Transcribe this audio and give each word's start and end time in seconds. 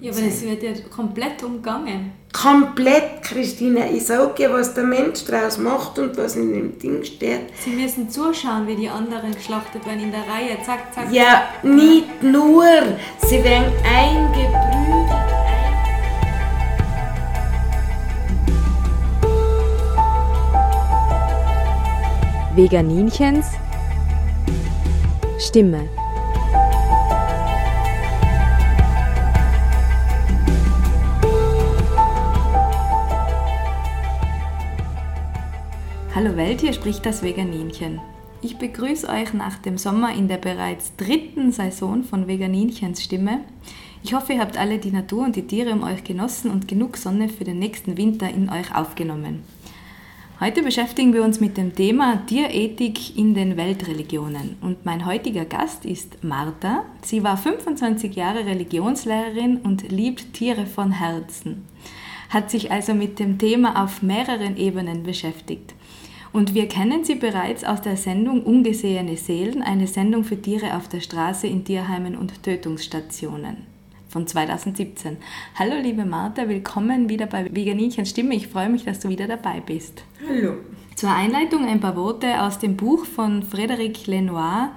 Ja, 0.00 0.12
aber 0.12 0.20
das 0.20 0.42
wird 0.42 0.62
ja 0.62 0.70
komplett 0.94 1.42
umgangen. 1.42 2.12
Komplett, 2.32 3.22
Christine. 3.22 3.90
Ich 3.90 4.06
sage 4.06 4.48
was 4.52 4.72
der 4.72 4.84
Mensch 4.84 5.24
daraus 5.24 5.58
macht 5.58 5.98
und 5.98 6.16
was 6.16 6.36
in 6.36 6.52
dem 6.52 6.78
Ding 6.78 7.02
steht. 7.02 7.50
Sie 7.64 7.70
müssen 7.70 8.08
zuschauen, 8.08 8.68
wie 8.68 8.76
die 8.76 8.88
anderen 8.88 9.34
geschlachtet 9.34 9.84
werden 9.84 10.04
in 10.04 10.12
der 10.12 10.20
Reihe. 10.20 10.56
Zack, 10.64 10.94
zack. 10.94 11.12
Ja, 11.12 11.48
nicht 11.64 12.22
nur. 12.22 12.64
Sie 13.26 13.42
werden 13.42 13.72
eingebrüht. 13.84 14.68
Veganinchens 22.54 23.46
Stimme. 25.40 25.88
Hallo 36.20 36.36
Welt, 36.36 36.62
hier 36.62 36.72
spricht 36.72 37.06
das 37.06 37.22
Veganinchen. 37.22 38.00
Ich 38.42 38.56
begrüße 38.56 39.08
euch 39.08 39.34
nach 39.34 39.56
dem 39.58 39.78
Sommer 39.78 40.12
in 40.12 40.26
der 40.26 40.38
bereits 40.38 40.96
dritten 40.96 41.52
Saison 41.52 42.02
von 42.02 42.26
Veganinchens 42.26 43.04
Stimme. 43.04 43.44
Ich 44.02 44.14
hoffe, 44.14 44.32
ihr 44.32 44.40
habt 44.40 44.58
alle 44.58 44.78
die 44.78 44.90
Natur 44.90 45.26
und 45.26 45.36
die 45.36 45.46
Tiere 45.46 45.70
um 45.70 45.84
euch 45.84 46.02
genossen 46.02 46.50
und 46.50 46.66
genug 46.66 46.96
Sonne 46.96 47.28
für 47.28 47.44
den 47.44 47.60
nächsten 47.60 47.96
Winter 47.96 48.28
in 48.28 48.50
euch 48.50 48.74
aufgenommen. 48.74 49.44
Heute 50.40 50.64
beschäftigen 50.64 51.14
wir 51.14 51.22
uns 51.22 51.38
mit 51.38 51.56
dem 51.56 51.76
Thema 51.76 52.26
Tierethik 52.26 53.16
in 53.16 53.34
den 53.34 53.56
Weltreligionen. 53.56 54.56
Und 54.60 54.84
mein 54.84 55.06
heutiger 55.06 55.44
Gast 55.44 55.84
ist 55.84 56.24
Martha. 56.24 56.82
Sie 57.02 57.22
war 57.22 57.36
25 57.36 58.16
Jahre 58.16 58.44
Religionslehrerin 58.44 59.58
und 59.58 59.92
liebt 59.92 60.34
Tiere 60.34 60.66
von 60.66 60.90
Herzen. 60.90 61.64
Hat 62.28 62.50
sich 62.50 62.72
also 62.72 62.92
mit 62.92 63.20
dem 63.20 63.38
Thema 63.38 63.84
auf 63.84 64.02
mehreren 64.02 64.56
Ebenen 64.56 65.04
beschäftigt. 65.04 65.74
Und 66.32 66.54
wir 66.54 66.68
kennen 66.68 67.04
sie 67.04 67.14
bereits 67.14 67.64
aus 67.64 67.80
der 67.80 67.96
Sendung 67.96 68.42
Ungesehene 68.42 69.16
Seelen, 69.16 69.62
eine 69.62 69.86
Sendung 69.86 70.24
für 70.24 70.40
Tiere 70.40 70.76
auf 70.76 70.88
der 70.88 71.00
Straße 71.00 71.46
in 71.46 71.64
Tierheimen 71.64 72.16
und 72.16 72.42
Tötungsstationen 72.42 73.66
von 74.08 74.26
2017. 74.26 75.18
Hallo 75.58 75.74
liebe 75.82 76.04
Martha, 76.04 76.48
willkommen 76.48 77.08
wieder 77.08 77.26
bei 77.26 77.44
Veganinchens 77.54 78.10
Stimme. 78.10 78.34
Ich 78.34 78.48
freue 78.48 78.70
mich, 78.70 78.84
dass 78.84 79.00
du 79.00 79.08
wieder 79.08 79.26
dabei 79.26 79.60
bist. 79.60 80.02
Hallo. 80.26 80.54
Zur 80.94 81.10
Einleitung 81.10 81.66
ein 81.66 81.80
paar 81.80 81.96
Worte 81.96 82.42
aus 82.42 82.58
dem 82.58 82.76
Buch 82.76 83.04
von 83.04 83.42
Frédéric 83.42 84.08
Lenoir, 84.10 84.72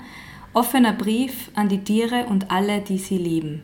Offener 0.54 0.94
Brief 0.94 1.50
an 1.56 1.70
die 1.70 1.84
Tiere 1.84 2.26
und 2.28 2.52
alle, 2.52 2.82
die 2.82 2.98
sie 2.98 3.18
lieben. 3.18 3.64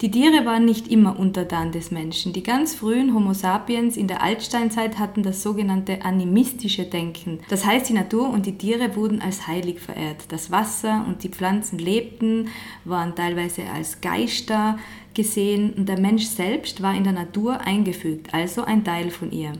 Die 0.00 0.10
Tiere 0.10 0.44
waren 0.44 0.64
nicht 0.64 0.88
immer 0.88 1.18
untertan 1.18 1.70
des 1.70 1.92
Menschen. 1.92 2.32
Die 2.32 2.42
ganz 2.42 2.74
frühen 2.74 3.14
Homo 3.14 3.32
sapiens 3.32 3.96
in 3.96 4.08
der 4.08 4.22
Altsteinzeit 4.22 4.98
hatten 4.98 5.22
das 5.22 5.42
sogenannte 5.42 6.04
animistische 6.04 6.84
Denken. 6.84 7.38
Das 7.48 7.64
heißt, 7.64 7.88
die 7.88 7.94
Natur 7.94 8.28
und 8.28 8.44
die 8.44 8.58
Tiere 8.58 8.96
wurden 8.96 9.22
als 9.22 9.46
heilig 9.46 9.78
verehrt. 9.78 10.24
Das 10.28 10.50
Wasser 10.50 11.04
und 11.06 11.22
die 11.22 11.28
Pflanzen 11.28 11.78
lebten, 11.78 12.48
waren 12.84 13.14
teilweise 13.14 13.62
als 13.72 14.00
Geister 14.00 14.78
gesehen 15.14 15.72
und 15.74 15.88
der 15.88 16.00
Mensch 16.00 16.24
selbst 16.24 16.82
war 16.82 16.94
in 16.94 17.04
der 17.04 17.12
Natur 17.12 17.60
eingefügt, 17.60 18.34
also 18.34 18.64
ein 18.64 18.82
Teil 18.82 19.10
von 19.10 19.30
ihr. 19.30 19.52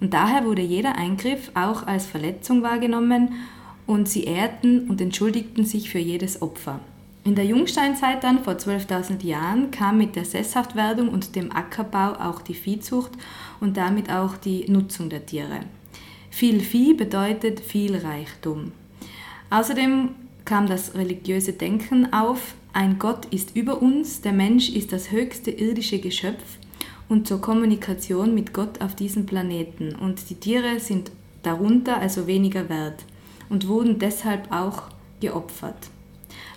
Und 0.00 0.12
daher 0.12 0.44
wurde 0.44 0.62
jeder 0.62 0.96
Eingriff 0.96 1.50
auch 1.54 1.86
als 1.86 2.04
Verletzung 2.04 2.62
wahrgenommen 2.62 3.32
und 3.86 4.06
sie 4.06 4.24
ehrten 4.24 4.88
und 4.88 5.00
entschuldigten 5.00 5.64
sich 5.64 5.88
für 5.88 5.98
jedes 5.98 6.42
Opfer. 6.42 6.80
In 7.28 7.34
der 7.34 7.44
Jungsteinzeit 7.44 8.24
dann, 8.24 8.42
vor 8.42 8.54
12.000 8.54 9.22
Jahren, 9.22 9.70
kam 9.70 9.98
mit 9.98 10.16
der 10.16 10.24
Sesshaftwerdung 10.24 11.10
und 11.10 11.36
dem 11.36 11.54
Ackerbau 11.54 12.14
auch 12.14 12.40
die 12.40 12.54
Viehzucht 12.54 13.10
und 13.60 13.76
damit 13.76 14.10
auch 14.10 14.38
die 14.38 14.64
Nutzung 14.70 15.10
der 15.10 15.26
Tiere. 15.26 15.60
Viel 16.30 16.60
Vieh 16.60 16.94
bedeutet 16.94 17.60
viel 17.60 17.96
Reichtum. 17.96 18.72
Außerdem 19.50 20.14
kam 20.46 20.68
das 20.68 20.94
religiöse 20.94 21.52
Denken 21.52 22.14
auf, 22.14 22.54
ein 22.72 22.98
Gott 22.98 23.26
ist 23.26 23.54
über 23.54 23.82
uns, 23.82 24.22
der 24.22 24.32
Mensch 24.32 24.70
ist 24.70 24.90
das 24.94 25.10
höchste 25.10 25.50
irdische 25.50 25.98
Geschöpf 25.98 26.56
und 27.10 27.28
zur 27.28 27.42
Kommunikation 27.42 28.34
mit 28.34 28.54
Gott 28.54 28.80
auf 28.80 28.94
diesem 28.94 29.26
Planeten 29.26 29.94
und 29.94 30.30
die 30.30 30.36
Tiere 30.36 30.80
sind 30.80 31.10
darunter 31.42 31.98
also 31.98 32.26
weniger 32.26 32.70
wert 32.70 33.04
und 33.50 33.68
wurden 33.68 33.98
deshalb 33.98 34.50
auch 34.50 34.84
geopfert. 35.20 35.90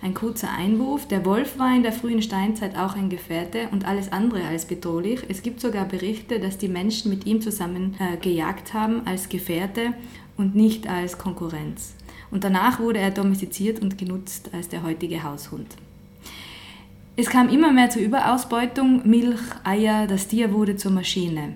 Ein 0.03 0.16
kurzer 0.16 0.50
Einwurf, 0.50 1.07
der 1.07 1.25
Wolf 1.25 1.59
war 1.59 1.75
in 1.75 1.84
der 1.84 1.91
frühen 1.91 2.23
Steinzeit 2.23 2.75
auch 2.75 2.95
ein 2.95 3.09
Gefährte 3.09 3.69
und 3.72 3.85
alles 3.85 4.12
andere 4.12 4.44
als 4.45 4.66
bedrohlich. 4.66 5.22
Es 5.29 5.44
gibt 5.44 5.62
sogar 5.62 5.85
Berichte, 5.85 6.39
dass 6.39 6.57
die 6.57 6.69
Menschen 6.69 7.12
mit 7.12 7.28
ihm 7.28 7.39
zusammen 7.39 7.95
äh, 8.00 8.17
gejagt 8.17 8.73
haben 8.73 9.06
als 9.06 9.29
Gefährte 9.29 9.94
und 10.38 10.56
nicht 10.56 10.88
als 10.88 11.19
Konkurrenz. 11.19 11.94
Und 12.31 12.44
danach 12.44 12.79
wurde 12.79 12.97
er 12.97 13.12
domestiziert 13.12 13.79
und 13.79 14.00
genutzt 14.00 14.50
als 14.53 14.69
der 14.69 14.81
heutige 14.81 15.22
Haushund. 15.22 15.67
Es 17.16 17.29
kam 17.29 17.50
immer 17.50 17.72
mehr 17.72 17.91
zur 17.91 18.01
Überausbeutung, 18.01 19.07
Milch, 19.07 19.41
Eier, 19.63 20.07
das 20.07 20.28
Tier 20.28 20.51
wurde 20.51 20.78
zur 20.78 20.91
Maschine. 20.91 21.53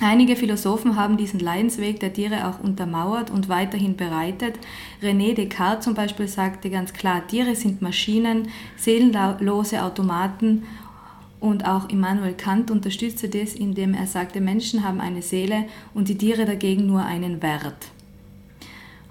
Einige 0.00 0.36
Philosophen 0.36 0.94
haben 0.94 1.16
diesen 1.16 1.40
Leidensweg 1.40 1.98
der 1.98 2.12
Tiere 2.12 2.46
auch 2.46 2.60
untermauert 2.60 3.30
und 3.30 3.48
weiterhin 3.48 3.96
bereitet. 3.96 4.56
René 5.02 5.34
Descartes 5.34 5.84
zum 5.84 5.94
Beispiel 5.94 6.28
sagte 6.28 6.70
ganz 6.70 6.92
klar, 6.92 7.26
Tiere 7.26 7.56
sind 7.56 7.82
Maschinen, 7.82 8.48
seelenlose 8.76 9.82
Automaten 9.82 10.62
und 11.40 11.66
auch 11.66 11.88
Immanuel 11.88 12.34
Kant 12.34 12.70
unterstützte 12.70 13.28
das, 13.28 13.54
indem 13.54 13.92
er 13.92 14.06
sagte, 14.06 14.40
Menschen 14.40 14.84
haben 14.84 15.00
eine 15.00 15.22
Seele 15.22 15.64
und 15.94 16.08
die 16.08 16.18
Tiere 16.18 16.44
dagegen 16.44 16.86
nur 16.86 17.04
einen 17.04 17.42
Wert. 17.42 17.88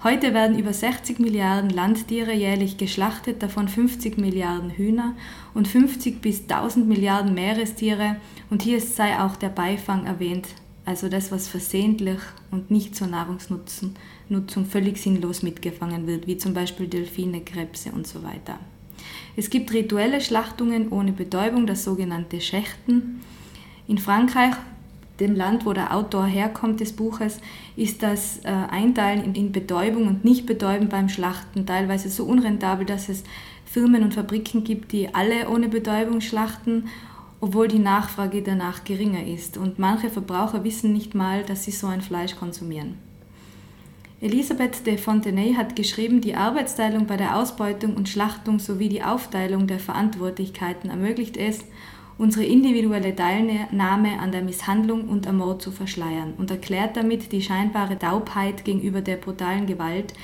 Heute 0.02 0.32
werden 0.32 0.58
über 0.58 0.72
60 0.72 1.18
Milliarden 1.18 1.68
Landtiere 1.70 2.32
jährlich 2.32 2.78
geschlachtet, 2.78 3.42
davon 3.42 3.68
50 3.68 4.16
Milliarden 4.16 4.70
Hühner 4.70 5.14
und 5.52 5.68
50 5.68 6.22
bis 6.22 6.42
1000 6.42 6.88
Milliarden 6.88 7.34
Meerestiere 7.34 8.16
und 8.48 8.62
hier 8.62 8.80
sei 8.80 9.20
auch 9.20 9.36
der 9.36 9.48
Beifang 9.48 10.06
erwähnt, 10.06 10.48
also 10.88 11.10
das, 11.10 11.30
was 11.30 11.48
versehentlich 11.48 12.18
und 12.50 12.70
nicht 12.70 12.96
zur 12.96 13.08
Nahrungsnutzung 13.08 13.94
völlig 14.70 14.96
sinnlos 14.96 15.42
mitgefangen 15.42 16.06
wird, 16.06 16.26
wie 16.26 16.38
zum 16.38 16.54
Beispiel 16.54 16.88
Delfine, 16.88 17.42
Krebse 17.42 17.90
und 17.92 18.06
so 18.06 18.22
weiter. 18.22 18.58
Es 19.36 19.50
gibt 19.50 19.70
rituelle 19.74 20.22
Schlachtungen 20.22 20.88
ohne 20.88 21.12
Betäubung, 21.12 21.66
das 21.66 21.84
sogenannte 21.84 22.40
Schächten. 22.40 23.20
In 23.86 23.98
Frankreich, 23.98 24.54
dem 25.20 25.36
Land, 25.36 25.66
wo 25.66 25.74
der 25.74 25.94
Autor 25.94 26.24
herkommt 26.24 26.80
des 26.80 26.94
Buches, 26.94 27.38
ist 27.76 28.02
das 28.02 28.38
äh, 28.44 28.48
Einteilen 28.48 29.34
in 29.34 29.52
Betäubung 29.52 30.06
und 30.06 30.24
Nicht-Betäuben 30.24 30.88
beim 30.88 31.10
Schlachten 31.10 31.66
teilweise 31.66 32.08
so 32.08 32.24
unrentabel, 32.24 32.86
dass 32.86 33.10
es 33.10 33.24
Firmen 33.66 34.02
und 34.04 34.14
Fabriken 34.14 34.64
gibt, 34.64 34.92
die 34.92 35.14
alle 35.14 35.50
ohne 35.50 35.68
Betäubung 35.68 36.22
schlachten 36.22 36.84
obwohl 37.40 37.68
die 37.68 37.78
Nachfrage 37.78 38.42
danach 38.42 38.84
geringer 38.84 39.26
ist 39.26 39.56
und 39.56 39.78
manche 39.78 40.10
Verbraucher 40.10 40.64
wissen 40.64 40.92
nicht 40.92 41.14
mal, 41.14 41.44
dass 41.44 41.64
sie 41.64 41.70
so 41.70 41.86
ein 41.86 42.02
Fleisch 42.02 42.36
konsumieren. 42.36 42.96
Elisabeth 44.20 44.84
de 44.84 44.98
Fontenay 44.98 45.54
hat 45.54 45.76
geschrieben, 45.76 46.20
die 46.20 46.34
Arbeitsteilung 46.34 47.06
bei 47.06 47.16
der 47.16 47.36
Ausbeutung 47.36 47.94
und 47.94 48.08
Schlachtung 48.08 48.58
sowie 48.58 48.88
die 48.88 49.04
Aufteilung 49.04 49.68
der 49.68 49.78
Verantwortlichkeiten 49.78 50.90
ermöglicht 50.90 51.36
es, 51.36 51.64
unsere 52.18 52.44
individuelle 52.44 53.14
Teilnahme 53.14 54.18
an 54.18 54.32
der 54.32 54.42
Misshandlung 54.42 55.08
und 55.08 55.26
Ermord 55.26 55.62
zu 55.62 55.70
verschleiern 55.70 56.34
und 56.36 56.50
erklärt 56.50 56.96
damit 56.96 57.30
die 57.30 57.42
scheinbare 57.42 57.96
Taubheit 57.96 58.64
gegenüber 58.64 59.02
der 59.02 59.16
brutalen 59.16 59.66
Gewalt, 59.66 60.14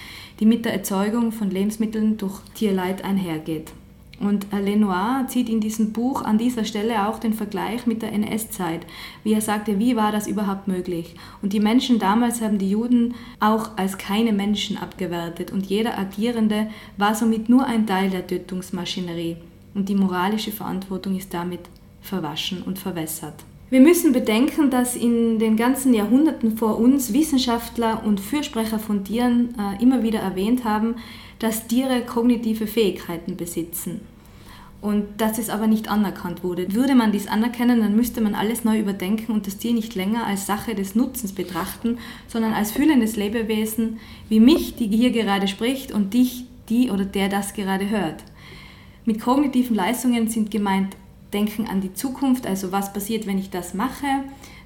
die 0.41 0.47
mit 0.47 0.64
der 0.64 0.72
Erzeugung 0.72 1.30
von 1.30 1.50
Lebensmitteln 1.50 2.16
durch 2.16 2.41
Tierleid 2.54 3.04
einhergeht. 3.04 3.72
Und 4.20 4.47
Lenoir 4.52 5.26
zieht 5.28 5.48
in 5.48 5.60
diesem 5.60 5.92
Buch 5.92 6.22
an 6.22 6.38
dieser 6.38 6.64
Stelle 6.64 7.08
auch 7.08 7.19
den 7.19 7.34
Vergleich 7.34 7.86
mit 7.86 8.00
der 8.00 8.12
NS-Zeit, 8.12 8.86
wie 9.24 9.33
er 9.33 9.41
sagte, 9.41 9.78
wie 9.78 9.97
war 9.97 10.12
das 10.12 10.28
überhaupt 10.28 10.68
möglich? 10.68 11.16
Und 11.42 11.53
die 11.53 11.60
Menschen 11.60 11.98
damals 11.98 12.41
haben 12.41 12.59
die 12.59 12.71
Juden 12.71 13.15
auch 13.41 13.77
als 13.77 13.98
keine 13.98 14.33
Menschen 14.33 14.77
abgewertet 14.77 15.50
und 15.50 15.66
jeder 15.66 15.98
Agierende 15.98 16.68
war 16.97 17.15
somit 17.15 17.48
nur 17.48 17.66
ein 17.66 17.86
Teil 17.86 18.10
der 18.10 18.27
Tötungsmaschinerie 18.27 19.36
und 19.74 19.89
die 19.89 19.97
moralische 19.97 20.53
Verantwortung 20.53 21.16
ist 21.16 21.34
damit 21.34 21.60
verwaschen 22.00 22.62
und 22.62 22.78
verwässert. 22.78 23.44
Wir 23.71 23.81
müssen 23.81 24.13
bedenken, 24.13 24.71
dass 24.71 24.95
in 24.95 25.39
den 25.39 25.57
ganzen 25.57 25.95
Jahrhunderten 25.95 26.57
vor 26.57 26.78
uns 26.78 27.13
Wissenschaftler 27.13 28.03
und 28.05 28.21
Fürsprecher 28.21 28.78
von 28.78 29.05
Tieren 29.05 29.55
äh, 29.59 29.83
immer 29.83 30.03
wieder 30.03 30.21
erwähnt 30.21 30.65
haben, 30.65 30.97
dass 31.39 31.66
Tiere 31.66 32.03
kognitive 32.03 32.66
Fähigkeiten 32.66 33.37
besitzen 33.37 34.01
und 34.84 35.07
dass 35.16 35.39
es 35.39 35.49
aber 35.49 35.66
nicht 35.66 35.89
anerkannt 35.89 36.45
wurde. 36.45 36.75
Würde 36.75 36.95
man 36.95 37.11
dies 37.11 37.27
anerkennen, 37.27 37.81
dann 37.81 37.97
müsste 37.97 38.21
man 38.21 38.34
alles 38.34 38.65
neu 38.65 38.78
überdenken 38.78 39.33
und 39.33 39.47
das 39.47 39.57
Tier 39.57 39.72
nicht 39.72 39.95
länger 39.95 40.27
als 40.27 40.47
Sache 40.47 40.75
des 40.75 40.95
Nutzens 40.95 41.33
betrachten, 41.33 41.97
sondern 42.28 42.53
als 42.53 42.71
fühlendes 42.71 43.16
Lebewesen 43.16 43.99
wie 44.28 44.41
mich, 44.41 44.77
die 44.77 44.89
hier 44.89 45.11
gerade 45.11 45.49
spricht 45.49 45.91
und 45.91 46.13
dich, 46.13 46.45
die 46.69 46.91
oder 46.91 47.07
der 47.07 47.31
das 47.31 47.55
gerade 47.55 47.89
hört. 47.89 48.25
Mit 49.07 49.22
kognitiven 49.22 49.75
Leistungen 49.75 50.28
sind 50.28 50.51
gemeint 50.51 50.97
denken 51.34 51.66
an 51.66 51.81
die 51.81 51.92
Zukunft, 51.92 52.47
also 52.47 52.72
was 52.72 52.92
passiert, 52.92 53.27
wenn 53.27 53.39
ich 53.39 53.51
das 53.51 53.75
mache, 53.75 54.07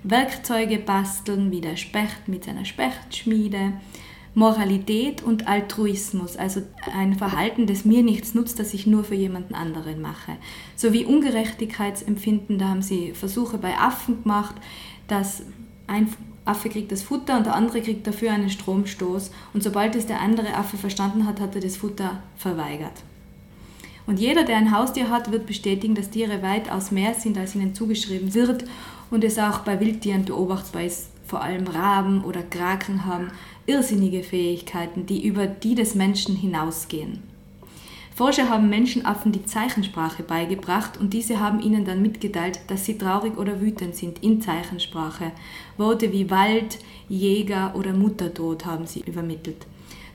Werkzeuge 0.03 0.79
basteln, 0.79 1.51
wie 1.51 1.61
der 1.61 1.77
Specht 1.77 2.29
mit 2.29 2.45
seiner 2.45 2.65
Spechtschmiede, 2.65 3.73
Moralität 4.35 5.23
und 5.23 5.49
Altruismus, 5.49 6.37
also 6.37 6.63
ein 6.95 7.15
Verhalten, 7.15 7.67
das 7.67 7.85
mir 7.85 8.05
nichts 8.05 8.35
nutzt, 8.35 8.61
das 8.61 8.75
ich 8.75 8.87
nur 8.87 9.03
für 9.03 9.17
jemanden 9.17 9.55
anderen 9.55 10.01
mache. 10.01 10.37
Sowie 10.77 11.05
Ungerechtigkeitsempfinden, 11.05 12.59
da 12.59 12.69
haben 12.69 12.83
sie 12.83 13.15
Versuche 13.15 13.59
bei 13.59 13.77
Affen 13.77 14.23
gemacht, 14.23 14.55
dass 15.09 15.43
ein 15.89 16.09
Affe 16.45 16.69
kriegt 16.69 16.93
das 16.93 17.03
Futter 17.03 17.37
und 17.37 17.47
der 17.47 17.55
andere 17.55 17.83
kriegt 17.83 18.07
dafür 18.07 18.33
einen 18.33 18.49
Stromstoß 18.49 19.33
und 19.55 19.63
sobald 19.63 19.97
es 19.97 20.07
der 20.07 20.21
andere 20.21 20.55
Affe 20.55 20.77
verstanden 20.77 21.27
hat, 21.27 21.41
hat 21.41 21.55
er 21.55 21.61
das 21.61 21.77
Futter 21.77 22.23
verweigert. 22.37 23.03
Und 24.09 24.19
jeder, 24.19 24.45
der 24.45 24.57
ein 24.57 24.75
Haustier 24.75 25.11
hat, 25.11 25.33
wird 25.33 25.45
bestätigen, 25.45 25.95
dass 25.95 26.09
Tiere 26.09 26.43
weitaus 26.43 26.91
mehr 26.91 27.13
sind, 27.13 27.37
als 27.37 27.55
ihnen 27.55 27.75
zugeschrieben 27.75 28.33
wird 28.33 28.65
und 29.11 29.23
es 29.23 29.39
auch 29.39 29.59
bei 29.59 29.79
Wildtieren 29.81 30.25
beobachtbar 30.25 30.85
ist. 30.85 31.11
Vor 31.27 31.43
allem 31.43 31.67
Raben 31.67 32.25
oder 32.25 32.41
Kraken 32.41 33.05
haben 33.05 33.31
irrsinnige 33.67 34.23
Fähigkeiten, 34.23 35.05
die 35.05 35.27
über 35.27 35.47
die 35.47 35.75
des 35.75 35.95
Menschen 35.95 36.37
hinausgehen. 36.37 37.23
Forscher 38.17 38.49
haben 38.49 38.71
Menschenaffen 38.71 39.31
die 39.31 39.45
Zeichensprache 39.45 40.23
beigebracht 40.23 40.97
und 40.99 41.13
diese 41.13 41.39
haben 41.39 41.61
ihnen 41.61 41.85
dann 41.85 42.01
mitgeteilt, 42.01 42.61
dass 42.69 42.87
sie 42.87 42.97
traurig 42.97 43.37
oder 43.37 43.61
wütend 43.61 43.95
sind 43.95 44.23
in 44.23 44.41
Zeichensprache. 44.41 45.33
Worte 45.77 46.15
wie 46.15 46.31
Wald, 46.31 46.79
Jäger 47.11 47.75
oder 47.77 47.93
Muttertod 47.93 48.65
haben 48.65 48.87
sie 48.87 49.01
übermittelt. 49.01 49.67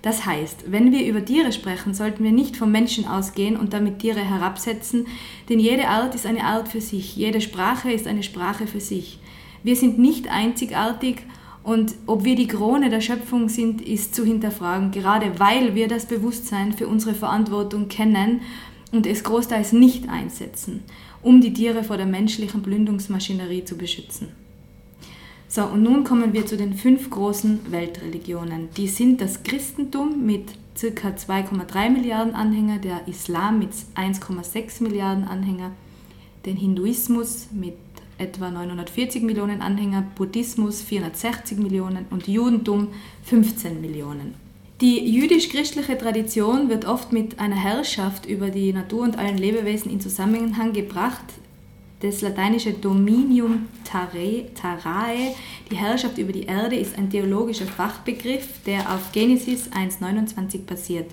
Das 0.04 0.26
heißt, 0.26 0.66
wenn 0.70 0.92
wir 0.92 1.08
über 1.08 1.24
Tiere 1.24 1.54
sprechen, 1.54 1.94
sollten 1.94 2.26
wir 2.26 2.34
nicht 2.34 2.58
vom 2.58 2.72
Menschen 2.72 3.08
ausgehen 3.08 3.56
und 3.56 3.72
damit 3.72 4.00
Tiere 4.00 4.20
herabsetzen, 4.20 5.08
denn 5.48 5.60
jede 5.60 5.88
Art 5.88 6.14
ist 6.14 6.26
eine 6.26 6.44
Art 6.44 6.68
für 6.68 6.82
sich, 6.82 7.16
jede 7.16 7.40
Sprache 7.40 7.90
ist 7.90 8.06
eine 8.06 8.22
Sprache 8.22 8.68
für 8.68 8.82
sich. 8.82 9.20
Wir 9.64 9.78
sind 9.78 10.00
nicht 10.00 10.28
einzigartig 10.28 11.24
und 11.64 11.96
ob 12.06 12.26
wir 12.26 12.36
die 12.36 12.48
Krone 12.48 12.90
der 12.90 13.00
Schöpfung 13.00 13.48
sind, 13.48 13.82
ist 13.82 14.14
zu 14.14 14.26
hinterfragen, 14.26 14.92
gerade 14.92 15.40
weil 15.40 15.74
wir 15.74 15.88
das 15.88 16.06
Bewusstsein 16.06 16.74
für 16.74 16.90
unsere 16.90 17.16
Verantwortung 17.16 17.88
kennen 17.88 18.42
und 18.92 19.08
es 19.08 19.24
großteils 19.24 19.72
nicht 19.72 20.10
einsetzen, 20.10 20.84
um 21.22 21.40
die 21.40 21.54
Tiere 21.54 21.86
vor 21.86 21.96
der 21.96 22.08
menschlichen 22.08 22.62
Plündungsmaschinerie 22.62 23.64
zu 23.64 23.78
beschützen. 23.78 24.43
So, 25.56 25.66
und 25.66 25.84
nun 25.84 26.04
kommen 26.04 26.34
wir 26.34 26.48
zu 26.48 26.58
den 26.58 26.74
fünf 26.74 27.12
großen 27.12 27.72
Weltreligionen. 27.72 28.70
Die 28.76 28.88
sind 28.88 29.22
das 29.22 29.44
Christentum 29.44 30.26
mit 30.26 30.48
ca. 30.74 31.10
2,3 31.10 31.92
Milliarden 31.92 32.34
Anhänger, 32.34 32.80
der 32.80 33.08
Islam 33.08 33.60
mit 33.60 33.70
1,6 33.94 34.82
Milliarden 34.82 35.26
Anhänger, 35.26 35.70
den 36.48 36.58
Hinduismus 36.58 37.50
mit 37.52 37.76
etwa 38.18 38.50
940 38.50 39.22
Millionen 39.22 39.62
Anhänger, 39.62 40.04
Buddhismus 40.16 40.82
460 40.82 41.60
Millionen 41.60 42.08
und 42.10 42.28
Judentum 42.28 42.88
15 43.22 43.80
Millionen. 43.80 44.34
Die 44.82 45.08
jüdisch-christliche 45.08 46.00
Tradition 46.00 46.68
wird 46.70 46.86
oft 46.86 47.14
mit 47.14 47.38
einer 47.38 47.62
Herrschaft 47.62 48.26
über 48.26 48.50
die 48.50 48.74
Natur 48.74 49.04
und 49.04 49.20
allen 49.20 49.38
Lebewesen 49.38 49.92
in 49.92 50.02
Zusammenhang 50.02 50.74
gebracht. 50.74 51.26
Das 52.04 52.20
lateinische 52.20 52.74
Dominium 52.74 53.70
Terrae, 53.86 54.44
die 55.72 55.76
Herrschaft 55.78 56.18
über 56.18 56.34
die 56.34 56.44
Erde, 56.44 56.76
ist 56.76 56.98
ein 56.98 57.10
theologischer 57.10 57.66
Fachbegriff, 57.66 58.62
der 58.66 58.94
auf 58.94 59.14
Genesis 59.14 59.70
1,29 59.72 60.66
basiert. 60.66 61.10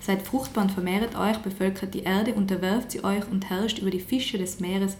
Seid 0.00 0.22
fruchtbar 0.22 0.64
und 0.64 0.70
vermehret 0.70 1.14
euch, 1.14 1.36
bevölkert 1.40 1.92
die 1.92 2.04
Erde, 2.04 2.32
unterwerft 2.32 2.92
sie 2.92 3.04
euch 3.04 3.30
und 3.30 3.50
herrscht 3.50 3.80
über 3.80 3.90
die 3.90 4.00
Fische 4.00 4.38
des 4.38 4.60
Meeres, 4.60 4.96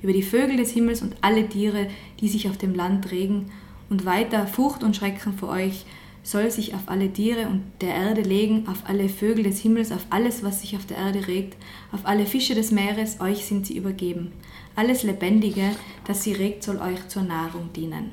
über 0.00 0.12
die 0.12 0.22
Vögel 0.22 0.58
des 0.58 0.70
Himmels 0.70 1.02
und 1.02 1.16
alle 1.22 1.48
Tiere, 1.48 1.88
die 2.20 2.28
sich 2.28 2.48
auf 2.48 2.56
dem 2.56 2.72
Land 2.72 3.10
regen, 3.10 3.50
und 3.90 4.06
weiter 4.06 4.46
Furcht 4.46 4.84
und 4.84 4.94
Schrecken 4.94 5.36
vor 5.36 5.48
euch 5.48 5.86
soll 6.24 6.50
sich 6.50 6.74
auf 6.74 6.80
alle 6.86 7.12
Tiere 7.12 7.46
und 7.46 7.62
der 7.82 7.94
Erde 7.94 8.22
legen, 8.22 8.66
auf 8.66 8.78
alle 8.84 9.08
Vögel 9.08 9.44
des 9.44 9.60
Himmels, 9.60 9.92
auf 9.92 10.06
alles, 10.10 10.42
was 10.42 10.62
sich 10.62 10.74
auf 10.74 10.86
der 10.86 10.96
Erde 10.96 11.28
regt, 11.28 11.56
auf 11.92 12.00
alle 12.04 12.24
Fische 12.24 12.54
des 12.54 12.72
Meeres, 12.72 13.20
euch 13.20 13.44
sind 13.44 13.66
sie 13.66 13.76
übergeben. 13.76 14.32
Alles 14.74 15.02
Lebendige, 15.02 15.70
das 16.06 16.24
sie 16.24 16.32
regt, 16.32 16.64
soll 16.64 16.78
euch 16.78 17.06
zur 17.08 17.22
Nahrung 17.22 17.70
dienen. 17.74 18.12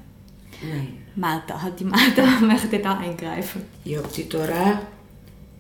Nein. 0.62 0.90
Martha, 1.16 1.60
hat 1.60 1.80
die 1.80 1.86
Martha 1.86 2.40
möchte 2.42 2.80
da 2.80 2.98
eingreifen. 2.98 3.64
Ich 3.86 3.98
habe 3.98 4.10
die 4.16 4.28
Torah, 4.28 4.82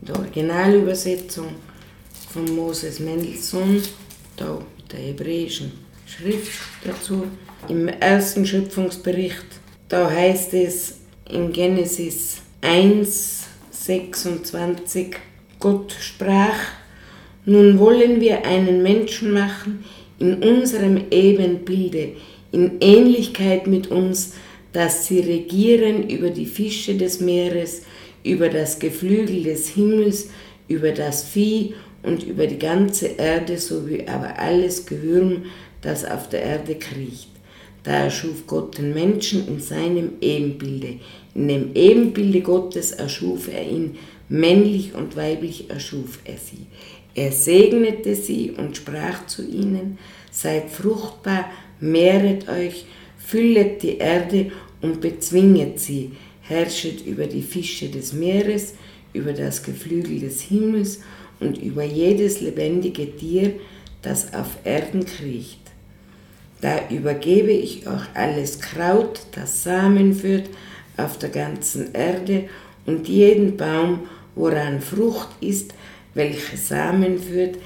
die 0.01 0.11
Originalübersetzung 0.11 1.47
von 2.31 2.53
Moses 2.53 2.99
Mendelssohn, 2.99 3.81
da 4.35 4.59
mit 4.77 4.91
der 4.91 4.99
hebräischen 4.99 5.71
Schrift 6.05 6.59
dazu. 6.83 7.25
Im 7.69 7.87
ersten 7.87 8.45
Schöpfungsbericht, 8.45 9.45
da 9.87 10.09
heißt 10.09 10.53
es 10.53 11.00
in 11.31 11.51
Genesis 11.53 12.41
1, 12.61 13.47
26, 13.71 15.15
Gott 15.59 15.95
sprach, 15.99 16.57
nun 17.45 17.79
wollen 17.79 18.21
wir 18.21 18.45
einen 18.45 18.83
Menschen 18.83 19.31
machen 19.31 19.83
in 20.19 20.43
unserem 20.43 21.05
Ebenbilde, 21.09 22.13
in 22.51 22.79
Ähnlichkeit 22.81 23.65
mit 23.67 23.87
uns, 23.87 24.33
dass 24.73 25.07
sie 25.07 25.19
regieren 25.19 26.09
über 26.09 26.29
die 26.29 26.45
Fische 26.45 26.95
des 26.95 27.19
Meeres, 27.19 27.83
über 28.23 28.49
das 28.49 28.79
Geflügel 28.79 29.43
des 29.43 29.69
Himmels, 29.69 30.29
über 30.67 30.91
das 30.91 31.23
Vieh 31.23 31.73
und 32.03 32.23
über 32.23 32.47
die 32.47 32.59
ganze 32.59 33.07
Erde 33.07 33.57
sowie 33.57 34.05
aber 34.07 34.37
alles 34.37 34.85
Gehirn, 34.85 35.45
das 35.81 36.05
auf 36.05 36.29
der 36.29 36.43
Erde 36.43 36.75
kriecht. 36.75 37.29
Da 37.83 38.03
erschuf 38.03 38.45
Gott 38.45 38.77
den 38.77 38.93
Menschen 38.93 39.47
in 39.47 39.59
seinem 39.59 40.11
Ebenbilde. 40.21 40.99
In 41.33 41.47
dem 41.47 41.71
Ebenbilde 41.75 42.41
Gottes 42.41 42.91
erschuf 42.91 43.47
er 43.47 43.67
ihn, 43.67 43.97
männlich 44.29 44.93
und 44.93 45.15
weiblich 45.15 45.69
erschuf 45.69 46.19
er 46.25 46.37
sie. 46.37 46.65
Er 47.13 47.31
segnete 47.31 48.15
sie 48.15 48.51
und 48.51 48.77
sprach 48.77 49.25
zu 49.27 49.45
ihnen, 49.45 49.97
seid 50.31 50.69
fruchtbar, 50.69 51.51
mehret 51.79 52.47
euch, 52.47 52.85
füllet 53.17 53.83
die 53.83 53.97
Erde 53.97 54.51
und 54.81 55.01
bezwinget 55.01 55.79
sie, 55.79 56.11
herrschet 56.41 57.05
über 57.05 57.27
die 57.27 57.41
Fische 57.41 57.89
des 57.89 58.13
Meeres, 58.13 58.75
über 59.13 59.33
das 59.33 59.63
Geflügel 59.63 60.19
des 60.19 60.41
Himmels 60.41 61.01
und 61.39 61.57
über 61.57 61.83
jedes 61.83 62.41
lebendige 62.41 63.15
Tier, 63.15 63.53
das 64.01 64.33
auf 64.33 64.57
Erden 64.63 65.05
kriecht. 65.05 65.59
Da 66.61 66.89
übergebe 66.89 67.51
ich 67.51 67.87
euch 67.87 68.03
alles 68.13 68.59
Kraut, 68.59 69.21
das 69.33 69.63
Samen 69.63 70.13
führt, 70.13 70.49
auf 71.03 71.17
der 71.17 71.29
ganzen 71.29 71.93
Erde 71.93 72.45
und 72.85 73.07
jeden 73.07 73.57
Baum, 73.57 74.07
woran 74.35 74.81
Frucht 74.81 75.29
ist, 75.41 75.73
welche 76.13 76.57
Samen 76.57 77.19
führt, 77.19 77.57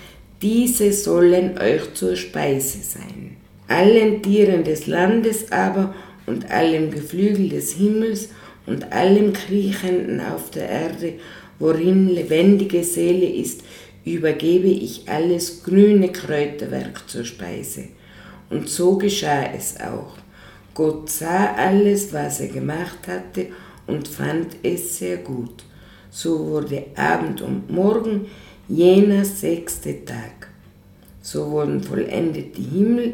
diese 0.42 0.92
sollen 0.92 1.58
euch 1.58 1.94
zur 1.94 2.16
Speise 2.16 2.80
sein. 2.80 3.38
Allen 3.68 4.22
Tieren 4.22 4.64
des 4.64 4.86
Landes 4.88 5.52
aber 5.52 5.96
und 6.26 6.52
allem 6.52 6.92
Geflügel 6.92 7.50
des 7.50 7.74
Himmels 7.74 8.30
und 8.66 8.92
allem 8.92 9.34
Kriechenden 9.34 10.20
auf 10.20 10.52
der 10.52 10.70
Erde, 10.70 11.14
worin 11.60 12.10
lebendige 12.10 12.84
Seele 12.84 13.28
ist, 13.28 13.62
übergebe 14.04 14.68
ich 14.68 15.08
alles 15.08 15.64
grüne 15.64 16.12
Kräuterwerk 16.12 17.10
zur 17.10 17.26
Speise. 17.26 17.86
Und 18.50 18.70
so 18.70 18.98
geschah 18.98 19.46
es 19.56 19.80
auch. 19.80 20.18
Gott 20.76 21.10
sah 21.10 21.56
alles, 21.56 22.12
was 22.14 22.42
er 22.42 22.50
gemacht 22.50 23.08
hatte, 23.08 23.48
und 23.88 24.08
fand 24.08 24.58
es 24.62 24.98
sehr 24.98 25.18
gut. 25.18 25.64
So 26.12 26.48
wurde 26.48 26.88
Abend 26.96 27.42
und 27.42 27.72
Morgen 27.72 28.28
jener 28.68 29.24
sechste 29.24 30.04
Tag. 30.04 30.50
So 31.22 31.50
wurden 31.50 31.82
vollendet 31.82 32.58
die 32.58 32.64
Himmel, 32.64 33.14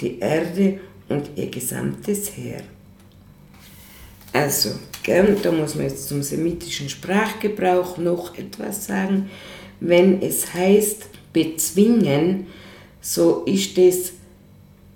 die 0.00 0.20
Erde 0.20 0.80
und 1.08 1.30
ihr 1.36 1.50
gesamtes 1.50 2.34
Heer. 2.34 2.62
Also, 4.32 4.70
gern, 5.02 5.36
da 5.42 5.52
muss 5.52 5.74
man 5.74 5.84
jetzt 5.84 6.08
zum 6.08 6.22
semitischen 6.22 6.88
Sprachgebrauch 6.88 7.98
noch 7.98 8.38
etwas 8.38 8.86
sagen. 8.86 9.28
Wenn 9.80 10.22
es 10.22 10.54
heißt 10.54 11.08
bezwingen, 11.34 12.46
so 13.02 13.42
ist 13.44 13.76
es 13.76 14.12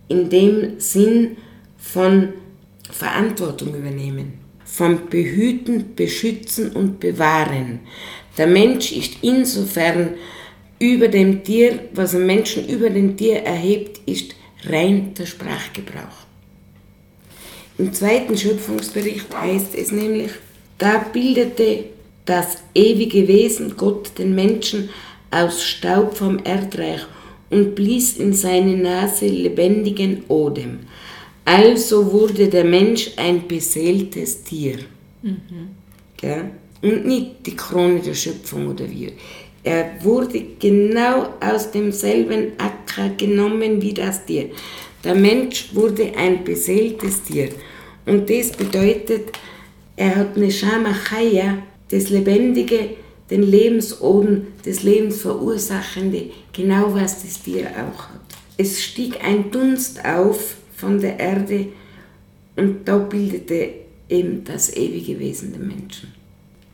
in 0.08 0.30
dem 0.30 0.80
Sinn 0.80 1.36
von 1.92 2.34
Verantwortung 2.90 3.74
übernehmen, 3.74 4.34
vom 4.64 5.08
Behüten, 5.08 5.94
Beschützen 5.94 6.72
und 6.72 7.00
Bewahren. 7.00 7.80
Der 8.36 8.46
Mensch 8.46 8.92
ist 8.92 9.18
insofern 9.22 10.14
über 10.78 11.08
dem 11.08 11.42
Tier, 11.42 11.78
was 11.94 12.14
ein 12.14 12.26
Menschen 12.26 12.68
über 12.68 12.90
dem 12.90 13.16
Tier 13.16 13.42
erhebt, 13.42 14.00
ist 14.06 14.34
rein 14.64 15.14
der 15.14 15.26
Sprachgebrauch. 15.26 16.26
Im 17.78 17.92
zweiten 17.92 18.36
Schöpfungsbericht 18.36 19.26
heißt 19.34 19.74
es 19.74 19.92
nämlich, 19.92 20.32
da 20.78 20.98
bildete 20.98 21.84
das 22.24 22.58
ewige 22.74 23.28
Wesen 23.28 23.76
Gott 23.76 24.18
den 24.18 24.34
Menschen 24.34 24.90
aus 25.30 25.62
Staub 25.62 26.16
vom 26.16 26.40
Erdreich 26.44 27.06
und 27.50 27.74
blies 27.74 28.16
in 28.16 28.32
seine 28.32 28.76
Nase 28.76 29.26
lebendigen 29.26 30.24
Odem. 30.28 30.80
Also 31.46 32.12
wurde 32.12 32.48
der 32.48 32.64
Mensch 32.64 33.12
ein 33.16 33.46
beseeltes 33.46 34.42
Tier. 34.42 34.78
Mhm. 35.22 35.70
Und 36.82 37.06
nicht 37.06 37.46
die 37.46 37.54
Krone 37.54 38.00
der 38.00 38.14
Schöpfung 38.14 38.66
oder 38.66 38.90
wir. 38.90 39.12
Er 39.62 39.92
wurde 40.02 40.44
genau 40.58 41.34
aus 41.40 41.70
demselben 41.70 42.52
Acker 42.58 43.10
genommen 43.16 43.80
wie 43.80 43.94
das 43.94 44.26
Tier. 44.26 44.50
Der 45.04 45.14
Mensch 45.14 45.72
wurde 45.72 46.12
ein 46.16 46.42
beseeltes 46.42 47.22
Tier. 47.22 47.50
Und 48.06 48.28
das 48.28 48.50
bedeutet, 48.50 49.30
er 49.94 50.16
hat 50.16 50.36
eine 50.36 50.50
Shamachaya, 50.50 51.58
das 51.90 52.10
Lebendige, 52.10 52.90
den 53.30 53.44
Lebensodem, 53.44 54.48
das 54.64 54.82
Lebensverursachende, 54.82 56.30
genau 56.52 56.92
was 56.92 57.22
das 57.22 57.40
Tier 57.40 57.68
auch 57.70 58.08
hat. 58.08 58.20
Es 58.56 58.82
stieg 58.82 59.24
ein 59.24 59.50
Dunst 59.52 60.04
auf 60.04 60.56
von 60.76 61.00
der 61.00 61.18
Erde 61.18 61.66
und 62.56 62.86
da 62.86 62.98
bildete 62.98 63.70
eben 64.08 64.44
das 64.44 64.74
ewige 64.76 65.18
Wesen 65.18 65.52
der 65.52 65.60
Menschen. 65.60 66.12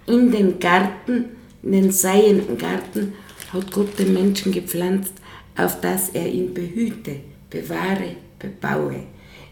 In 0.07 0.31
den 0.31 0.59
Garten, 0.59 1.27
in 1.63 1.73
den 1.73 1.93
seienden 1.93 2.59
Garten, 2.59 3.15
hat 3.53 3.71
Gott 3.73 3.99
den 3.99 4.13
Menschen 4.13 4.53
gepflanzt, 4.53 5.15
auf 5.57 5.81
dass 5.81 6.11
er 6.11 6.27
ihn 6.27 6.53
behüte, 6.53 7.17
bewahre, 7.51 8.17
bebaue. 8.39 9.05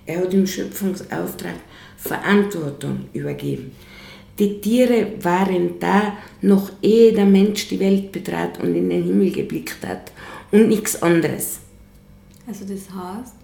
Er 0.07 0.21
hat 0.21 0.35
im 0.35 0.47
Schöpfungsauftrag 0.47 1.57
Verantwortung 1.97 3.05
übergeben. 3.13 3.73
Die 4.39 4.61
Tiere 4.61 5.13
waren 5.21 5.79
da, 5.79 6.17
noch 6.41 6.73
ehe 6.81 7.13
der 7.13 7.27
Mensch 7.27 7.69
die 7.69 7.79
Welt 7.79 8.11
betrat 8.11 8.59
und 8.61 8.75
in 8.75 8.89
den 8.89 9.05
Himmel 9.05 9.31
geblickt 9.31 9.87
hat 9.87 10.13
und 10.51 10.69
nichts 10.69 11.01
anderes. 11.03 11.61
Also 12.47 12.65
das 12.65 12.89
heißt, 12.91 13.35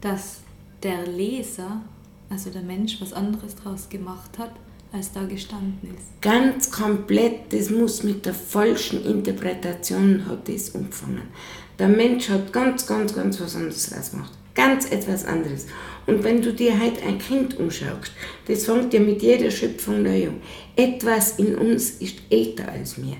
dass 0.00 0.38
der 0.82 1.06
Leser, 1.06 1.82
also 2.30 2.50
der 2.50 2.62
Mensch, 2.62 3.00
was 3.00 3.12
anderes 3.12 3.56
daraus 3.56 3.88
gemacht 3.88 4.38
hat, 4.38 4.52
als 4.92 5.12
da 5.12 5.24
gestanden 5.24 5.94
ist. 5.96 6.20
Ganz 6.22 6.70
komplett, 6.70 7.52
das 7.52 7.70
muss 7.70 8.02
mit 8.02 8.24
der 8.24 8.34
falschen 8.34 9.04
Interpretation 9.04 10.24
hat 10.26 10.48
das 10.48 10.70
umgefangen. 10.70 11.28
Der 11.78 11.88
Mensch 11.88 12.28
hat 12.28 12.52
ganz, 12.52 12.86
ganz, 12.86 13.14
ganz 13.14 13.40
was 13.40 13.54
anderes 13.54 13.90
daraus 13.90 14.10
gemacht. 14.10 14.32
Ganz 14.54 14.90
etwas 14.90 15.24
anderes. 15.24 15.66
Und 16.06 16.24
wenn 16.24 16.42
du 16.42 16.52
dir 16.52 16.76
halt 16.78 17.02
ein 17.06 17.18
Kind 17.18 17.58
umschaust, 17.58 18.12
das 18.48 18.64
fängt 18.64 18.92
ja 18.92 18.98
mit 18.98 19.22
jeder 19.22 19.50
Schöpfung 19.50 20.02
neu 20.02 20.28
an. 20.28 20.40
Etwas 20.74 21.38
in 21.38 21.54
uns 21.54 21.90
ist 21.90 22.16
älter 22.30 22.68
als 22.68 22.98
mir. 22.98 23.18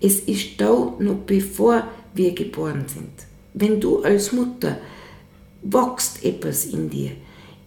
Es 0.00 0.20
ist 0.20 0.60
da 0.60 0.94
noch 0.98 1.16
bevor 1.26 1.88
wir 2.14 2.32
geboren 2.32 2.84
sind. 2.86 3.26
Wenn 3.54 3.80
du 3.80 4.02
als 4.02 4.30
Mutter 4.30 4.78
wächst 5.62 6.24
etwas 6.24 6.66
in 6.66 6.90
dir, 6.90 7.12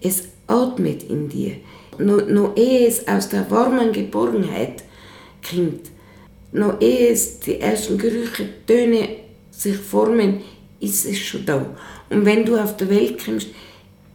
es 0.01 0.29
atmet 0.47 1.03
in 1.03 1.29
dir, 1.29 1.55
noch, 1.97 2.25
noch 2.27 2.55
ehe 2.55 2.87
es 2.87 3.07
aus 3.07 3.29
der 3.29 3.49
warmen 3.51 3.91
Geborgenheit 3.91 4.83
kommt, 5.47 5.91
noch 6.51 6.81
ehe 6.81 7.09
es 7.09 7.39
die 7.39 7.59
ersten 7.59 7.97
Gerüche, 7.97 8.49
Töne 8.65 9.09
sich 9.51 9.77
formen, 9.77 10.41
ist 10.79 11.05
es 11.05 11.19
schon 11.19 11.45
da. 11.45 11.65
Und 12.09 12.25
wenn 12.25 12.45
du 12.45 12.57
auf 12.57 12.75
der 12.77 12.89
Welt 12.89 13.23
kommst, 13.23 13.47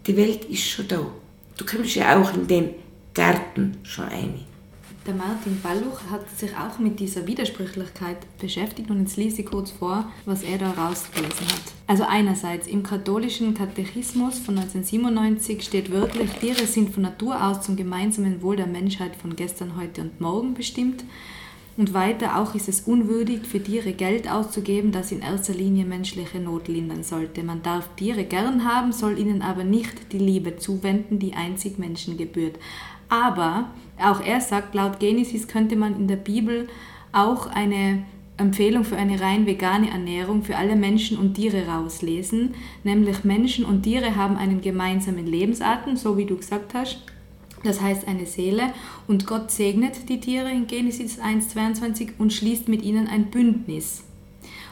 die 0.06 0.16
Welt 0.16 0.45
ist 0.47 0.68
schon 0.68 0.88
da. 0.88 1.06
Du 1.56 1.64
kommst 1.64 1.95
ja 1.95 2.21
auch 2.21 2.35
in 2.35 2.47
den 2.47 2.75
Garten 3.14 3.78
schon 3.83 4.04
ein. 4.06 4.55
Der 5.06 5.14
Martin 5.14 5.60
Balluch 5.62 6.00
hat 6.10 6.28
sich 6.36 6.50
auch 6.56 6.80
mit 6.80 6.98
dieser 6.98 7.28
Widersprüchlichkeit 7.28 8.16
beschäftigt 8.40 8.90
und 8.90 8.98
jetzt 8.98 9.16
lese 9.16 9.42
ich 9.42 9.46
kurz 9.46 9.70
vor, 9.70 10.10
was 10.25 10.42
er 10.42 10.58
da 10.58 10.72
rausgelesen 10.72 11.46
hat. 11.46 11.62
Also 11.86 12.02
einerseits 12.08 12.66
im 12.66 12.82
katholischen 12.82 13.54
Katechismus 13.54 14.40
von 14.40 14.58
1997 14.58 15.62
steht 15.62 15.92
wörtlich, 15.92 16.28
Tiere 16.40 16.66
sind 16.66 16.92
von 16.92 17.04
Natur 17.04 17.40
aus 17.40 17.60
zum 17.60 17.76
gemeinsamen 17.76 18.42
Wohl 18.42 18.56
der 18.56 18.66
Menschheit 18.66 19.14
von 19.14 19.36
gestern, 19.36 19.76
heute 19.76 20.00
und 20.00 20.20
morgen 20.20 20.54
bestimmt. 20.54 21.04
Und 21.76 21.94
weiter 21.94 22.40
auch 22.40 22.56
ist 22.56 22.68
es 22.68 22.80
unwürdig, 22.80 23.46
für 23.46 23.62
Tiere 23.62 23.92
Geld 23.92 24.28
auszugeben, 24.28 24.90
das 24.90 25.12
in 25.12 25.20
erster 25.20 25.54
Linie 25.54 25.84
menschliche 25.84 26.40
Not 26.40 26.66
lindern 26.66 27.04
sollte. 27.04 27.44
Man 27.44 27.62
darf 27.62 27.88
Tiere 27.94 28.25
gern 28.25 28.64
haben, 28.64 28.90
soll 28.90 29.20
ihnen 29.20 29.42
aber 29.42 29.62
nicht 29.62 30.12
die 30.12 30.18
Liebe 30.18 30.56
zuwenden, 30.56 31.20
die 31.20 31.34
einzig 31.34 31.78
Menschen 31.78 32.16
gebührt. 32.16 32.58
Aber 33.08 33.70
auch 34.03 34.21
er 34.21 34.41
sagt, 34.41 34.75
laut 34.75 35.00
Genesis 35.00 35.49
könnte 35.49 35.76
man 35.76 35.97
in 35.97 36.09
der 36.09 36.17
Bibel 36.17 36.69
auch 37.12 37.47
eine 37.47 38.05
Empfehlung 38.37 38.85
für 38.85 38.97
eine 38.97 39.21
rein 39.21 39.47
vegane 39.47 39.91
Ernährung 39.91 40.43
für 40.43 40.57
alle 40.57 40.76
Menschen 40.76 41.17
und 41.17 41.35
Tiere 41.35 41.67
rauslesen, 41.67 42.55
nämlich 42.85 43.25
Menschen 43.25 43.65
und 43.65 43.83
Tiere 43.83 44.17
haben 44.17 44.37
einen 44.37 44.61
gemeinsamen 44.61 45.26
Lebensatem, 45.26 45.97
so 45.97 46.19
wie 46.19 46.26
du 46.26 46.37
gesagt 46.37 46.75
hast, 46.75 46.99
das 47.65 47.81
heißt 47.81 48.07
eine 48.07 48.26
Seele, 48.26 48.75
und 49.09 49.26
Gott 49.26 49.50
segnet 49.50 50.09
die 50.11 50.21
Tiere 50.21 50.50
in 50.50 50.67
Genesis 50.67 51.19
1,22 51.19 52.11
und 52.19 52.33
schließt 52.33 52.69
mit 52.69 52.83
ihnen 52.83 53.09
ein 53.09 53.26
Bündnis. 53.26 54.05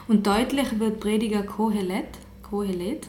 Und 0.07 0.27
deutlich 0.27 0.79
wird 0.79 0.99
Prediger 0.99 1.41
Kohelet, 1.41 2.19
Kohelet 2.43 3.07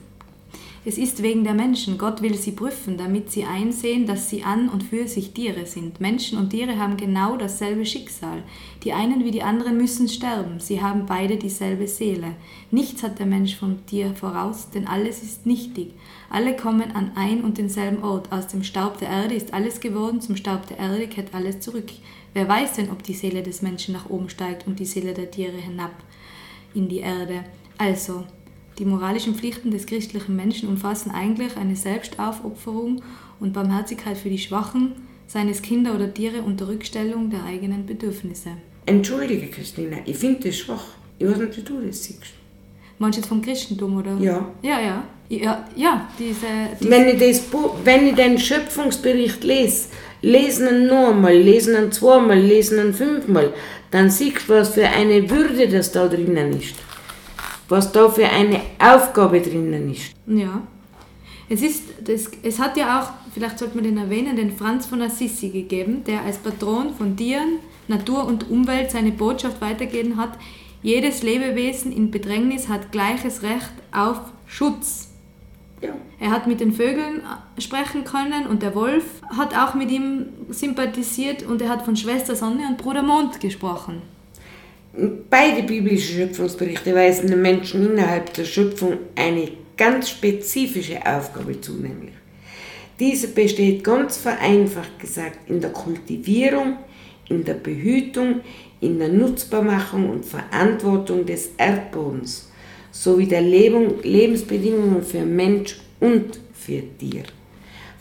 es 0.89 0.99
ist 0.99 1.21
wegen 1.21 1.43
der 1.43 1.55
Menschen. 1.55 1.99
Gott 1.99 2.23
will 2.23 2.37
sie 2.37 2.53
prüfen, 2.53 2.97
damit 2.97 3.33
sie 3.33 3.43
einsehen, 3.43 4.07
dass 4.07 4.31
sie 4.31 4.45
an 4.45 4.69
und 4.69 4.85
für 4.85 5.09
sich 5.09 5.33
Tiere 5.33 5.67
sind. 5.67 6.01
Menschen 6.01 6.39
und 6.39 6.51
Tiere 6.51 6.79
haben 6.79 6.97
genau 6.97 7.37
dasselbe 7.37 7.85
Schicksal. 7.85 8.45
Die 8.85 8.93
einen 8.93 9.25
wie 9.25 9.33
die 9.33 9.43
anderen 9.43 9.79
müssen 9.79 10.09
sterben. 10.09 10.61
Sie 10.61 10.81
haben 10.81 11.05
beide 11.05 11.39
dieselbe 11.39 11.89
Seele. 11.89 12.37
Nichts 12.71 13.03
hat 13.03 13.19
der 13.19 13.27
Mensch 13.27 13.57
vom 13.57 13.85
Tier 13.87 14.15
voraus, 14.15 14.71
denn 14.71 14.87
alles 14.87 15.25
ist 15.25 15.45
nichtig. 15.45 15.93
Alle 16.31 16.55
kommen 16.55 16.93
an 16.93 17.11
ein 17.17 17.43
und 17.43 17.59
denselben 17.59 18.05
Ort. 18.05 18.31
Aus 18.31 18.47
dem 18.47 18.63
Staub 18.63 18.99
der 18.99 19.09
Erde 19.09 19.35
ist 19.35 19.55
alles 19.55 19.81
geworden, 19.81 20.21
zum 20.21 20.37
Staub 20.37 20.69
der 20.69 20.79
Erde 20.79 21.09
kehrt 21.09 21.35
alles 21.35 21.59
zurück. 21.59 21.91
Wer 22.33 22.47
weiß 22.49 22.75
denn, 22.75 22.93
ob 22.93 23.03
die 23.03 23.15
Seele 23.15 23.43
des 23.43 23.61
Menschen 23.61 23.93
nach 23.93 24.09
oben 24.09 24.29
steigt 24.29 24.69
und 24.69 24.79
die 24.79 24.87
Seele 24.87 25.15
der 25.15 25.33
Tiere 25.33 25.57
hinab 25.57 25.97
in 26.75 26.89
die 26.89 26.99
Erde? 26.99 27.43
Also, 27.77 28.25
die 28.79 28.85
moralischen 28.85 29.35
Pflichten 29.35 29.71
des 29.71 29.87
christlichen 29.87 30.37
Menschen 30.37 30.69
umfassen 30.69 31.11
eigentlich 31.11 31.57
eine 31.57 31.77
Selbstaufopferung 31.77 33.03
und 33.41 33.53
Barmherzigkeit 33.53 34.17
für 34.17 34.29
die 34.29 34.39
Schwachen, 34.39 34.93
seines 35.27 35.63
Kinder 35.63 35.95
oder 35.95 36.13
Tiere 36.13 36.43
unter 36.43 36.69
Rückstellung 36.69 37.31
der 37.31 37.45
eigenen 37.45 37.87
Bedürfnisse. 37.87 38.51
Entschuldige, 38.85 39.49
Christina, 39.49 39.97
ich 40.05 40.17
finde 40.17 40.49
das 40.49 40.59
schwach. 40.59 40.85
Ich 41.19 41.27
weiß 41.27 41.39
nicht, 41.39 41.57
wie 41.57 41.63
du 41.63 41.81
das 41.81 42.05
siehst. 42.05 42.21
Meinst 42.99 43.19
du 43.19 43.21
jetzt 43.21 43.29
vom 43.29 43.43
Christentum, 43.43 43.97
oder? 43.97 44.17
Ja. 44.21 44.49
Ja, 44.63 44.81
ja. 44.81 45.05
Ja, 45.29 45.69
ja 45.75 46.09
diese, 46.19 46.47
diese 46.79 46.91
wenn, 46.91 47.09
ich 47.09 47.19
das 47.19 47.41
Buch, 47.41 47.75
wenn 47.83 48.07
ich 48.07 48.15
den 48.15 48.39
Schöpfungsbericht 48.39 49.43
lese, 49.43 49.87
lesen 50.23 50.69
ihn 50.69 50.87
nur 50.87 51.09
einmal, 51.09 51.37
lesen 51.37 51.75
ihn 51.75 51.91
zweimal, 51.91 52.39
lesen 52.39 52.79
ihn 52.79 52.95
fünfmal, 52.95 53.53
dann 53.91 54.09
siehst 54.09 54.49
du, 54.49 54.55
was 54.55 54.75
für 54.75 54.89
eine 54.89 55.29
Würde 55.29 55.69
das 55.69 55.91
da 55.91 56.07
drinnen 56.07 56.53
ist 56.61 56.77
was 57.69 57.93
da 57.93 58.09
für 58.09 58.29
eine 58.29 58.61
Aufgabe 58.79 59.41
drinnen 59.41 59.93
ist. 59.93 60.13
Ja. 60.27 60.63
Es, 61.49 61.63
ist, 61.63 61.85
das, 62.05 62.31
es 62.43 62.59
hat 62.59 62.77
ja 62.77 63.01
auch, 63.01 63.33
vielleicht 63.33 63.59
sollte 63.59 63.77
man 63.77 63.85
den 63.85 63.99
erwähnen, 63.99 64.37
den 64.37 64.57
Franz 64.57 64.87
von 64.87 65.01
Assisi 65.03 65.51
gegeben, 65.51 66.03
der 66.05 66.23
als 66.23 66.39
Patron 66.39 66.95
von 66.95 67.17
Tieren, 67.17 67.61
Natur 67.89 68.27
und 68.27 68.51
Umwelt 68.51 68.91
seine 68.91 69.13
Botschaft 69.13 69.61
weitergegeben 69.61 70.17
hat, 70.17 70.31
jedes 70.83 71.23
Lebewesen 71.23 71.93
in 71.93 72.11
Bedrängnis 72.11 72.69
hat 72.69 72.93
gleiches 72.93 73.43
Recht 73.43 73.73
auf 73.93 74.21
Schutz. 74.47 75.09
Ja. 75.81 75.91
Er 76.19 76.31
hat 76.31 76.47
mit 76.47 76.61
den 76.61 76.73
Vögeln 76.73 77.23
sprechen 77.59 78.05
können 78.05 78.47
und 78.47 78.63
der 78.63 78.75
Wolf 78.75 79.05
hat 79.37 79.57
auch 79.57 79.75
mit 79.75 79.91
ihm 79.91 80.27
sympathisiert 80.49 81.43
und 81.43 81.61
er 81.61 81.69
hat 81.69 81.83
von 81.83 81.97
Schwester 81.97 82.35
Sonne 82.35 82.67
und 82.69 82.79
Bruder 82.79 83.03
Mond 83.03 83.41
gesprochen. 83.41 84.03
Beide 85.29 85.63
biblischen 85.63 86.17
Schöpfungsberichte 86.17 86.95
weisen 86.95 87.29
den 87.29 87.43
Menschen 87.43 87.85
innerhalb 87.85 88.33
der 88.33 88.45
Schöpfung 88.45 88.97
eine 89.15 89.51
ganz 89.77 90.09
spezifische 90.09 90.99
Aufgabe 91.05 91.61
zu, 91.61 91.75
nämlich. 91.75 92.15
Diese 92.99 93.29
besteht 93.29 93.85
ganz 93.85 94.17
vereinfacht 94.17 94.99
gesagt 94.99 95.51
in 95.51 95.61
der 95.61 95.71
Kultivierung, 95.71 96.79
in 97.29 97.45
der 97.45 97.55
Behütung, 97.55 98.41
in 98.81 98.99
der 98.99 99.09
Nutzbarmachung 99.09 100.09
und 100.09 100.25
Verantwortung 100.25 101.27
des 101.27 101.51
Erdbodens 101.59 102.51
sowie 102.91 103.27
der 103.27 103.43
Lebensbedingungen 103.43 105.03
für 105.03 105.27
Mensch 105.27 105.79
und 106.01 106.41
für 106.55 106.83
Tier. 106.99 107.25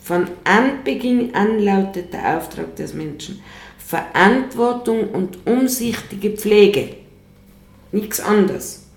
Von 0.01 0.27
Anbeginn 0.45 1.35
an 1.35 1.59
lautet 1.59 2.13
der 2.13 2.37
Auftrag 2.37 2.73
des 2.77 2.93
Menschen, 2.93 3.41
Verantwortung 3.85 5.09
und 5.09 5.45
umsichtige 5.45 6.31
Pflege. 6.31 6.89
Nichts 7.91 8.19
anderes. 8.19 8.87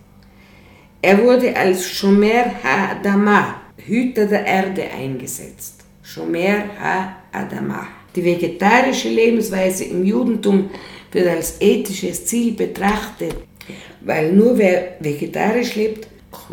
Er 1.03 1.23
wurde 1.23 1.55
als 1.55 1.85
Shomer 1.85 2.47
Ha-Adama, 2.65 3.61
Hüter 3.77 4.25
der 4.27 4.47
Erde, 4.47 4.85
eingesetzt. 4.91 5.85
Shomer 6.03 6.65
Ha-Adama. 6.81 7.87
Die 8.17 8.25
vegetarische 8.25 9.11
Lebensweise 9.11 9.85
im 9.85 10.05
Judentum 10.05 10.71
wird 11.13 11.29
als 11.29 11.61
ethisches 11.61 12.25
Ziel 12.25 12.53
betrachtet, 12.55 13.37
weil 14.01 14.33
nur 14.33 14.57
wer 14.57 14.97
vegetarisch 15.01 15.75
lebt, 15.75 16.09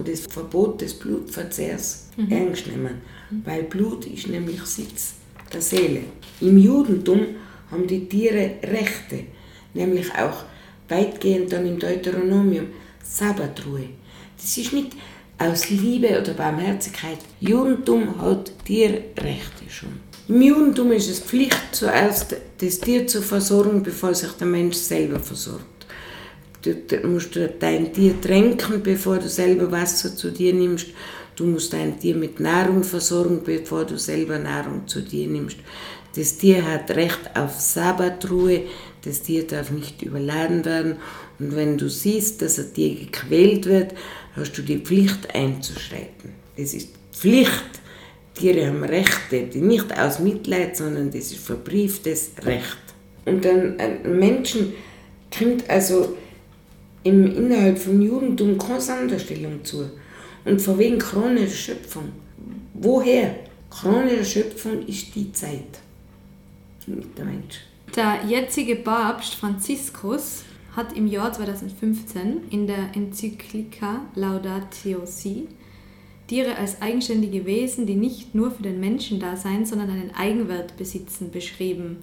das 0.05 0.21
Verbot 0.21 0.81
des 0.81 0.93
Blutverzehrs 0.93 2.09
mhm. 2.17 2.31
ernst 2.31 2.67
nehmen, 2.67 3.01
weil 3.45 3.63
Blut 3.63 4.05
ist 4.07 4.27
nämlich 4.27 4.61
Sitz 4.63 5.13
der 5.53 5.61
Seele. 5.61 6.01
Im 6.41 6.57
Judentum 6.57 7.27
haben 7.71 7.87
die 7.87 8.07
Tiere 8.07 8.51
Rechte, 8.63 9.25
nämlich 9.73 10.13
auch 10.15 10.45
weitgehend 10.87 11.51
dann 11.51 11.65
im 11.65 11.79
Deuteronomium 11.79 12.67
Sabbatruhe. 13.03 13.89
Das 14.37 14.57
ist 14.57 14.73
nicht 14.73 14.93
aus 15.37 15.69
Liebe 15.69 16.19
oder 16.19 16.33
Barmherzigkeit. 16.33 17.19
Judentum 17.39 18.21
hat 18.21 18.51
Tierrechte 18.65 19.69
schon. 19.69 19.99
Im 20.27 20.41
Judentum 20.41 20.91
ist 20.91 21.09
es 21.09 21.19
Pflicht, 21.19 21.59
zuerst 21.71 22.35
das 22.57 22.79
Tier 22.79 23.05
zu 23.05 23.21
versorgen, 23.21 23.83
bevor 23.83 24.13
sich 24.13 24.31
der 24.31 24.47
Mensch 24.47 24.77
selber 24.77 25.19
versorgt. 25.19 25.65
Du 26.63 27.07
musst 27.07 27.37
dein 27.59 27.93
Tier 27.93 28.19
tränken, 28.19 28.81
bevor 28.81 29.19
du 29.19 29.29
selber 29.29 29.71
Wasser 29.71 30.15
zu 30.15 30.31
dir 30.31 30.51
nimmst. 30.51 30.87
Du 31.35 31.45
musst 31.45 31.73
dein 31.73 31.99
Tier 31.99 32.15
mit 32.15 32.39
Nahrung 32.39 32.83
versorgen, 32.83 33.41
bevor 33.43 33.85
du 33.85 33.99
selber 33.99 34.39
Nahrung 34.39 34.87
zu 34.87 35.01
dir 35.01 35.27
nimmst. 35.27 35.57
Das 36.15 36.37
Tier 36.37 36.65
hat 36.65 36.91
Recht 36.91 37.31
auf 37.33 37.59
Sabbatruhe. 37.59 38.63
Das 39.03 39.21
Tier 39.21 39.45
darf 39.45 39.69
nicht 39.71 40.01
überladen 40.01 40.63
werden. 40.63 40.95
Und 41.39 41.55
wenn 41.55 41.77
du 41.77 41.89
siehst, 41.89 42.41
dass 42.41 42.57
ein 42.57 42.73
Tier 42.73 42.95
gequält 42.95 43.65
wird, 43.65 43.93
hast 44.35 44.57
du 44.57 44.61
die 44.61 44.77
Pflicht 44.77 45.35
einzuschreiten. 45.35 46.33
Das 46.57 46.73
ist 46.73 46.89
Pflicht. 47.11 47.81
Tiere 48.33 48.67
haben 48.67 48.83
Rechte, 48.83 49.43
die 49.43 49.61
nicht 49.61 49.97
aus 49.97 50.19
Mitleid, 50.19 50.75
sondern 50.75 51.07
das 51.09 51.31
ist 51.31 51.37
verbrieftes 51.37 52.31
Recht. 52.43 52.77
Und 53.25 53.43
dann 53.43 53.77
Menschen 54.03 54.73
kommt 55.37 55.69
also 55.69 56.15
im, 57.03 57.25
innerhalb 57.35 57.77
vom 57.77 58.01
Judentum 58.01 58.57
keine 58.57 58.81
Sonderstellung 58.81 59.63
zu. 59.63 59.89
Und 60.43 60.61
von 60.61 60.77
wegen 60.77 60.99
chronischer 60.99 61.55
Schöpfung. 61.55 62.11
Woher? 62.73 63.35
Chronische 63.69 64.25
Schöpfung 64.25 64.85
ist 64.85 65.15
die 65.15 65.31
Zeit. 65.31 65.79
Nicht 66.87 67.17
der 67.17 67.25
Mensch. 67.25 67.61
Der 67.95 68.19
jetzige 68.27 68.75
Papst 68.75 69.35
Franziskus 69.35 70.43
hat 70.75 70.93
im 70.93 71.07
Jahr 71.07 71.31
2015 71.31 72.49
in 72.49 72.67
der 72.67 72.95
Enzyklika 72.95 74.01
Laudatio 74.15 75.05
Si 75.05 75.47
Tiere 76.27 76.57
als 76.57 76.81
eigenständige 76.81 77.45
Wesen, 77.45 77.85
die 77.85 77.95
nicht 77.95 78.33
nur 78.33 78.49
für 78.49 78.63
den 78.63 78.79
Menschen 78.79 79.19
da 79.19 79.35
sein, 79.35 79.65
sondern 79.65 79.91
einen 79.91 80.15
Eigenwert 80.15 80.75
besitzen, 80.75 81.29
beschrieben. 81.29 81.97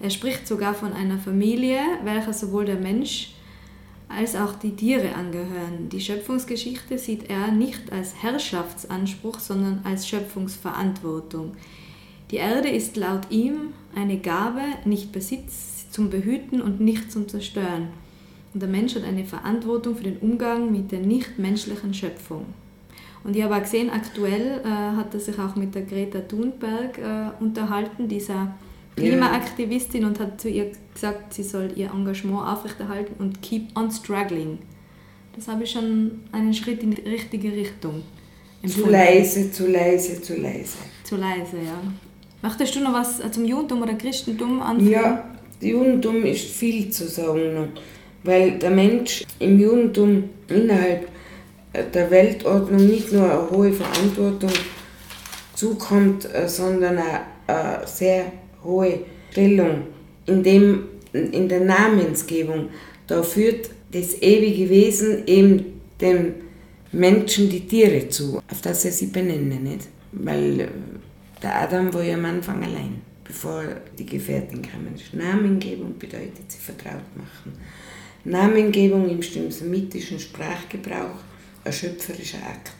Er 0.00 0.10
spricht 0.10 0.46
sogar 0.46 0.74
von 0.74 0.92
einer 0.92 1.18
Familie, 1.18 1.78
welcher 2.02 2.32
sowohl 2.32 2.64
der 2.64 2.78
Mensch 2.78 3.34
als 4.08 4.34
auch 4.34 4.54
die 4.54 4.76
Tiere 4.76 5.14
angehören. 5.14 5.88
Die 5.90 6.00
Schöpfungsgeschichte 6.00 6.96
sieht 6.96 7.28
er 7.28 7.50
nicht 7.50 7.92
als 7.92 8.22
Herrschaftsanspruch, 8.22 9.40
sondern 9.40 9.80
als 9.84 10.08
Schöpfungsverantwortung. 10.08 11.52
Die 12.30 12.36
Erde 12.36 12.68
ist 12.68 12.96
laut 12.96 13.30
ihm 13.30 13.72
eine 13.96 14.18
Gabe, 14.18 14.60
nicht 14.84 15.10
Besitz 15.10 15.90
zum 15.90 16.10
Behüten 16.10 16.60
und 16.60 16.80
nicht 16.80 17.10
zum 17.10 17.28
Zerstören. 17.28 17.88
Und 18.54 18.60
der 18.60 18.68
Mensch 18.68 18.94
hat 18.94 19.04
eine 19.04 19.24
Verantwortung 19.24 19.96
für 19.96 20.04
den 20.04 20.18
Umgang 20.18 20.70
mit 20.70 20.92
der 20.92 21.00
nichtmenschlichen 21.00 21.92
Schöpfung. 21.92 22.46
Und 23.24 23.34
ich 23.34 23.42
habe 23.42 23.56
auch 23.56 23.62
gesehen, 23.62 23.90
aktuell 23.90 24.60
äh, 24.64 24.68
hat 24.68 25.12
er 25.12 25.20
sich 25.20 25.38
auch 25.38 25.56
mit 25.56 25.74
der 25.74 25.82
Greta 25.82 26.20
Thunberg 26.20 26.98
äh, 26.98 27.42
unterhalten, 27.42 28.06
dieser 28.08 28.54
Klimaaktivistin 28.96 30.04
und 30.04 30.20
hat 30.20 30.40
zu 30.40 30.48
ihr 30.48 30.72
gesagt, 30.94 31.34
sie 31.34 31.42
soll 31.42 31.70
ihr 31.74 31.90
Engagement 31.90 32.46
aufrechterhalten 32.46 33.14
und 33.18 33.42
keep 33.42 33.76
on 33.76 33.90
struggling. 33.90 34.58
Das 35.34 35.48
habe 35.48 35.64
ich 35.64 35.70
schon 35.70 36.22
einen 36.32 36.54
Schritt 36.54 36.82
in 36.82 36.92
die 36.92 37.02
richtige 37.02 37.52
Richtung. 37.52 38.02
Empfunden. 38.62 38.86
Zu 38.86 38.90
leise, 38.90 39.50
zu 39.50 39.66
leise, 39.66 40.22
zu 40.22 40.36
leise. 40.36 40.78
Zu 41.04 41.16
leise, 41.16 41.58
ja. 41.58 41.82
Möchtest 42.46 42.76
du 42.76 42.80
noch 42.80 42.92
was 42.92 43.20
zum 43.32 43.44
Judentum 43.44 43.82
oder 43.82 43.94
Christentum 43.94 44.62
anfangen? 44.62 44.88
Ja, 44.88 45.24
Judentum 45.60 46.24
ist 46.24 46.44
viel 46.44 46.90
zu 46.90 47.08
sagen, 47.08 47.70
weil 48.22 48.52
der 48.60 48.70
Mensch 48.70 49.24
im 49.40 49.58
Judentum 49.58 50.30
innerhalb 50.48 51.08
der 51.92 52.08
Weltordnung 52.08 52.86
nicht 52.86 53.12
nur 53.12 53.28
eine 53.28 53.50
hohe 53.50 53.72
Verantwortung 53.72 54.52
zukommt, 55.56 56.32
äh, 56.32 56.48
sondern 56.48 56.98
eine 56.98 57.86
sehr 57.86 58.26
hohe 58.62 59.00
Stellung 59.32 59.88
in, 60.26 60.44
dem, 60.44 60.84
in 61.12 61.48
der 61.48 61.60
Namensgebung. 61.60 62.68
Da 63.08 63.24
führt 63.24 63.70
das 63.90 64.22
ewige 64.22 64.70
Wesen 64.70 65.26
eben 65.26 65.80
dem 66.00 66.34
Menschen 66.92 67.50
die 67.50 67.66
Tiere 67.66 68.08
zu, 68.08 68.40
auf 68.48 68.60
das 68.62 68.84
er 68.84 68.92
sie 68.92 69.06
benenne, 69.06 69.56
nicht? 69.56 69.88
Weil 70.12 70.60
äh, 70.60 70.68
der 71.42 71.62
Adam 71.62 71.92
war 71.92 72.02
ja 72.02 72.14
am 72.14 72.24
Anfang 72.24 72.62
allein, 72.62 73.00
bevor 73.24 73.62
die 73.98 74.06
Gefährtin 74.06 74.62
kamen. 74.62 74.94
Namengebung 75.12 75.98
bedeutet 75.98 76.50
sie 76.50 76.58
vertraut 76.58 77.16
machen. 77.16 77.52
Namengebung 78.24 79.08
im 79.08 79.22
semitischen 79.22 80.18
Sprachgebrauch 80.18 81.20
ein 81.64 81.72
schöpferischer 81.72 82.38
Akt. 82.38 82.72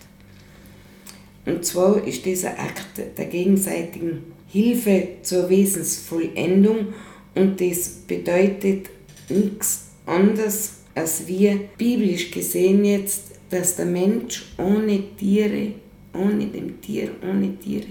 Und 1.45 1.65
zwar 1.65 2.05
ist 2.05 2.25
dieser 2.25 2.59
Akt 2.59 3.01
der 3.17 3.27
gegenseitigen 3.27 4.33
Hilfe 4.49 5.09
zur 5.23 5.49
Wesensvollendung 5.49 6.95
und 7.35 7.61
das 7.61 7.89
bedeutet 8.07 8.89
nichts 9.29 9.91
anderes 10.07 10.77
als 10.97 11.27
wir 11.29 11.61
biblisch 11.77 12.31
gesehen 12.31 12.85
jetzt, 12.85 13.33
dass 13.51 13.77
der 13.77 13.85
Mensch 13.85 14.47
ohne 14.57 15.15
Tiere, 15.17 15.73
ohne 16.15 16.47
dem 16.47 16.81
Tier, 16.81 17.11
ohne 17.23 17.55
Tiere 17.59 17.89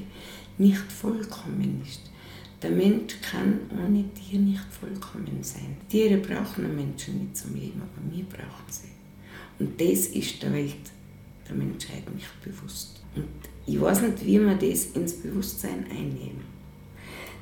nicht 0.58 0.92
vollkommen 0.92 1.82
ist. 1.86 2.02
Der 2.62 2.72
Mensch 2.72 3.16
kann 3.22 3.60
ohne 3.72 4.06
Tier 4.14 4.40
nicht 4.40 4.64
vollkommen 4.72 5.40
sein. 5.42 5.78
Tiere 5.90 6.18
brauchen 6.18 6.64
den 6.64 6.76
Menschen 6.76 7.20
nicht 7.20 7.38
zum 7.38 7.54
Leben, 7.54 7.82
aber 7.82 8.16
wir 8.16 8.24
brauchen 8.26 8.66
sie. 8.70 8.96
Und 9.60 9.80
das 9.80 10.08
ist 10.08 10.42
der 10.42 10.54
Welt 10.54 10.76
der 11.48 11.56
Menschheit 11.56 12.04
nicht 12.14 12.42
bewusst. 12.44 13.02
Und 13.16 13.28
ich 13.66 13.80
weiß 13.80 14.02
nicht, 14.02 14.26
wie 14.26 14.40
man 14.40 14.58
das 14.60 14.86
ins 14.88 15.14
Bewusstsein 15.14 15.86
einnehmen. 15.90 16.56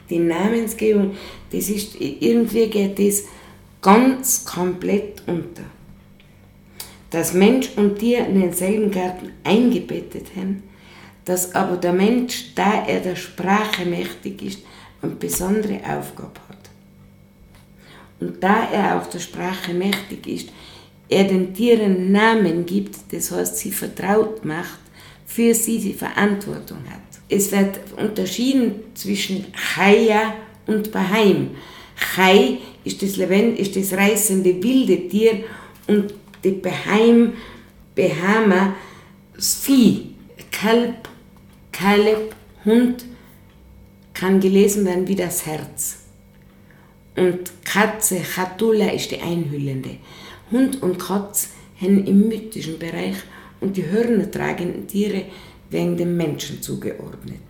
Die 0.10 0.20
Namensgebung, 0.20 1.16
das 1.52 1.70
ist, 1.70 2.00
irgendwie 2.00 2.68
geht 2.68 3.00
das 3.00 3.24
ganz 3.82 4.46
komplett 4.46 5.24
unter. 5.28 5.64
Dass 7.10 7.34
Mensch 7.34 7.70
und 7.78 8.00
Tier 8.00 8.28
in 8.28 8.42
denselben 8.42 8.92
Garten 8.92 9.30
eingebettet 9.44 10.36
haben, 10.36 10.64
dass 11.26 11.56
aber 11.56 11.78
der 11.78 11.94
Mensch, 11.94 12.54
da 12.56 12.86
er 12.86 13.00
der 13.00 13.16
Sprache 13.16 13.86
mächtig 13.86 14.42
ist, 14.42 14.60
eine 15.02 15.14
besondere 15.14 15.80
Aufgabe 15.86 16.40
hat. 16.50 16.58
Und 18.20 18.42
da 18.42 18.70
er 18.72 18.98
auch 18.98 19.08
der 19.08 19.20
Sprache 19.20 19.74
mächtig 19.74 20.28
ist, 20.28 20.50
er 21.10 21.26
den 21.26 21.54
Tieren 21.54 22.12
Namen 22.12 22.66
gibt, 22.66 22.96
das 23.12 23.32
heißt 23.32 23.58
sie 23.58 23.72
vertraut 23.72 24.46
macht, 24.46 24.80
für 25.26 25.54
sie 25.54 25.80
die 25.80 25.94
Verantwortung 25.94 26.80
hat. 26.90 27.02
Es 27.30 27.52
wird 27.52 27.80
unterschieden 27.98 28.76
zwischen 28.94 29.46
Chaya 29.54 30.34
und 30.68 30.92
Baheim. 30.92 31.52
Chai 31.96 32.60
ist 32.84 33.02
das, 33.02 33.18
Levend, 33.18 33.60
ist 33.60 33.76
das 33.76 33.94
reißende 33.94 34.62
wilde 34.62 35.08
Tier 35.08 35.44
und 35.88 36.14
die 36.44 36.52
Baheim, 36.52 37.34
Behama, 37.96 38.76
das 39.36 39.56
Vieh, 39.56 40.14
Kalb, 40.52 41.10
Kaleb, 41.74 42.34
Hund, 42.64 43.04
kann 44.14 44.40
gelesen 44.40 44.86
werden 44.86 45.08
wie 45.08 45.16
das 45.16 45.46
Herz. 45.46 45.98
Und 47.18 47.52
Katze, 47.66 48.22
Chatula 48.22 48.90
ist 48.92 49.12
die 49.12 49.20
Einhüllende. 49.20 49.98
Hund 50.52 50.82
und 50.82 50.98
Katz 50.98 51.50
haben 51.82 52.06
im 52.06 52.30
mythischen 52.30 52.80
Bereich 52.80 53.18
und 53.60 53.76
die 53.76 53.86
Hörner 53.86 54.30
tragenden 54.30 54.88
Tiere 54.88 55.26
werden 55.70 55.98
dem 55.98 56.16
Menschen 56.16 56.62
zugeordnet. 56.62 57.42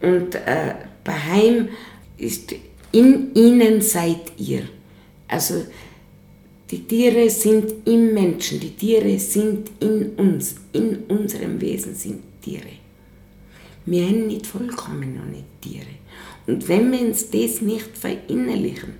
Und 0.00 0.34
äh, 0.34 0.74
Baheim 1.02 1.70
ist 2.16 2.54
in 2.92 3.34
ihnen 3.34 3.80
seid 3.80 4.32
ihr. 4.38 4.62
Also 5.26 5.64
die 6.70 6.84
Tiere 6.84 7.28
sind 7.30 7.86
im 7.86 8.14
Menschen, 8.14 8.60
die 8.60 8.76
Tiere 8.76 9.18
sind 9.18 9.70
in 9.80 10.10
uns, 10.16 10.56
in 10.72 11.04
unserem 11.08 11.60
Wesen 11.60 11.94
sind 11.94 12.22
Tiere. 12.42 12.87
Wir 13.90 14.06
haben 14.06 14.26
nicht 14.26 14.46
vollkommen 14.46 15.16
noch 15.16 15.24
nicht 15.24 15.46
Tiere. 15.62 15.86
Und 16.46 16.68
wenn 16.68 16.92
wir 16.92 17.00
uns 17.00 17.30
das 17.30 17.62
nicht 17.62 17.96
verinnerlichen, 17.96 18.94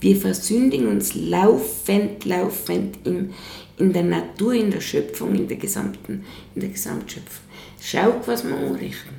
wir 0.00 0.16
versündigen 0.16 0.88
uns 0.88 1.14
laufend, 1.14 2.24
laufend 2.24 2.98
im, 3.04 3.32
in 3.78 3.92
der 3.92 4.02
Natur, 4.02 4.54
in 4.54 4.72
der 4.72 4.80
Schöpfung, 4.80 5.36
in 5.36 5.46
der 5.46 5.58
gesamten, 5.58 6.24
in 6.56 6.60
der 6.60 6.70
Gesamtschöpfung. 6.70 7.44
Schaut, 7.80 8.26
was 8.26 8.44
wir 8.44 8.56
anrichten. 8.56 9.14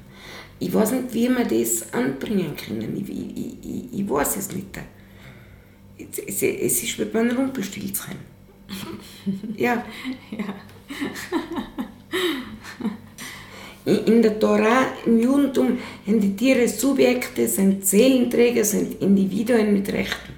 Ich 0.60 0.74
weiß 0.74 0.92
nicht, 0.92 1.14
wie 1.14 1.30
wir 1.30 1.46
das 1.46 1.94
anbringen 1.94 2.54
können. 2.58 2.98
Ich, 2.98 3.10
ich, 3.10 3.58
ich, 3.64 4.00
ich 4.00 4.10
weiß 4.10 4.36
es 4.38 4.52
nicht. 4.52 4.78
Es, 5.98 6.20
es, 6.20 6.44
es 6.44 6.84
ist 6.84 7.00
wie 7.00 7.06
beim 7.06 7.30
Rumpelstilzchen. 7.32 8.18
ja. 9.56 9.86
ja. 10.32 10.56
In 13.86 14.22
der 14.22 14.40
Tora, 14.40 14.86
im 15.06 15.20
Judentum, 15.20 15.78
sind 16.06 16.22
die 16.22 16.38
Tiere 16.38 16.70
Subjekte, 16.70 17.50
sind 17.50 17.86
Seelenträger, 17.86 18.64
sind 18.64 19.02
Individuen 19.02 19.74
mit 19.74 19.92
Rechten. 19.92 20.32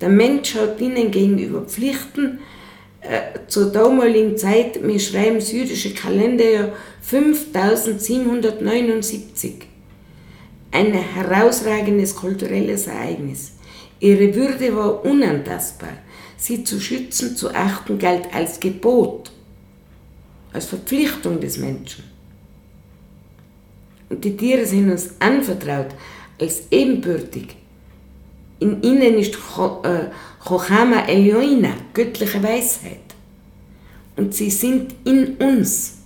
Der 0.00 0.10
Mensch 0.10 0.54
hat 0.54 0.78
ihnen 0.80 1.10
gegenüber 1.10 1.62
Pflichten. 1.62 2.40
Zur 3.48 3.72
damaligen 3.72 4.36
Zeit, 4.36 4.86
wir 4.86 5.00
schreiben 5.00 5.36
das 5.36 5.50
jüdische 5.50 5.94
Kalenderjahr 5.94 6.74
5779. 7.00 9.54
Ein 10.72 10.92
herausragendes 10.92 12.14
kulturelles 12.14 12.86
Ereignis. 12.86 13.52
Ihre 13.98 14.34
Würde 14.34 14.76
war 14.76 15.02
unantastbar. 15.04 15.94
Sie 16.36 16.64
zu 16.64 16.80
schützen, 16.80 17.34
zu 17.34 17.54
achten, 17.54 17.98
galt 17.98 18.34
als 18.34 18.60
Gebot, 18.60 19.32
als 20.52 20.66
Verpflichtung 20.66 21.40
des 21.40 21.56
Menschen. 21.56 22.11
Und 24.12 24.22
die 24.22 24.36
Tiere 24.36 24.66
sind 24.66 24.90
uns 24.90 25.14
anvertraut 25.20 25.86
als 26.38 26.64
ebenbürtig. 26.70 27.56
In 28.58 28.82
ihnen 28.82 29.14
ist 29.14 29.34
äh, 29.34 30.10
Chochama 30.46 31.06
Elyoina, 31.06 31.70
göttliche 31.94 32.42
Weisheit. 32.42 33.00
Und 34.16 34.34
sie 34.34 34.50
sind 34.50 34.94
in 35.04 35.36
uns. 35.36 36.00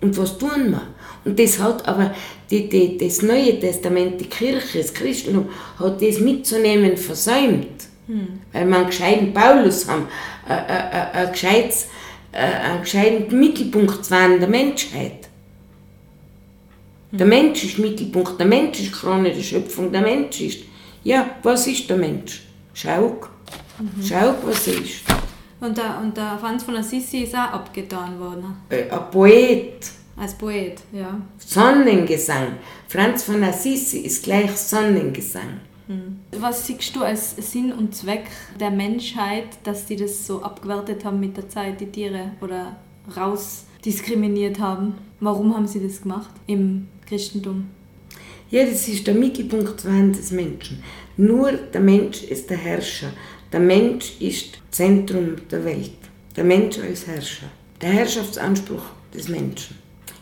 Und 0.00 0.16
was 0.16 0.38
tun 0.38 0.70
wir? 0.70 0.86
Und 1.26 1.38
das 1.38 1.58
hat 1.58 1.86
aber 1.86 2.14
die, 2.50 2.66
die, 2.66 2.96
das 2.96 3.20
Neue 3.20 3.60
Testament, 3.60 4.18
die 4.18 4.30
Kirche, 4.30 4.78
das 4.78 4.94
Christentum, 4.94 5.50
hat 5.78 6.00
das 6.00 6.18
mitzunehmen 6.18 6.96
versäumt. 6.96 7.88
Hm. 8.06 8.40
Weil 8.54 8.66
wir 8.66 8.76
einen 8.76 8.86
gescheiten 8.86 9.34
Paulus 9.34 9.86
haben, 9.86 10.08
äh, 10.48 10.54
äh, 10.54 10.54
äh, 10.54 11.26
ein 11.26 11.32
gescheites, 11.32 11.88
äh, 12.32 12.38
einen 12.38 12.80
gescheiten 12.80 13.38
Mittelpunkt 13.38 14.02
zwar 14.02 14.32
in 14.32 14.40
der 14.40 14.48
Menschheit. 14.48 15.26
Der 17.12 17.26
Mensch 17.26 17.64
ist 17.64 17.78
Mittelpunkt, 17.78 18.38
der 18.38 18.46
Mensch 18.46 18.80
ist 18.80 18.92
Krone 18.92 19.32
der 19.32 19.42
Schöpfung, 19.42 19.92
der 19.92 20.02
Mensch 20.02 20.40
ist. 20.40 20.64
Ja, 21.04 21.36
was 21.42 21.66
ist 21.66 21.88
der 21.88 21.96
Mensch? 21.96 22.42
Schau, 22.74 23.20
mhm. 23.78 24.02
schau, 24.02 24.34
was 24.44 24.66
er 24.66 24.74
ist. 24.74 25.04
Und 25.60 25.76
der, 25.78 26.00
und 26.02 26.16
der 26.16 26.36
Franz 26.38 26.64
von 26.64 26.76
Assisi 26.76 27.18
ist 27.18 27.34
auch 27.34 27.52
abgetan 27.52 28.18
worden. 28.18 28.56
Äh, 28.68 28.90
ein 28.90 29.10
Poet. 29.10 29.90
Als 30.16 30.34
Poet, 30.34 30.80
ja. 30.92 31.20
Sonnengesang. 31.38 32.56
Franz 32.88 33.22
von 33.22 33.42
Assisi 33.44 33.98
ist 34.00 34.24
gleich 34.24 34.50
Sonnengesang. 34.56 35.60
Hm. 35.86 36.20
Was 36.40 36.66
siehst 36.66 36.96
du 36.96 37.02
als 37.02 37.36
Sinn 37.36 37.72
und 37.72 37.94
Zweck 37.94 38.26
der 38.58 38.70
Menschheit, 38.70 39.46
dass 39.62 39.86
die 39.86 39.96
das 39.96 40.26
so 40.26 40.42
abgewertet 40.42 41.04
haben 41.04 41.20
mit 41.20 41.36
der 41.36 41.48
Zeit, 41.48 41.80
die 41.80 41.86
Tiere 41.86 42.32
oder 42.40 42.76
rausdiskriminiert 43.16 44.58
haben? 44.58 44.94
Warum 45.20 45.54
haben 45.54 45.66
sie 45.66 45.82
das 45.82 46.02
gemacht 46.02 46.30
im 46.46 46.88
Christentum? 47.08 47.68
Ja, 48.50 48.64
das 48.64 48.88
ist 48.88 49.06
der 49.06 49.14
Mittelpunkt 49.14 49.84
des 49.84 50.30
Menschen. 50.30 50.82
Nur 51.16 51.52
der 51.52 51.80
Mensch 51.80 52.22
ist 52.22 52.50
der 52.50 52.58
Herrscher. 52.58 53.12
Der 53.52 53.60
Mensch 53.60 54.20
ist 54.20 54.58
Zentrum 54.70 55.36
der 55.50 55.64
Welt. 55.64 55.98
Der 56.36 56.44
Mensch 56.44 56.78
als 56.78 57.06
Herrscher. 57.06 57.46
Der 57.80 57.90
Herrschaftsanspruch 57.90 58.84
des 59.14 59.28
Menschen. 59.28 59.76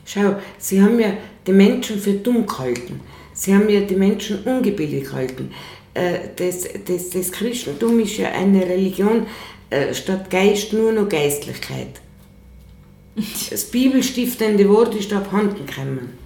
Schau, 0.04 0.36
sie 0.58 0.80
haben 0.82 1.00
ja 1.00 1.14
die 1.46 1.52
Menschen 1.52 1.98
für 1.98 2.14
dumm 2.14 2.46
gehalten. 2.46 3.00
Sie 3.32 3.54
haben 3.54 3.68
ja 3.68 3.80
die 3.80 3.96
Menschen 3.96 4.42
ungebildet 4.44 5.04
gehalten. 5.04 5.50
Äh, 5.94 6.18
das, 6.36 6.68
das, 6.86 7.10
das 7.10 7.32
Christentum 7.32 7.98
ist 8.00 8.18
ja 8.18 8.30
eine 8.30 8.62
Religion 8.64 9.26
äh, 9.70 9.94
statt 9.94 10.30
Geist 10.30 10.72
nur 10.72 10.92
noch 10.92 11.08
Geistlichkeit. 11.08 12.00
Das 13.50 13.64
bibelstiftende 13.66 14.68
Wort 14.68 14.94
ist 14.94 15.12
abhanden 15.12 15.66
gekommen. 15.66 16.23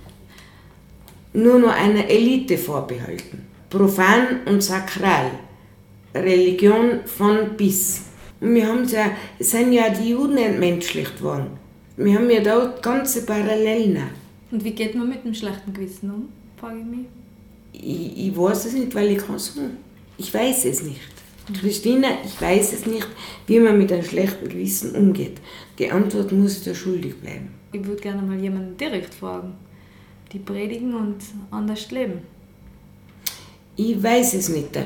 Nur 1.33 1.59
noch 1.59 1.73
einer 1.75 2.09
Elite 2.09 2.57
vorbehalten. 2.59 3.47
Profan 3.71 4.41
und 4.47 4.63
sakral. 4.63 5.31
Religion 6.15 7.01
von 7.05 7.57
bis. 7.57 8.03
Und 8.41 8.55
wir 8.55 8.67
haben 8.67 8.87
ja, 8.89 9.11
es 9.39 9.51
sind 9.51 9.73
ja 9.73 9.91
die 9.91 10.11
Juden 10.11 10.39
entmenschlicht 10.39 11.23
worden. 11.23 11.49
Wir 11.97 12.15
haben 12.15 12.31
ja 12.31 12.41
da 12.41 12.75
ganze 12.81 13.27
Parallelen. 13.27 14.05
Und 14.51 14.65
wie 14.65 14.71
geht 14.71 14.95
man 14.95 15.09
mit 15.09 15.25
dem 15.25 15.35
schlechten 15.35 15.73
Gewissen 15.75 16.11
um, 16.11 16.29
frage 16.57 16.79
ich 16.79 16.87
mich. 16.87 17.07
Ich, 17.73 18.29
ich 18.29 18.37
weiß 18.37 18.67
es 18.67 18.73
nicht, 18.73 18.95
weil 18.95 19.11
ich 19.11 19.19
kann 19.19 19.39
sagen. 19.39 19.77
Ich 20.17 20.33
weiß 20.33 20.65
es 20.65 20.83
nicht. 20.83 21.01
Christina, 21.61 22.09
ich 22.25 22.41
weiß 22.41 22.73
es 22.75 22.87
nicht, 22.87 23.07
wie 23.47 23.59
man 23.59 23.79
mit 23.79 23.93
einem 23.93 24.05
schlechten 24.05 24.49
Gewissen 24.49 24.95
umgeht. 24.95 25.41
Die 25.79 25.91
Antwort 25.91 26.31
muss 26.33 26.63
dir 26.63 26.75
schuldig 26.75 27.17
bleiben. 27.17 27.51
Ich 27.73 27.85
würde 27.85 28.01
gerne 28.01 28.23
mal 28.23 28.39
jemanden 28.39 28.77
direkt 28.77 29.15
fragen. 29.15 29.55
Die 30.33 30.39
predigen 30.39 30.95
und 30.95 31.17
anders 31.51 31.91
leben. 31.91 32.21
Ich 33.77 34.03
weiß 34.03 34.35
es 34.35 34.49
nicht. 34.49 34.77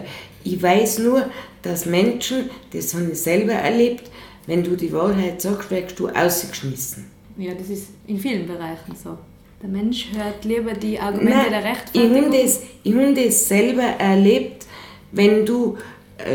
Ich 0.45 0.63
weiß 0.63 1.01
nur, 1.01 1.31
dass 1.63 1.87
Menschen, 1.87 2.51
das 2.73 2.95
habe 2.95 3.11
ich 3.13 3.21
selber 3.21 3.53
erlebt, 3.53 4.11
wenn 4.47 4.63
du 4.63 4.77
die 4.77 4.93
Wahrheit 4.93 5.41
sagst, 5.41 5.71
wirst 5.71 5.99
du 5.99 6.09
ausgeschmissen. 6.09 7.07
Ja, 7.37 7.55
das 7.55 7.71
ist 7.71 7.89
in 8.07 8.19
vielen 8.19 8.47
Bereichen 8.47 8.95
so. 8.95 9.17
Der 9.63 9.71
Mensch 9.71 10.09
hört 10.15 10.45
lieber 10.45 10.73
die 10.73 10.99
Argumente 10.99 11.39
Nein, 11.39 11.51
der 11.51 11.65
Rechtfertigung. 11.65 12.17
Ich 12.17 12.25
habe 12.25 12.43
das, 12.43 12.61
ich 12.83 13.25
das 13.25 13.49
selber 13.49 13.83
erlebt, 13.83 14.67
wenn 15.13 15.47
du 15.47 15.79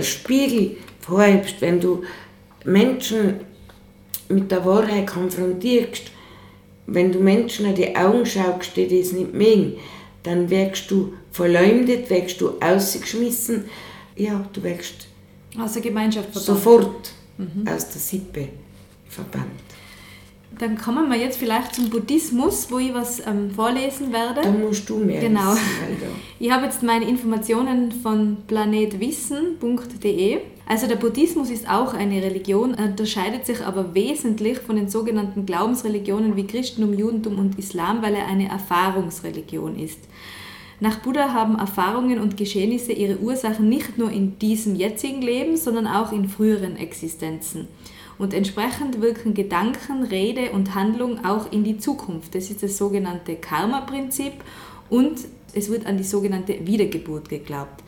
Spiegel 0.01 0.77
vorhebst, 1.01 1.59
wenn 1.59 1.79
du 1.79 2.03
Menschen 2.63 3.41
mit 4.29 4.51
der 4.51 4.65
Wahrheit 4.65 5.07
konfrontierst, 5.07 6.11
wenn 6.87 7.11
du 7.11 7.19
Menschen 7.19 7.65
an 7.65 7.75
die 7.75 7.95
Augen 7.95 8.25
schaust, 8.25 8.75
die 8.75 8.87
das 8.87 9.11
nicht 9.11 9.33
mögen, 9.33 9.73
dann 10.23 10.49
wirst 10.49 10.89
du 10.89 11.13
verleumdet, 11.31 12.09
wirst 12.09 12.41
du 12.41 12.53
ausgeschmissen, 12.59 13.65
ja, 14.15 14.43
du 14.53 14.63
wirst 14.63 15.07
aus 15.59 15.73
der 15.73 15.81
Gemeinschaft 15.81 16.31
verbannt. 16.31 16.45
sofort 16.45 17.11
mhm. 17.37 17.67
aus 17.67 17.89
der 17.89 18.01
Sippe 18.01 18.47
verbannt. 19.07 19.45
Dann 20.59 20.77
kommen 20.77 21.09
wir 21.09 21.17
jetzt 21.17 21.37
vielleicht 21.37 21.75
zum 21.75 21.89
Buddhismus, 21.89 22.71
wo 22.71 22.79
ich 22.79 22.93
was 22.93 23.19
ähm, 23.27 23.51
vorlesen 23.51 24.11
werde. 24.11 24.41
Da 24.41 24.49
musst 24.49 24.89
du 24.89 24.97
mehr 24.97 25.21
Genau. 25.21 25.51
Wissen, 25.51 25.61
ich 26.39 26.49
habe 26.51 26.65
jetzt 26.65 26.81
meine 26.81 27.07
Informationen 27.07 27.91
von 27.91 28.37
planetwissen.de. 28.47 30.39
Also 30.69 30.85
der 30.85 30.97
Buddhismus 30.97 31.49
ist 31.49 31.69
auch 31.69 31.93
eine 31.93 32.21
Religion, 32.21 32.73
unterscheidet 32.73 33.45
sich 33.45 33.61
aber 33.61 33.95
wesentlich 33.95 34.59
von 34.59 34.75
den 34.75 34.89
sogenannten 34.89 35.45
Glaubensreligionen 35.45 36.35
wie 36.35 36.45
Christentum, 36.45 36.93
Judentum 36.93 37.39
und 37.39 37.57
Islam, 37.57 38.01
weil 38.01 38.15
er 38.15 38.27
eine 38.27 38.49
Erfahrungsreligion 38.49 39.79
ist. 39.79 39.99
Nach 40.81 40.99
Buddha 40.99 41.33
haben 41.33 41.57
Erfahrungen 41.57 42.19
und 42.19 42.35
Geschehnisse 42.35 42.91
ihre 42.91 43.17
Ursachen 43.19 43.69
nicht 43.69 43.97
nur 43.97 44.11
in 44.11 44.37
diesem 44.39 44.75
jetzigen 44.75 45.21
Leben, 45.21 45.55
sondern 45.55 45.87
auch 45.87 46.11
in 46.11 46.27
früheren 46.27 46.75
Existenzen. 46.75 47.69
Und 48.17 48.33
entsprechend 48.33 49.01
wirken 49.01 49.33
Gedanken, 49.33 50.03
Rede 50.03 50.51
und 50.51 50.75
Handlung 50.75 51.23
auch 51.23 51.49
in 51.51 51.63
die 51.63 51.77
Zukunft. 51.77 52.35
Das 52.35 52.49
ist 52.49 52.61
das 52.61 52.77
sogenannte 52.77 53.35
Karma-Prinzip 53.35 54.33
und 54.89 55.19
es 55.53 55.71
wird 55.71 55.85
an 55.85 55.97
die 55.97 56.03
sogenannte 56.03 56.67
Wiedergeburt 56.67 57.29
geglaubt. 57.29 57.83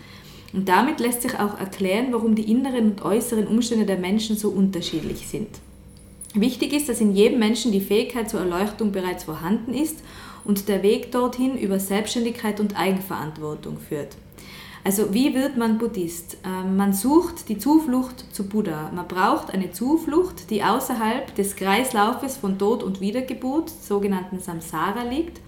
Und 0.53 0.67
damit 0.67 0.99
lässt 0.99 1.21
sich 1.21 1.35
auch 1.39 1.59
erklären, 1.59 2.07
warum 2.11 2.35
die 2.35 2.51
inneren 2.51 2.91
und 2.91 3.01
äußeren 3.03 3.47
Umstände 3.47 3.85
der 3.85 3.99
Menschen 3.99 4.35
so 4.35 4.49
unterschiedlich 4.49 5.27
sind. 5.27 5.47
Wichtig 6.33 6.73
ist, 6.73 6.89
dass 6.89 7.01
in 7.01 7.15
jedem 7.15 7.39
Menschen 7.39 7.71
die 7.71 7.81
Fähigkeit 7.81 8.29
zur 8.29 8.39
Erleuchtung 8.39 8.91
bereits 8.91 9.23
vorhanden 9.23 9.73
ist 9.73 9.97
und 10.45 10.67
der 10.67 10.83
Weg 10.83 11.11
dorthin 11.11 11.57
über 11.57 11.79
Selbstständigkeit 11.79 12.59
und 12.59 12.77
Eigenverantwortung 12.79 13.77
führt. 13.77 14.15
Also 14.83 15.13
wie 15.13 15.35
wird 15.35 15.57
man 15.57 15.77
Buddhist? 15.77 16.37
Ähm, 16.45 16.77
man 16.77 16.93
sucht 16.93 17.49
die 17.49 17.57
Zuflucht 17.57 18.33
zu 18.33 18.47
Buddha. 18.47 18.91
Man 18.93 19.07
braucht 19.07 19.53
eine 19.53 19.71
Zuflucht, 19.71 20.49
die 20.49 20.63
außerhalb 20.63 21.35
des 21.35 21.55
Kreislaufes 21.55 22.37
von 22.37 22.57
Tod 22.57 22.83
und 22.83 23.01
Wiedergeburt, 23.01 23.69
sogenannten 23.69 24.39
Samsara, 24.39 25.03
liegt. 25.03 25.41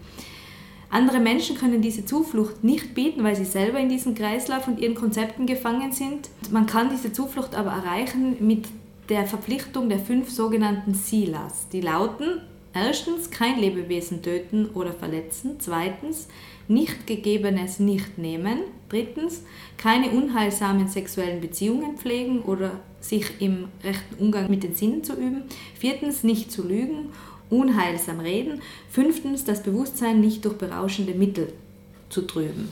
Andere 0.92 1.20
Menschen 1.20 1.58
können 1.58 1.82
diese 1.82 2.06
Zuflucht 2.06 2.64
nicht 2.64 2.94
bieten, 2.94 3.24
weil 3.24 3.36
sie 3.36 3.46
selber 3.46 3.80
in 3.80 3.90
diesem 3.90 4.14
Kreislauf 4.14 4.68
und 4.68 4.80
ihren 4.80 4.96
Konzepten 4.96 5.46
gefangen 5.46 5.94
sind. 5.94 6.30
Man 6.52 6.66
kann 6.66 6.90
diese 6.90 7.14
Zuflucht 7.14 7.56
aber 7.56 7.72
erreichen 7.72 8.36
mit 8.46 8.68
der 9.10 9.26
Verpflichtung 9.26 9.90
der 9.90 10.00
fünf 10.00 10.30
sogenannten 10.30 10.94
Silas. 10.94 11.68
Die 11.72 11.82
lauten 11.82 12.42
Erstens, 12.74 13.30
kein 13.30 13.60
Lebewesen 13.60 14.22
töten 14.22 14.68
oder 14.74 14.94
verletzen. 14.94 15.58
Zweitens, 15.60 16.30
nicht 16.70 17.06
gegebenes 17.06 17.80
nicht 17.80 18.18
nehmen. 18.18 18.60
Drittens, 18.88 19.44
keine 19.78 20.12
unheilsamen 20.12 20.88
sexuellen 20.88 21.42
Beziehungen 21.42 21.98
pflegen 21.98 22.42
oder 22.44 22.80
sich 23.02 23.42
im 23.42 23.68
rechten 23.84 24.24
Umgang 24.24 24.50
mit 24.50 24.64
den 24.64 24.74
Sinnen 24.74 25.04
zu 25.04 25.14
üben. 25.14 25.44
Viertens, 25.78 26.24
nicht 26.24 26.50
zu 26.50 26.66
lügen, 26.66 27.10
unheilsam 27.52 28.20
reden. 28.20 28.62
Fünftens, 28.90 29.46
das 29.46 29.62
Bewusstsein 29.62 30.20
nicht 30.20 30.44
durch 30.46 30.58
berauschende 30.58 31.14
Mittel 31.14 31.54
zu 32.10 32.24
trüben. 32.24 32.70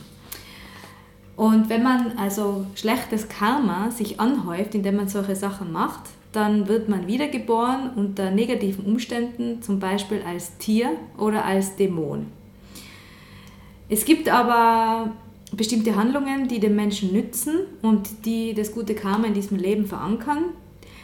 Und 1.36 1.70
wenn 1.70 1.82
man 1.82 2.18
also 2.18 2.66
schlechtes 2.74 3.28
Karma 3.28 3.90
sich 3.90 4.20
anhäuft, 4.20 4.74
indem 4.74 4.96
man 4.96 5.08
solche 5.08 5.36
Sachen 5.36 5.72
macht, 5.72 6.10
dann 6.32 6.68
wird 6.68 6.88
man 6.88 7.06
wiedergeboren 7.06 7.90
unter 7.96 8.30
negativen 8.30 8.84
Umständen, 8.84 9.62
zum 9.62 9.80
Beispiel 9.80 10.22
als 10.26 10.58
Tier 10.58 10.90
oder 11.18 11.44
als 11.44 11.76
Dämon. 11.76 12.26
Es 13.88 14.04
gibt 14.04 14.28
aber 14.28 15.12
bestimmte 15.52 15.96
Handlungen, 15.96 16.46
die 16.46 16.60
dem 16.60 16.76
Menschen 16.76 17.12
nützen 17.12 17.60
und 17.82 18.24
die 18.24 18.54
das 18.54 18.72
gute 18.72 18.94
Karma 18.94 19.26
in 19.26 19.34
diesem 19.34 19.58
Leben 19.58 19.86
verankern. 19.86 20.44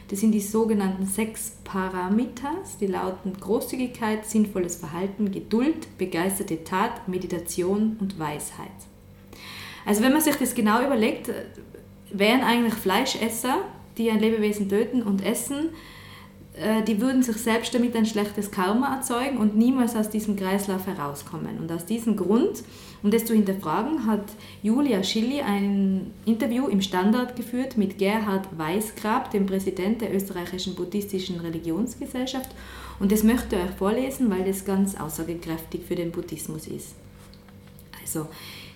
Das 0.08 0.20
sind 0.20 0.32
die 0.32 0.40
sogenannten 0.40 1.06
sechs 1.06 1.56
Paramitas, 1.64 2.78
die 2.78 2.86
lauten 2.86 3.32
Großzügigkeit, 3.34 4.24
sinnvolles 4.24 4.76
Verhalten, 4.76 5.32
Geduld, 5.32 5.98
begeisterte 5.98 6.62
Tat, 6.62 7.08
Meditation 7.08 7.96
und 8.00 8.18
Weisheit. 8.18 8.68
Also 9.84 10.02
wenn 10.02 10.12
man 10.12 10.20
sich 10.20 10.36
das 10.36 10.54
genau 10.54 10.84
überlegt, 10.84 11.30
wären 12.12 12.42
eigentlich 12.42 12.74
Fleischesser, 12.74 13.58
die 13.98 14.10
ein 14.10 14.20
Lebewesen 14.20 14.68
töten 14.68 15.02
und 15.02 15.24
essen, 15.24 15.66
äh, 15.66 15.72
die 16.88 17.00
würden 17.02 17.22
sich 17.22 17.36
selbst 17.36 17.74
damit 17.74 17.94
ein 17.94 18.06
schlechtes 18.06 18.50
Karma 18.50 18.94
erzeugen 18.96 19.36
und 19.36 19.56
niemals 19.56 19.94
aus 19.94 20.08
diesem 20.08 20.36
Kreislauf 20.36 20.86
herauskommen. 20.86 21.58
Und 21.58 21.70
aus 21.70 21.84
diesem 21.84 22.16
Grund, 22.16 22.62
um 23.02 23.10
das 23.10 23.26
zu 23.26 23.34
hinterfragen, 23.34 24.06
hat 24.06 24.24
Julia 24.62 25.02
Schilly 25.02 25.42
ein 25.42 26.12
Interview 26.24 26.66
im 26.68 26.80
Standard 26.80 27.36
geführt 27.36 27.76
mit 27.76 27.98
Gerhard 27.98 28.48
Weißgrab, 28.56 29.30
dem 29.30 29.44
Präsident 29.44 30.00
der 30.00 30.14
österreichischen 30.14 30.74
buddhistischen 30.74 31.40
Religionsgesellschaft. 31.40 32.48
Und 33.00 33.12
das 33.12 33.22
möchte 33.22 33.56
ich 33.56 33.62
euch 33.62 33.76
vorlesen, 33.76 34.30
weil 34.30 34.44
das 34.44 34.64
ganz 34.64 34.98
aussagekräftig 34.98 35.82
für 35.86 35.94
den 35.94 36.10
Buddhismus 36.10 36.66
ist. 36.68 36.94
Also, 38.00 38.28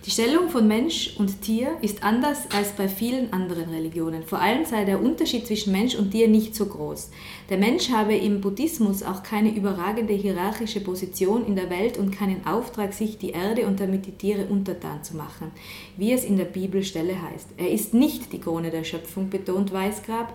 die 0.06 0.10
Stellung 0.10 0.48
von 0.48 0.66
Mensch 0.66 1.14
und 1.18 1.42
Tier 1.42 1.76
ist 1.82 2.02
anders 2.02 2.50
als 2.56 2.70
bei 2.70 2.88
vielen 2.88 3.34
anderen 3.34 3.68
Religionen. 3.68 4.22
Vor 4.22 4.40
allem 4.40 4.64
sei 4.64 4.86
der 4.86 5.02
Unterschied 5.02 5.46
zwischen 5.46 5.72
Mensch 5.72 5.94
und 5.94 6.12
Tier 6.12 6.26
nicht 6.26 6.54
so 6.54 6.64
groß. 6.64 7.10
Der 7.50 7.58
Mensch 7.58 7.90
habe 7.90 8.16
im 8.16 8.40
Buddhismus 8.40 9.02
auch 9.02 9.22
keine 9.22 9.54
überragende 9.54 10.14
hierarchische 10.14 10.80
Position 10.80 11.46
in 11.46 11.54
der 11.54 11.68
Welt 11.68 11.98
und 11.98 12.12
keinen 12.12 12.46
Auftrag, 12.46 12.94
sich 12.94 13.18
die 13.18 13.32
Erde 13.32 13.66
und 13.66 13.78
damit 13.78 14.06
die 14.06 14.12
Tiere 14.12 14.46
untertan 14.46 15.04
zu 15.04 15.18
machen, 15.18 15.50
wie 15.98 16.12
es 16.12 16.24
in 16.24 16.38
der 16.38 16.46
Bibelstelle 16.46 17.20
heißt. 17.20 17.48
Er 17.58 17.70
ist 17.70 17.92
nicht 17.92 18.32
die 18.32 18.40
Krone 18.40 18.70
der 18.70 18.84
Schöpfung, 18.84 19.28
betont 19.28 19.70
Weißgrab, 19.70 20.34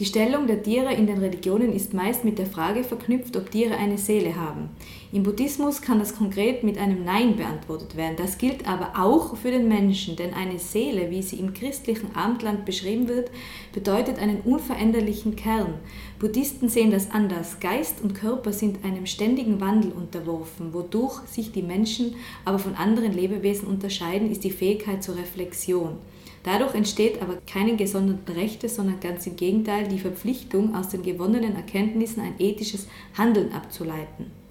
die 0.00 0.06
Stellung 0.06 0.48
der 0.48 0.60
Tiere 0.60 0.92
in 0.92 1.06
den 1.06 1.18
Religionen 1.18 1.72
ist 1.72 1.94
meist 1.94 2.24
mit 2.24 2.38
der 2.40 2.46
Frage 2.46 2.82
verknüpft, 2.82 3.36
ob 3.36 3.52
Tiere 3.52 3.76
eine 3.76 3.96
Seele 3.96 4.34
haben. 4.34 4.70
Im 5.14 5.22
Buddhismus 5.22 5.80
kann 5.80 6.00
das 6.00 6.16
konkret 6.16 6.64
mit 6.64 6.76
einem 6.76 7.04
Nein 7.04 7.36
beantwortet 7.36 7.96
werden. 7.96 8.16
Das 8.16 8.36
gilt 8.36 8.66
aber 8.66 8.94
auch 8.98 9.36
für 9.36 9.52
den 9.52 9.68
Menschen, 9.68 10.16
denn 10.16 10.34
eine 10.34 10.58
Seele, 10.58 11.08
wie 11.12 11.22
sie 11.22 11.36
im 11.36 11.54
christlichen 11.54 12.16
Abendland 12.16 12.64
beschrieben 12.64 13.06
wird, 13.06 13.30
bedeutet 13.72 14.18
einen 14.18 14.40
unveränderlichen 14.40 15.36
Kern. 15.36 15.74
Buddhisten 16.18 16.68
sehen 16.68 16.90
das 16.90 17.12
anders. 17.12 17.60
Geist 17.60 18.02
und 18.02 18.16
Körper 18.16 18.52
sind 18.52 18.84
einem 18.84 19.06
ständigen 19.06 19.60
Wandel 19.60 19.92
unterworfen. 19.92 20.74
Wodurch 20.74 21.20
sich 21.28 21.52
die 21.52 21.62
Menschen 21.62 22.16
aber 22.44 22.58
von 22.58 22.74
anderen 22.74 23.12
Lebewesen 23.12 23.68
unterscheiden, 23.68 24.32
ist 24.32 24.42
die 24.42 24.50
Fähigkeit 24.50 25.04
zur 25.04 25.16
Reflexion. 25.16 25.98
Dadurch 26.42 26.74
entsteht 26.74 27.22
aber 27.22 27.36
keine 27.46 27.76
gesonderten 27.76 28.34
Rechte, 28.34 28.68
sondern 28.68 28.98
ganz 28.98 29.28
im 29.28 29.36
Gegenteil 29.36 29.86
die 29.86 30.00
Verpflichtung, 30.00 30.74
aus 30.74 30.88
den 30.88 31.04
gewonnenen 31.04 31.54
Erkenntnissen 31.54 32.20
ein 32.20 32.34
ethisches 32.40 32.88
Handeln 33.16 33.52
abzuleiten. 33.52 34.43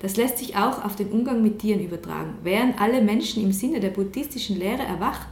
Das 0.00 0.16
lässt 0.16 0.38
sich 0.38 0.56
auch 0.56 0.84
auf 0.84 0.96
den 0.96 1.10
Umgang 1.10 1.42
mit 1.42 1.58
Tieren 1.58 1.84
übertragen. 1.84 2.34
Wären 2.42 2.74
alle 2.78 3.00
Menschen 3.00 3.42
im 3.42 3.52
Sinne 3.52 3.80
der 3.80 3.90
buddhistischen 3.90 4.58
Lehre 4.58 4.82
erwacht, 4.82 5.28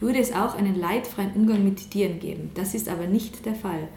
würde 0.00 0.18
es 0.18 0.32
auch 0.32 0.54
einen 0.56 0.78
leidfreien 0.78 1.32
Umgang 1.34 1.64
mit 1.64 1.90
Tieren 1.90 2.18
geben. 2.18 2.50
Das 2.54 2.74
ist 2.74 2.88
aber 2.88 3.06
nicht 3.06 3.46
der 3.46 3.54
Fall. 3.54 3.88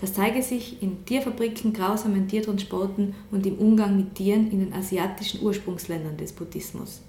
Das 0.00 0.14
zeige 0.14 0.42
sich 0.42 0.82
in 0.82 1.04
Tierfabriken, 1.04 1.74
grausamen 1.74 2.26
Tiertransporten 2.26 3.14
und 3.30 3.46
im 3.46 3.58
Umgang 3.58 3.96
mit 3.96 4.14
Tieren 4.14 4.50
in 4.50 4.60
den 4.60 4.72
asiatischen 4.72 5.42
Ursprungsländern 5.42 6.16
des 6.16 6.32
Buddhismus. 6.32 7.02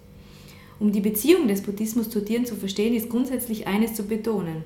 Um 0.79 0.91
die 0.91 0.99
Beziehung 0.99 1.47
des 1.47 1.61
Buddhismus 1.61 2.09
zu 2.09 2.25
Tieren 2.25 2.45
zu 2.45 2.55
verstehen, 2.55 2.93
ist 2.93 3.09
grundsätzlich 3.09 3.67
eines 3.67 3.93
zu 3.93 4.03
betonen. 4.03 4.63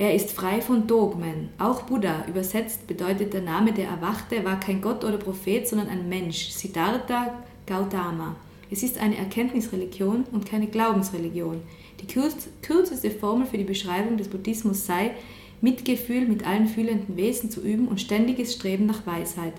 Er 0.00 0.14
ist 0.14 0.30
frei 0.30 0.60
von 0.60 0.86
Dogmen. 0.86 1.48
Auch 1.58 1.82
Buddha, 1.82 2.24
übersetzt 2.28 2.86
bedeutet 2.86 3.34
der 3.34 3.42
Name 3.42 3.72
der 3.72 3.88
Erwachte, 3.88 4.44
war 4.44 4.60
kein 4.60 4.80
Gott 4.80 5.02
oder 5.02 5.16
Prophet, 5.18 5.66
sondern 5.66 5.88
ein 5.88 6.08
Mensch, 6.08 6.50
Siddhartha 6.50 7.42
Gautama. 7.66 8.36
Es 8.70 8.84
ist 8.84 8.98
eine 8.98 9.16
Erkenntnisreligion 9.16 10.24
und 10.30 10.46
keine 10.46 10.68
Glaubensreligion. 10.68 11.62
Die 12.00 12.06
kürzeste 12.62 13.10
Formel 13.10 13.48
für 13.48 13.58
die 13.58 13.64
Beschreibung 13.64 14.16
des 14.16 14.28
Buddhismus 14.28 14.86
sei, 14.86 15.10
Mitgefühl 15.60 16.28
mit 16.28 16.46
allen 16.46 16.68
fühlenden 16.68 17.16
Wesen 17.16 17.50
zu 17.50 17.60
üben 17.60 17.88
und 17.88 18.00
ständiges 18.00 18.52
Streben 18.52 18.86
nach 18.86 19.04
Weisheit. 19.04 19.54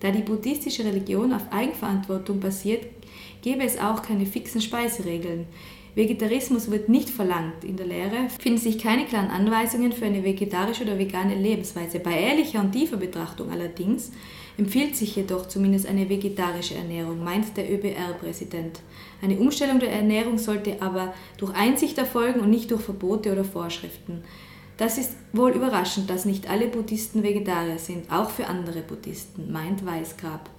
Da 0.00 0.10
die 0.10 0.22
buddhistische 0.22 0.84
Religion 0.84 1.32
auf 1.32 1.52
Eigenverantwortung 1.52 2.40
basiert, 2.40 2.84
gäbe 3.42 3.62
es 3.62 3.78
auch 3.78 4.02
keine 4.02 4.26
fixen 4.26 4.60
Speiseregeln. 4.60 5.46
Vegetarismus 5.94 6.70
wird 6.72 6.88
nicht 6.88 7.08
verlangt. 7.08 7.62
In 7.62 7.76
der 7.76 7.86
Lehre 7.86 8.28
finden 8.40 8.58
sich 8.58 8.78
keine 8.78 9.04
klaren 9.04 9.30
Anweisungen 9.30 9.92
für 9.92 10.06
eine 10.06 10.24
vegetarische 10.24 10.82
oder 10.82 10.98
vegane 10.98 11.36
Lebensweise. 11.36 12.00
Bei 12.00 12.18
ehrlicher 12.18 12.60
und 12.60 12.72
tiefer 12.72 12.96
Betrachtung 12.96 13.50
allerdings 13.52 14.10
empfiehlt 14.58 14.96
sich 14.96 15.14
jedoch 15.14 15.46
zumindest 15.46 15.86
eine 15.86 16.08
vegetarische 16.08 16.74
Ernährung, 16.74 17.22
meint 17.22 17.56
der 17.56 17.72
ÖBR-Präsident. 17.72 18.80
Eine 19.22 19.38
Umstellung 19.38 19.78
der 19.78 19.92
Ernährung 19.92 20.38
sollte 20.38 20.82
aber 20.82 21.14
durch 21.36 21.54
Einsicht 21.54 21.96
erfolgen 21.98 22.40
und 22.40 22.50
nicht 22.50 22.72
durch 22.72 22.82
Verbote 22.82 23.30
oder 23.30 23.44
Vorschriften. 23.44 24.24
Das 24.76 24.98
ist 24.98 25.12
wohl 25.32 25.52
überraschend, 25.52 26.10
dass 26.10 26.24
nicht 26.24 26.50
alle 26.50 26.66
Buddhisten 26.66 27.22
Vegetarier 27.22 27.78
sind, 27.78 28.10
auch 28.10 28.30
für 28.30 28.48
andere 28.48 28.80
Buddhisten, 28.80 29.52
meint 29.52 29.86
Weißgrab. 29.86 30.50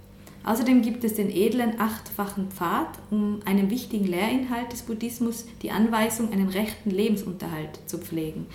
Außerdem 0.46 0.84
gibt 0.84 1.04
es 1.04 1.16
den 1.16 1.32
edlen 1.32 1.80
achtfachen 1.80 2.52
Pfad, 2.52 3.00
um 3.10 3.40
einen 3.46 3.72
wichtigen 3.72 4.06
Lehrinhalt 4.06 4.72
des 4.72 4.84
Buddhismus, 4.84 5.46
die 5.64 5.72
Anweisung, 5.72 6.32
einen 6.32 6.50
rechten 6.50 6.92
Lebensunterhalt 6.92 7.80
zu 7.88 7.98
pflegen. 7.98 8.46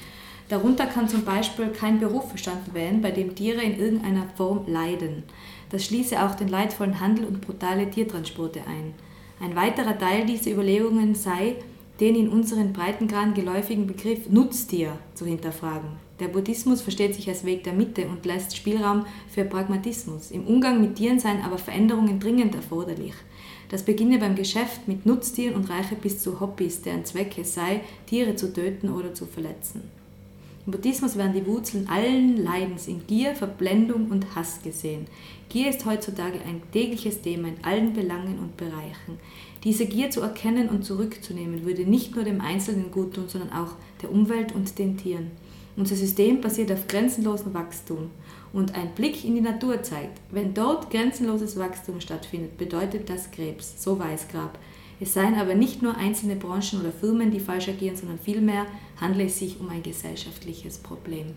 Darunter 0.49 0.87
kann 0.87 1.09
zum 1.09 1.25
Beispiel 1.25 1.69
kein 1.69 1.99
Beruf 1.99 2.29
verstanden 2.29 2.75
werden, 2.75 3.03
bei 3.03 3.11
dem 3.11 3.35
Tiere 3.35 3.63
in 3.63 3.79
irgendeiner 3.79 4.27
Form 4.37 4.65
leiden. 4.69 5.25
Das 5.71 5.85
schließe 5.85 6.23
auch 6.23 6.37
den 6.37 6.49
leidvollen 6.49 7.01
Handel 7.01 7.25
und 7.25 7.41
brutale 7.41 7.91
Tiertransporte 7.91 8.61
ein. 8.69 8.95
Ein 9.41 9.57
weiterer 9.57 9.99
Teil 9.99 10.27
dieser 10.27 10.53
Überlegungen 10.53 11.17
sei, 11.17 11.57
den 11.99 12.15
in 12.15 12.29
unseren 12.29 12.73
Breitengraden 12.73 13.35
geläufigen 13.35 13.87
Begriff 13.87 14.29
Nutztier 14.29 14.97
zu 15.15 15.27
hinterfragen. 15.27 15.91
Der 16.21 16.29
Buddhismus 16.29 16.83
versteht 16.83 17.15
sich 17.15 17.29
als 17.31 17.45
Weg 17.45 17.65
der 17.65 17.73
Mitte 17.73 18.07
und 18.07 18.27
lässt 18.27 18.55
Spielraum 18.55 19.07
für 19.29 19.45
Pragmatismus. 19.45 20.31
Im 20.31 20.47
Umgang 20.47 20.79
mit 20.79 20.97
Tieren 20.97 21.19
seien 21.19 21.43
aber 21.43 21.57
Veränderungen 21.57 22.21
dringend 22.21 22.55
erforderlich. 22.55 23.15
Das 23.71 23.85
beginne 23.85 24.19
beim 24.19 24.37
Geschäft 24.37 24.87
mit 24.87 25.07
Nutztieren 25.07 25.55
und 25.55 25.71
reiche 25.71 25.95
bis 25.95 26.23
zu 26.23 26.39
Hobbys, 26.39 26.83
deren 26.83 27.07
Zweck 27.07 27.39
es 27.39 27.55
sei, 27.55 27.81
Tiere 28.07 28.37
zu 28.37 28.53
töten 28.53 28.91
oder 28.91 29.15
zu 29.15 29.25
verletzen. 29.25 29.83
Im 30.67 30.73
Buddhismus 30.73 31.17
werden 31.17 31.33
die 31.33 31.47
Wurzeln 31.47 31.89
allen 31.89 32.37
Leidens 32.37 32.87
in 32.87 33.07
Gier, 33.07 33.35
Verblendung 33.35 34.11
und 34.11 34.35
Hass 34.35 34.61
gesehen. 34.63 35.07
Gier 35.49 35.71
ist 35.71 35.87
heutzutage 35.87 36.39
ein 36.47 36.61
tägliches 36.71 37.23
Thema 37.23 37.49
in 37.49 37.65
allen 37.65 37.95
Belangen 37.95 38.39
und 38.39 38.59
Bereichen. 38.59 39.19
Diese 39.65 39.87
Gier 39.87 40.11
zu 40.11 40.21
erkennen 40.21 40.69
und 40.69 40.85
zurückzunehmen, 40.85 41.65
würde 41.65 41.85
nicht 41.85 42.15
nur 42.15 42.25
dem 42.25 42.43
Einzelnen 42.43 42.91
gut 42.91 43.15
tun, 43.15 43.25
sondern 43.29 43.53
auch 43.53 43.73
der 44.03 44.13
Umwelt 44.13 44.55
und 44.55 44.79
den 44.79 44.99
Tieren. 44.99 45.31
Unser 45.81 45.97
System 45.97 46.43
basiert 46.43 46.71
auf 46.73 46.87
grenzenlosem 46.89 47.55
Wachstum. 47.55 48.11
Und 48.53 48.75
ein 48.75 48.95
Blick 48.95 49.25
in 49.25 49.35
die 49.35 49.41
Natur 49.41 49.83
zeigt, 49.83 50.21
wenn 50.31 50.53
dort 50.53 50.91
grenzenloses 50.91 51.59
Wachstum 51.59 52.03
stattfindet, 52.03 52.59
bedeutet 52.59 53.09
das 53.09 53.31
Krebs, 53.31 53.83
so 53.83 53.99
Weißgrab. 53.99 54.59
Es 55.01 55.15
seien 55.15 55.37
aber 55.37 55.55
nicht 55.55 55.81
nur 55.81 55.97
einzelne 55.97 56.37
Branchen 56.37 56.83
oder 56.83 56.93
Firmen, 56.93 57.31
die 57.31 57.41
falsch 57.41 57.69
agieren, 57.69 57.97
sondern 57.97 58.19
vielmehr 58.19 58.67
handle 59.01 59.25
es 59.25 59.39
sich 59.39 59.59
um 59.59 59.71
ein 59.71 59.83
gesellschaftliches 59.83 60.77
Problem. 60.77 61.29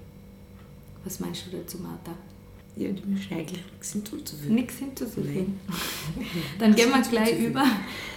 Was 1.05 1.21
meinst 1.21 1.45
du 1.45 1.57
dazu, 1.57 1.77
Martha? 1.77 2.11
Ja, 2.75 2.89
dem 2.89 3.15
ist 3.15 3.31
eigentlich 3.31 3.63
nichts 3.71 3.93
hinzuzufügen. 3.93 4.55
Nichts 4.55 4.77
hinzuzufügen. 4.77 5.59
Dann 6.59 6.75
gehen 6.75 6.89
wir 6.89 7.01
gleich 7.01 7.39
über 7.39 7.63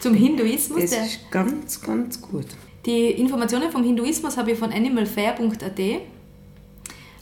zum 0.01 0.15
Hinduismus. 0.15 0.91
Das 0.91 1.07
ist 1.07 1.31
ganz, 1.31 1.81
ganz 1.81 2.21
gut. 2.21 2.47
Die 2.85 3.11
Informationen 3.11 3.71
vom 3.71 3.85
Hinduismus 3.85 4.37
habe 4.37 4.53
ich 4.53 4.59
von 4.59 4.73
animalfair.at. 4.73 5.81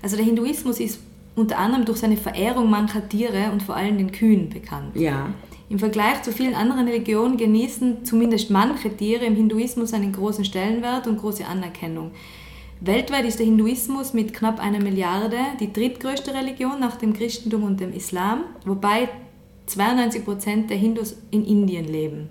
Also 0.05 0.17
der 0.17 0.27
Hinduismus 0.27 0.81
ist 0.81 1.01
unter 1.35 1.59
anderem 1.59 1.87
durch 1.87 1.97
seine 1.97 2.19
Verehrung 2.19 2.69
mancher 2.69 3.09
Tiere 3.09 3.51
und 3.51 3.63
vor 3.63 3.75
allem 3.75 3.97
den 3.97 4.13
Kühen 4.13 4.51
bekannt. 4.51 4.95
Ja. 4.97 5.31
Im 5.71 5.79
Vergleich 5.79 6.23
zu 6.23 6.31
vielen 6.31 6.55
anderen 6.55 6.87
Religionen 6.87 7.39
genießen 7.39 8.05
zumindest 8.05 8.51
manche 8.51 8.95
Tiere 8.95 9.25
im 9.25 9.35
Hinduismus 9.35 9.95
einen 9.95 10.13
großen 10.13 10.45
Stellenwert 10.45 11.07
und 11.07 11.17
große 11.17 11.47
Anerkennung. 11.47 12.11
Weltweit 12.81 13.25
ist 13.25 13.39
der 13.39 13.47
Hinduismus 13.47 14.13
mit 14.13 14.35
knapp 14.35 14.61
einer 14.61 14.79
Milliarde 14.79 15.39
die 15.59 15.73
drittgrößte 15.73 16.35
Religion 16.35 16.81
nach 16.81 16.97
dem 16.97 17.15
Christentum 17.15 17.63
und 17.63 17.81
dem 17.81 17.95
Islam, 17.95 18.41
wobei 18.67 19.09
92 19.69 20.23
Prozent 20.23 20.69
der 20.69 20.77
Hindus 20.77 21.17
in 21.31 21.47
Indien 21.47 21.87
leben. 21.87 22.29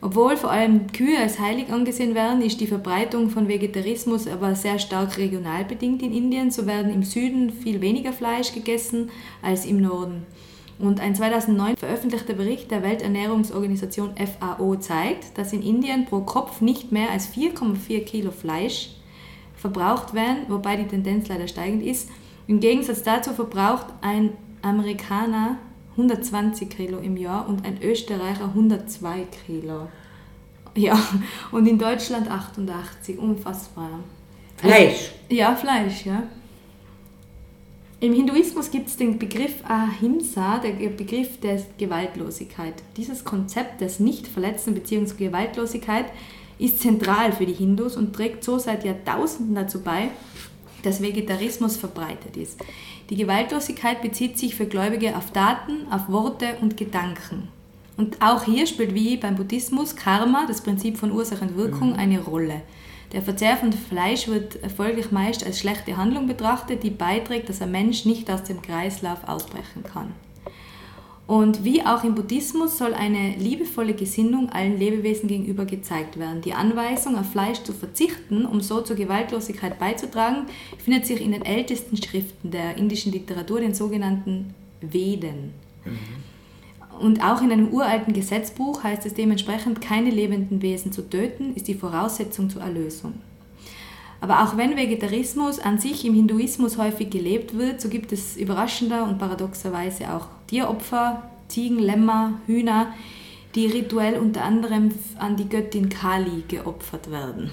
Obwohl 0.00 0.36
vor 0.36 0.50
allem 0.50 0.88
Kühe 0.92 1.18
als 1.18 1.38
heilig 1.38 1.72
angesehen 1.72 2.14
werden, 2.14 2.42
ist 2.42 2.60
die 2.60 2.66
Verbreitung 2.66 3.30
von 3.30 3.48
Vegetarismus 3.48 4.28
aber 4.28 4.54
sehr 4.54 4.78
stark 4.78 5.16
regional 5.16 5.64
bedingt 5.64 6.02
in 6.02 6.12
Indien. 6.12 6.50
So 6.50 6.66
werden 6.66 6.92
im 6.92 7.02
Süden 7.02 7.50
viel 7.50 7.80
weniger 7.80 8.12
Fleisch 8.12 8.52
gegessen 8.52 9.10
als 9.42 9.64
im 9.64 9.80
Norden. 9.80 10.26
Und 10.78 11.00
ein 11.00 11.14
2009 11.14 11.78
veröffentlichter 11.78 12.34
Bericht 12.34 12.70
der 12.70 12.82
Welternährungsorganisation 12.82 14.10
FAO 14.16 14.76
zeigt, 14.76 15.38
dass 15.38 15.54
in 15.54 15.62
Indien 15.62 16.04
pro 16.04 16.20
Kopf 16.20 16.60
nicht 16.60 16.92
mehr 16.92 17.10
als 17.10 17.32
4,4 17.34 18.04
Kilo 18.04 18.30
Fleisch 18.30 18.90
verbraucht 19.54 20.12
werden, 20.12 20.44
wobei 20.48 20.76
die 20.76 20.86
Tendenz 20.86 21.28
leider 21.28 21.48
steigend 21.48 21.82
ist. 21.82 22.10
Im 22.46 22.60
Gegensatz 22.60 23.02
dazu 23.02 23.32
verbraucht 23.32 23.86
ein 24.02 24.32
Amerikaner 24.60 25.56
120 25.96 26.68
Kilo 26.68 26.98
im 26.98 27.16
Jahr 27.16 27.48
und 27.48 27.64
ein 27.64 27.82
Österreicher 27.82 28.44
102 28.44 29.26
Kilo. 29.46 29.88
Ja, 30.74 30.98
und 31.52 31.66
in 31.66 31.78
Deutschland 31.78 32.30
88, 32.30 33.18
unfassbar. 33.18 34.00
Fleisch? 34.56 35.10
Also, 35.28 35.34
ja, 35.34 35.56
Fleisch, 35.56 36.04
ja. 36.04 36.24
Im 37.98 38.12
Hinduismus 38.12 38.70
gibt 38.70 38.88
es 38.88 38.96
den 38.98 39.18
Begriff 39.18 39.54
Ahimsa, 39.64 40.58
der 40.58 40.72
Begriff 40.90 41.40
der 41.40 41.62
Gewaltlosigkeit. 41.78 42.74
Dieses 42.98 43.24
Konzept 43.24 43.80
des 43.80 44.00
Nicht-Verletzen 44.00 44.74
bzw. 44.74 45.14
Gewaltlosigkeit 45.16 46.06
ist 46.58 46.80
zentral 46.80 47.32
für 47.32 47.46
die 47.46 47.54
Hindus 47.54 47.96
und 47.96 48.14
trägt 48.14 48.44
so 48.44 48.58
seit 48.58 48.84
Jahrtausenden 48.84 49.54
dazu 49.54 49.80
bei, 49.80 50.10
dass 50.82 51.00
Vegetarismus 51.00 51.78
verbreitet 51.78 52.36
ist. 52.36 52.60
Die 53.10 53.16
Gewaltlosigkeit 53.16 54.02
bezieht 54.02 54.36
sich 54.38 54.56
für 54.56 54.66
Gläubige 54.66 55.16
auf 55.16 55.30
Daten, 55.30 55.86
auf 55.90 56.08
Worte 56.08 56.56
und 56.60 56.76
Gedanken. 56.76 57.48
Und 57.96 58.20
auch 58.20 58.44
hier 58.44 58.66
spielt 58.66 58.94
wie 58.94 59.16
beim 59.16 59.36
Buddhismus 59.36 59.96
Karma, 59.96 60.44
das 60.46 60.60
Prinzip 60.60 60.98
von 60.98 61.12
Ursache 61.12 61.44
und 61.44 61.56
Wirkung, 61.56 61.90
mhm. 61.90 61.98
eine 61.98 62.20
Rolle. 62.20 62.62
Der 63.12 63.22
Verzehr 63.22 63.56
von 63.56 63.72
Fleisch 63.72 64.26
wird 64.26 64.58
folglich 64.76 65.12
meist 65.12 65.46
als 65.46 65.60
schlechte 65.60 65.96
Handlung 65.96 66.26
betrachtet, 66.26 66.82
die 66.82 66.90
beiträgt, 66.90 67.48
dass 67.48 67.62
ein 67.62 67.70
Mensch 67.70 68.04
nicht 68.04 68.30
aus 68.30 68.42
dem 68.42 68.60
Kreislauf 68.60 69.26
ausbrechen 69.28 69.84
kann. 69.84 70.12
Und 71.26 71.64
wie 71.64 71.84
auch 71.84 72.04
im 72.04 72.14
Buddhismus 72.14 72.78
soll 72.78 72.94
eine 72.94 73.34
liebevolle 73.36 73.94
Gesinnung 73.94 74.50
allen 74.50 74.78
Lebewesen 74.78 75.28
gegenüber 75.28 75.64
gezeigt 75.64 76.18
werden. 76.20 76.40
Die 76.40 76.54
Anweisung, 76.54 77.18
auf 77.18 77.32
Fleisch 77.32 77.62
zu 77.64 77.72
verzichten, 77.72 78.46
um 78.46 78.60
so 78.60 78.80
zur 78.80 78.94
Gewaltlosigkeit 78.94 79.78
beizutragen, 79.80 80.46
findet 80.78 81.06
sich 81.06 81.20
in 81.20 81.32
den 81.32 81.44
ältesten 81.44 81.96
Schriften 81.96 82.52
der 82.52 82.76
indischen 82.76 83.10
Literatur, 83.10 83.60
den 83.60 83.74
sogenannten 83.74 84.54
Veden. 84.80 85.52
Mhm. 85.84 86.26
Und 87.00 87.22
auch 87.22 87.42
in 87.42 87.50
einem 87.50 87.68
uralten 87.70 88.14
Gesetzbuch 88.14 88.84
heißt 88.84 89.04
es 89.04 89.14
dementsprechend, 89.14 89.80
keine 89.80 90.10
lebenden 90.10 90.62
Wesen 90.62 90.92
zu 90.92 91.02
töten, 91.10 91.54
ist 91.54 91.68
die 91.68 91.74
Voraussetzung 91.74 92.48
zur 92.48 92.62
Erlösung. 92.62 93.14
Aber 94.20 94.44
auch 94.44 94.56
wenn 94.56 94.76
Vegetarismus 94.76 95.58
an 95.58 95.78
sich 95.78 96.06
im 96.06 96.14
Hinduismus 96.14 96.78
häufig 96.78 97.10
gelebt 97.10 97.58
wird, 97.58 97.80
so 97.80 97.88
gibt 97.88 98.12
es 98.12 98.36
überraschender 98.36 99.04
und 99.04 99.18
paradoxerweise 99.18 100.14
auch 100.14 100.28
Tieropfer, 100.46 101.22
Ziegen, 101.48 101.78
Lämmer, 101.78 102.40
Hühner, 102.46 102.88
die 103.54 103.66
rituell 103.66 104.18
unter 104.18 104.44
anderem 104.44 104.92
an 105.18 105.36
die 105.36 105.48
Göttin 105.48 105.88
Kali 105.88 106.44
geopfert 106.46 107.10
werden. 107.10 107.50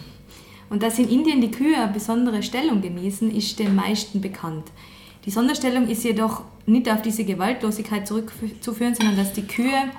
Und 0.70 0.84
dass 0.84 1.00
in 1.00 1.10
Indien 1.10 1.40
die 1.40 1.52
Kühe 1.52 1.78
eine 1.78 1.94
besondere 1.94 2.44
Stellung 2.44 2.82
genießen, 2.82 3.34
ist 3.34 3.60
den 3.60 3.76
meisten 3.76 4.22
bekannt. 4.22 4.72
Die 5.26 5.32
Sonderstellung 5.32 5.88
ist 5.88 6.04
jedoch 6.04 6.42
nicht 6.66 6.90
auf 6.90 7.02
diese 7.02 7.24
Gewaltlosigkeit 7.24 8.08
zurückzuführen, 8.08 8.96
sondern 8.96 9.16
dass 9.16 9.34
die 9.34 9.48
Kühe 9.48 9.92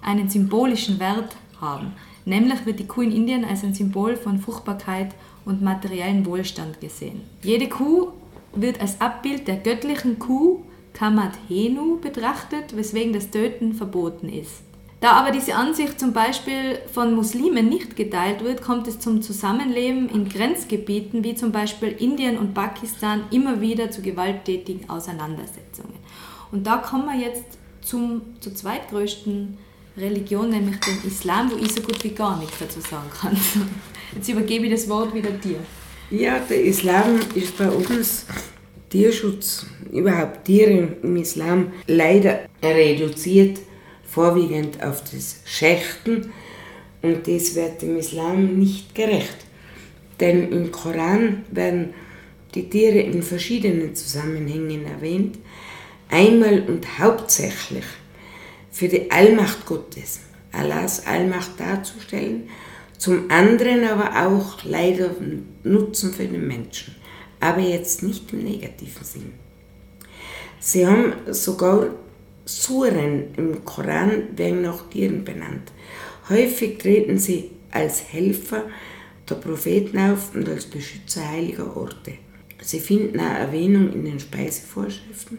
einen 0.00 0.28
symbolischen 0.28 0.98
Wert 0.98 1.36
haben. 1.60 1.92
Nämlich 2.24 2.66
wird 2.66 2.80
die 2.80 2.86
Kuh 2.86 3.02
in 3.02 3.12
Indien 3.12 3.44
als 3.44 3.62
ein 3.62 3.74
Symbol 3.74 4.16
von 4.16 4.38
Fruchtbarkeit 4.38 5.14
und 5.44 5.62
materiellen 5.62 6.24
Wohlstand 6.26 6.80
gesehen. 6.80 7.20
Jede 7.42 7.68
Kuh 7.68 8.08
wird 8.54 8.80
als 8.80 9.00
Abbild 9.00 9.48
der 9.48 9.56
göttlichen 9.56 10.18
Kuh 10.18 10.62
Kamathenu 10.94 11.98
betrachtet, 12.00 12.76
weswegen 12.76 13.12
das 13.12 13.30
Töten 13.30 13.74
verboten 13.74 14.28
ist. 14.28 14.62
Da 15.00 15.14
aber 15.14 15.32
diese 15.32 15.56
Ansicht 15.56 15.98
zum 15.98 16.12
Beispiel 16.12 16.78
von 16.92 17.14
Muslimen 17.14 17.68
nicht 17.68 17.96
geteilt 17.96 18.44
wird, 18.44 18.62
kommt 18.62 18.86
es 18.86 19.00
zum 19.00 19.20
Zusammenleben 19.20 20.08
in 20.08 20.28
Grenzgebieten 20.28 21.24
wie 21.24 21.34
zum 21.34 21.50
Beispiel 21.50 21.88
Indien 21.88 22.38
und 22.38 22.54
Pakistan 22.54 23.24
immer 23.32 23.60
wieder 23.60 23.90
zu 23.90 24.00
gewalttätigen 24.00 24.88
Auseinandersetzungen. 24.88 25.96
Und 26.52 26.68
da 26.68 26.76
kommen 26.76 27.06
wir 27.06 27.18
jetzt 27.18 27.58
zum, 27.80 28.22
zur 28.38 28.54
zweitgrößten 28.54 29.58
Religion, 29.96 30.50
nämlich 30.50 30.78
dem 30.78 30.98
Islam, 31.04 31.50
wo 31.50 31.56
ich 31.56 31.72
so 31.72 31.82
gut 31.82 32.02
wie 32.04 32.10
gar 32.10 32.38
nichts 32.38 32.58
dazu 32.60 32.80
sagen 32.80 33.10
kann. 33.10 33.36
Jetzt 34.14 34.28
übergebe 34.28 34.66
ich 34.66 34.72
das 34.72 34.88
Wort 34.88 35.14
wieder 35.14 35.30
dir. 35.30 35.58
Ja, 36.10 36.38
der 36.38 36.62
Islam 36.64 37.18
ist 37.34 37.56
bei 37.58 37.70
uns 37.70 38.26
Tierschutz, 38.92 39.64
überhaupt 39.90 40.44
Tiere 40.44 40.96
im 41.02 41.16
Islam, 41.16 41.72
leider 41.86 42.40
reduziert 42.62 43.58
vorwiegend 44.04 44.82
auf 44.82 45.02
das 45.10 45.40
Schächten. 45.46 46.30
Und 47.00 47.26
das 47.26 47.54
wird 47.54 47.80
dem 47.80 47.96
Islam 47.96 48.58
nicht 48.58 48.94
gerecht. 48.94 49.38
Denn 50.20 50.52
im 50.52 50.70
Koran 50.70 51.46
werden 51.50 51.94
die 52.54 52.68
Tiere 52.68 52.98
in 52.98 53.22
verschiedenen 53.22 53.94
Zusammenhängen 53.94 54.84
erwähnt, 54.84 55.38
einmal 56.10 56.60
und 56.60 56.98
hauptsächlich 56.98 57.86
für 58.70 58.88
die 58.88 59.10
Allmacht 59.10 59.64
Gottes, 59.64 60.20
Allahs 60.52 61.06
Allmacht 61.06 61.58
darzustellen, 61.58 62.50
zum 62.98 63.30
anderen 63.30 63.84
aber 63.84 64.28
auch 64.28 64.64
leider 64.64 65.16
Nutzen 65.64 66.12
für 66.12 66.26
den 66.26 66.46
Menschen, 66.46 66.94
aber 67.42 67.60
jetzt 67.60 68.04
nicht 68.04 68.32
im 68.32 68.44
negativen 68.44 69.04
Sinn. 69.04 69.32
Sie 70.60 70.86
haben 70.86 71.12
sogar 71.32 71.88
Suren 72.44 73.34
im 73.36 73.64
Koran 73.64 74.28
werden 74.36 74.62
nach 74.62 74.88
Tieren 74.88 75.24
benannt. 75.24 75.72
Häufig 76.28 76.78
treten 76.78 77.18
sie 77.18 77.50
als 77.72 78.12
Helfer 78.12 78.62
der 79.28 79.34
Propheten 79.34 79.98
auf 79.98 80.34
und 80.36 80.48
als 80.48 80.66
Beschützer 80.66 81.28
heiliger 81.28 81.76
Orte. 81.76 82.12
Sie 82.60 82.78
finden 82.78 83.18
eine 83.18 83.40
Erwähnung 83.40 83.92
in 83.92 84.04
den 84.04 84.20
Speisevorschriften. 84.20 85.38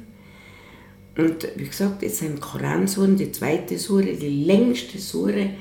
Und 1.16 1.48
wie 1.56 1.68
gesagt, 1.68 2.02
jetzt 2.02 2.18
sind 2.18 2.42
Koransuren, 2.42 3.16
die 3.16 3.32
zweite 3.32 3.78
Sure, 3.78 4.04
die 4.04 4.44
längste 4.44 4.98
Sure 4.98 5.52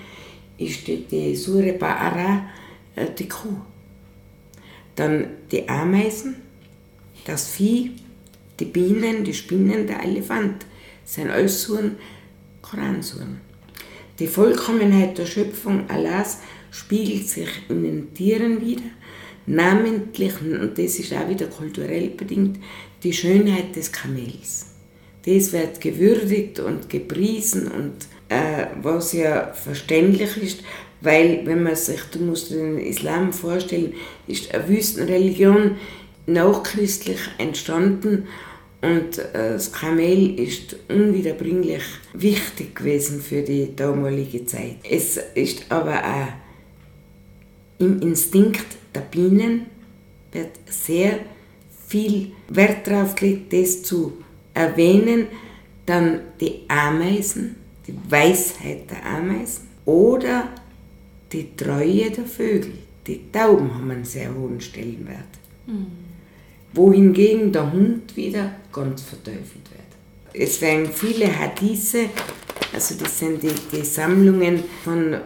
ist 0.59 0.89
die, 0.89 1.05
die 1.05 1.37
Sure 1.37 1.79
Ba'ara, 1.79 2.47
äh, 2.97 3.07
die 3.17 3.29
Kuh. 3.29 3.61
Dann 4.97 5.27
die 5.51 5.69
Ameisen, 5.69 6.37
das 7.25 7.49
Vieh, 7.49 7.93
die 8.61 8.65
Bienen, 8.67 9.25
die 9.25 9.35
Spinnen, 9.35 9.87
der 9.87 10.03
Elefant 10.03 10.67
alles 11.31 11.63
Suren, 11.63 11.97
Koransuren. 12.63 13.41
Die 14.19 14.27
Vollkommenheit 14.27 15.19
der 15.19 15.27
Schöpfung 15.27 15.89
Allahs 15.91 16.39
spiegelt 16.71 17.29
sich 17.29 17.49
in 17.69 17.83
den 17.83 18.15
Tieren 18.15 18.61
wieder, 18.61 18.85
namentlich, 19.47 20.41
und 20.41 20.79
das 20.79 20.99
ist 20.99 21.13
auch 21.13 21.29
wieder 21.29 21.47
kulturell 21.47 22.11
bedingt, 22.11 22.59
die 23.03 23.13
Schönheit 23.13 23.75
des 23.77 23.91
Kamels. 23.91 24.67
Das 25.25 25.53
wird 25.53 25.81
gewürdigt 25.81 26.61
und 26.61 26.89
gepriesen 26.89 27.69
und 27.69 27.95
äh, 28.33 28.67
was 28.83 29.13
ja 29.13 29.53
verständlich 29.53 30.37
ist, 30.37 30.61
weil 31.01 31.43
wenn 31.45 31.63
man 31.63 31.77
sich, 31.77 32.01
du 32.13 32.21
musst 32.21 32.51
den 32.51 32.79
Islam 32.79 33.33
vorstellen, 33.33 33.95
ist 34.27 34.55
eine 34.55 34.69
Wüstenreligion 34.69 35.77
nachchristlich 36.27 37.21
entstanden 37.39 38.29
und 38.81 39.19
äh, 39.19 39.53
das 39.53 39.73
Kamel 39.73 40.39
ist 40.39 40.77
unwiederbringlich 40.89 41.83
wichtig 42.15 42.75
gewesen 42.75 43.21
für 43.21 43.43
die 43.43 43.75
damalige 43.75 44.45
Zeit. 44.47 44.77
Es 44.89 45.19
ist 45.35 45.67
aber 45.71 45.99
auch 45.99 46.33
im 47.79 48.01
Instinkt 48.01 48.67
der 48.95 49.01
Bienen 49.01 49.67
wird 50.33 50.51
sehr 50.67 51.21
viel 51.87 52.33
Wert 52.49 52.87
darauf 52.87 53.15
gelegt, 53.15 53.53
das 53.53 53.83
zu 53.83 54.19
erwähnen. 54.55 55.27
Dann 55.87 56.21
die 56.41 56.61
Ameisen, 56.69 57.57
die 57.87 57.95
Weisheit 58.09 58.91
der 58.91 59.05
Ameisen 59.05 59.69
oder 59.85 60.49
die 61.33 61.57
Treue 61.57 62.11
der 62.11 62.25
Vögel. 62.25 62.75
Die 63.07 63.31
Tauben 63.33 63.75
haben 63.75 63.91
einen 63.91 64.05
sehr 64.05 64.35
hohen 64.35 64.61
Stellenwert. 64.61 65.19
Mhm 65.67 66.03
wohingegen 66.73 67.53
der 67.53 67.73
Hund 67.73 68.17
wieder 68.17 68.53
ganz 68.73 69.03
verteufelt 69.03 69.71
wird. 69.71 70.43
Es 70.45 70.61
werden 70.61 70.87
viele 70.93 71.27
Hadithe, 71.27 72.09
also 72.73 72.95
das 72.95 73.19
sind 73.19 73.43
die, 73.43 73.53
die 73.73 73.85
Sammlungen 73.85 74.65
von 74.83 75.17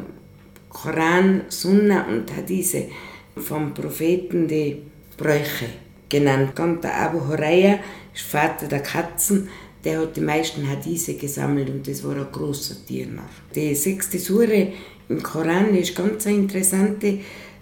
Koran, 0.69 1.43
Sunna 1.49 2.07
und 2.07 2.35
Hadithe 2.37 2.89
vom 3.37 3.73
Propheten, 3.73 4.49
die 4.49 4.83
Bräuche 5.17 5.67
genannt. 6.09 6.59
Und 6.59 6.83
der 6.83 7.01
Abu 7.03 7.29
Huraira 7.29 7.79
ist 8.13 8.25
Vater 8.25 8.67
der 8.67 8.81
Katzen, 8.81 9.49
der 9.87 10.01
hat 10.01 10.17
die 10.17 10.21
meisten 10.21 10.69
Hadithe 10.69 11.15
gesammelt 11.15 11.71
und 11.71 11.87
das 11.87 12.03
war 12.03 12.17
ein 12.17 12.27
großer 12.33 12.75
Tiernach. 12.85 13.31
Die 13.55 13.73
sechste 13.77 14.19
Sure 14.19 14.73
im 15.09 15.23
Koran 15.23 15.77
ist 15.77 15.95
ganz 15.95 16.27
eine 16.27 16.39
interessante, 16.39 17.21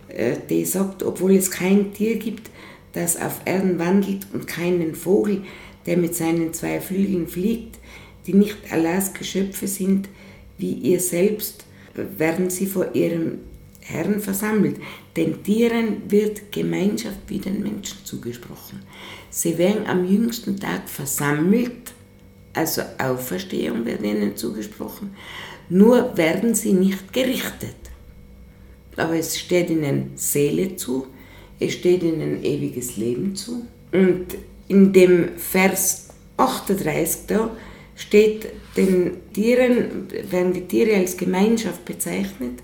äh, 0.08 0.36
die 0.48 0.64
sagt, 0.64 1.02
obwohl 1.02 1.36
es 1.36 1.50
kein 1.50 1.92
Tier 1.92 2.16
gibt, 2.16 2.50
das 2.94 3.20
auf 3.20 3.42
Erden 3.44 3.78
wandelt 3.78 4.26
und 4.32 4.46
keinen 4.46 4.94
Vogel, 4.94 5.42
der 5.84 5.98
mit 5.98 6.14
seinen 6.14 6.54
zwei 6.54 6.80
Flügeln 6.80 7.28
fliegt, 7.28 7.78
die 8.26 8.32
nicht 8.32 8.56
Allahs 8.70 9.12
Geschöpfe 9.12 9.68
sind, 9.68 10.08
wie 10.56 10.72
ihr 10.72 11.00
selbst, 11.00 11.66
werden 12.16 12.48
sie 12.48 12.66
vor 12.66 12.94
ihrem 12.94 13.40
Herrn 13.80 14.18
versammelt. 14.20 14.76
Den 15.14 15.42
Tieren 15.42 16.00
wird 16.08 16.50
Gemeinschaft 16.50 17.18
wie 17.26 17.38
den 17.38 17.62
Menschen 17.62 17.98
zugesprochen. 18.02 18.80
Sie 19.28 19.58
werden 19.58 19.86
am 19.86 20.10
jüngsten 20.10 20.58
Tag 20.58 20.88
versammelt, 20.88 21.92
also 22.54 22.82
Auferstehung 22.98 23.84
wird 23.84 24.02
ihnen 24.02 24.36
zugesprochen, 24.36 25.14
nur 25.68 26.16
werden 26.16 26.54
sie 26.54 26.72
nicht 26.72 27.12
gerichtet. 27.12 27.74
Aber 28.96 29.16
es 29.16 29.38
steht 29.38 29.70
ihnen 29.70 30.12
Seele 30.14 30.76
zu, 30.76 31.06
es 31.58 31.74
steht 31.74 32.02
ihnen 32.02 32.44
ewiges 32.44 32.96
Leben 32.96 33.34
zu. 33.34 33.66
Und 33.92 34.26
in 34.68 34.92
dem 34.92 35.36
Vers 35.36 36.08
38 36.36 37.26
da 37.26 37.50
steht 37.96 38.48
den 38.76 39.32
Tieren, 39.32 40.08
werden 40.30 40.52
die 40.52 40.66
Tiere 40.66 40.96
als 40.96 41.16
Gemeinschaft 41.16 41.84
bezeichnet. 41.84 42.60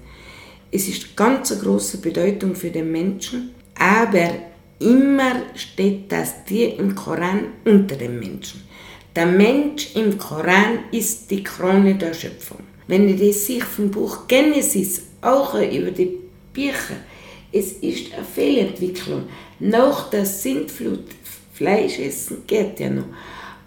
Es 0.72 0.88
ist 0.88 1.16
ganz 1.16 1.52
eine 1.52 1.62
große 1.62 1.98
Bedeutung 1.98 2.54
für 2.54 2.70
den 2.70 2.90
Menschen, 2.90 3.50
aber 3.76 4.30
immer 4.78 5.42
steht 5.54 6.10
das 6.10 6.44
Tier 6.44 6.78
im 6.78 6.94
Koran 6.94 7.46
unter 7.64 7.96
dem 7.96 8.18
Menschen. 8.18 8.62
Der 9.16 9.26
Mensch 9.26 9.96
im 9.96 10.16
Koran 10.18 10.84
ist 10.92 11.30
die 11.32 11.42
Krone 11.42 11.96
der 11.96 12.14
Schöpfung. 12.14 12.60
Wenn 12.86 13.08
ihr 13.08 13.16
das 13.16 13.46
sich 13.46 13.64
vom 13.64 13.90
Buch 13.90 14.28
Genesis 14.28 15.02
auch 15.20 15.54
über 15.54 15.90
die 15.90 16.16
Bücher, 16.52 16.94
es 17.52 17.72
ist 17.72 18.14
eine 18.14 18.24
Fehlentwicklung. 18.24 19.24
Nach 19.58 20.10
der 20.10 20.24
Sintflut, 20.24 21.06
Fleisch 21.52 21.98
essen 21.98 22.44
geht 22.46 22.78
ja 22.78 22.88
noch. 22.88 23.06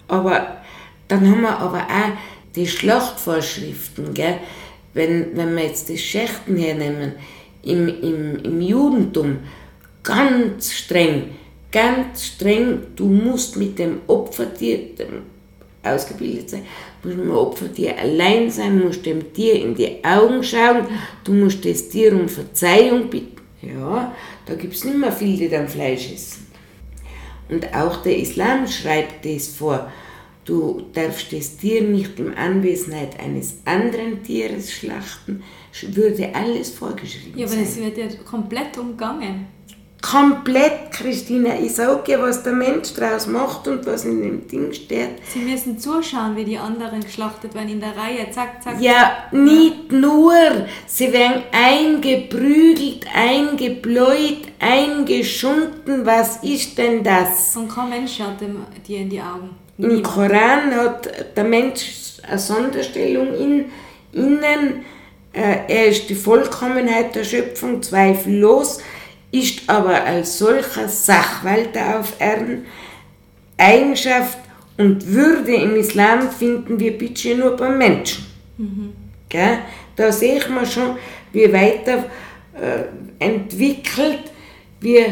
Aber 0.08 0.58
dann 1.10 1.30
haben 1.30 1.42
wir 1.42 1.58
aber 1.58 1.80
auch 1.80 2.18
die 2.56 2.68
Schlachtvorschriften, 2.68 4.14
gell? 4.14 4.40
Wenn, 4.94 5.36
wenn 5.36 5.56
wir 5.56 5.66
jetzt 5.66 5.90
die 5.90 5.98
Schächten 5.98 6.56
hernehmen, 6.56 7.14
im, 7.64 7.88
im, 7.88 8.44
im 8.44 8.62
Judentum 8.62 9.40
ganz 10.04 10.72
streng, 10.72 11.32
ganz 11.72 12.28
streng, 12.28 12.84
du 12.96 13.08
musst 13.08 13.58
mit 13.58 13.80
dem 13.80 14.00
Opfertier, 14.08 14.96
dem 14.96 15.33
ausgebildet 15.84 16.50
sein, 16.50 16.64
musst 17.04 17.18
mit 17.18 17.26
dem 17.26 17.36
Opfertier 17.36 17.98
allein 18.00 18.50
sein, 18.50 18.84
musst 18.84 19.06
dem 19.06 19.34
Tier 19.34 19.56
in 19.56 19.76
die 19.76 20.04
Augen 20.04 20.44
schauen, 20.44 20.88
du 21.24 21.34
musst 21.34 21.66
das 21.66 21.90
Tier 21.90 22.14
um 22.14 22.28
Verzeihung 22.30 23.10
bitten. 23.10 23.42
Ja, 23.62 24.14
da 24.46 24.56
gibt 24.56 24.74
es 24.74 24.84
nicht 24.84 24.98
mehr 24.98 25.12
viele, 25.12 25.38
die 25.38 25.50
dann 25.50 25.68
Fleisch 25.68 26.12
essen. 26.12 26.48
Und 27.50 27.74
auch 27.74 28.02
der 28.02 28.18
Islam 28.18 28.68
schreibt 28.68 29.26
das 29.26 29.48
vor 29.48 29.90
Du 30.46 30.88
darfst 30.92 31.32
das 31.32 31.56
Tier 31.56 31.82
nicht 31.84 32.20
in 32.20 32.34
Anwesenheit 32.34 33.18
eines 33.18 33.60
anderen 33.64 34.24
Tieres 34.24 34.74
schlachten, 34.74 35.42
würde 35.82 36.36
alles 36.36 36.70
vorgeschrieben 36.70 37.40
Ja, 37.40 37.48
aber 37.48 37.56
das 37.56 37.78
wird 37.78 37.98
ja 37.98 38.08
komplett 38.26 38.78
umgangen. 38.78 39.48
Komplett, 40.04 40.92
Christina. 40.92 41.52
Ich 41.62 41.76
sage 41.76 42.20
was 42.20 42.44
der 42.44 42.52
Mensch 42.52 42.94
daraus 42.94 43.26
macht 43.26 43.70
und 43.70 43.86
was 43.86 44.04
in 44.04 44.22
dem 44.22 44.48
Ding 44.50 44.74
steht. 44.74 45.12
Sie 45.34 45.40
müssen 45.40 45.80
zuschauen, 45.80 46.36
wie 46.36 46.44
die 46.44 46.58
anderen 46.58 47.00
geschlachtet 47.00 47.56
werden 47.56 47.70
in 47.70 47.80
der 47.80 47.96
Reihe. 47.96 48.30
Zack, 48.30 48.62
zack. 48.62 48.82
Ja, 48.82 49.30
nicht 49.32 49.94
nur. 49.94 50.34
Sie 50.88 51.14
werden 51.14 51.44
eingeprügelt, 51.54 53.06
eingebläut, 53.16 54.42
eingeschunden. 54.60 56.06
Was 56.06 56.44
ist 56.44 56.78
denn 56.78 57.02
das? 57.02 57.56
Und 57.56 57.70
kein 57.70 57.90
Mensch 57.90 58.18
schaut 58.18 58.42
dir 58.86 58.98
in 58.98 59.10
die 59.10 59.22
Augen. 59.22 59.52
Im 59.78 60.04
Koran 60.04 60.76
hat 60.76 61.10
der 61.38 61.46
Mensch 61.46 62.18
eine 62.28 62.40
Sonderstellung 62.40 63.34
in, 63.36 63.66
innen. 64.12 64.84
Äh, 65.32 65.60
er 65.68 65.86
ist 65.88 66.10
die 66.10 66.16
Vollkommenheit 66.16 67.16
der 67.16 67.24
Schöpfung, 67.24 67.82
zweifellos, 67.82 68.80
ist 69.34 69.68
aber 69.68 70.04
als 70.04 70.38
solcher 70.38 70.88
Sachwalter 70.88 72.00
auf 72.00 72.14
Erden. 72.20 72.66
Eigenschaft 73.58 74.38
und 74.78 75.08
Würde 75.08 75.56
im 75.56 75.76
Islam 75.76 76.30
finden 76.30 76.80
wir 76.80 76.98
bitte 76.98 77.36
nur 77.36 77.56
beim 77.56 77.78
Menschen. 77.78 78.26
Mhm. 78.58 78.94
Da 79.96 80.12
sehe 80.12 80.40
man 80.50 80.66
schon, 80.66 80.98
wie 81.32 81.52
weiter 81.52 82.06
äh, 82.54 82.84
entwickelt, 83.18 84.20
wie 84.80 85.04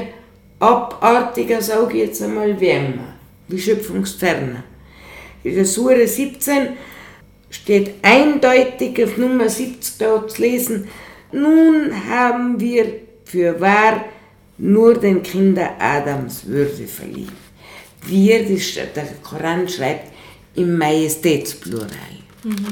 abartiger, 0.59 1.61
sage 1.61 1.97
ich 1.97 2.07
jetzt 2.07 2.21
einmal, 2.21 2.59
werden 2.59 2.99
wie 3.47 3.59
schöpfungsferne. 3.59 4.63
In 5.43 5.55
der 5.55 5.65
Sure 5.65 6.07
17 6.07 6.69
steht 7.49 7.95
eindeutig 8.03 9.03
auf 9.03 9.17
Nummer 9.17 9.49
70 9.49 9.97
dort 9.97 10.31
zu 10.31 10.41
lesen, 10.41 10.87
nun 11.31 11.91
haben 12.09 12.59
wir 12.59 12.85
für 13.31 13.61
wahr 13.61 14.05
nur 14.57 14.93
den 14.99 15.23
Kindern 15.23 15.69
Adams 15.79 16.45
Würde 16.45 16.85
verliehen. 16.85 17.31
Wir, 18.05 18.43
der 18.43 19.05
Koran 19.23 19.69
schreibt 19.69 20.11
im 20.55 20.77
Majestätsplural. 20.77 22.15
Mhm. 22.43 22.65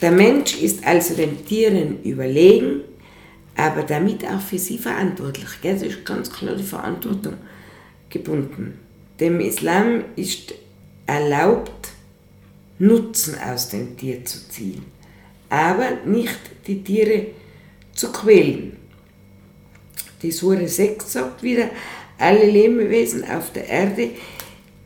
Der 0.00 0.10
Mensch 0.12 0.56
ist 0.60 0.86
also 0.86 1.14
den 1.14 1.44
Tieren 1.44 2.02
überlegen, 2.04 2.82
aber 3.56 3.82
damit 3.82 4.24
auch 4.24 4.40
für 4.40 4.58
sie 4.58 4.78
verantwortlich. 4.78 5.48
Das 5.62 5.82
ist 5.82 6.04
ganz 6.04 6.30
klar 6.30 6.54
die 6.54 6.62
Verantwortung 6.62 7.34
gebunden. 8.08 8.78
Dem 9.18 9.40
Islam 9.40 10.04
ist 10.16 10.54
erlaubt, 11.06 11.88
Nutzen 12.78 13.36
aus 13.38 13.68
dem 13.68 13.96
Tier 13.96 14.24
zu 14.24 14.48
ziehen, 14.48 14.84
aber 15.48 15.98
nicht 16.04 16.40
die 16.66 16.82
Tiere 16.82 17.26
zu 17.94 18.10
quälen. 18.10 18.81
Die 20.22 20.30
Sure 20.30 20.66
6 20.66 21.12
sagt 21.12 21.42
wieder, 21.42 21.70
alle 22.18 22.48
Lebewesen 22.48 23.24
auf 23.28 23.52
der 23.52 23.68
Erde, 23.68 24.10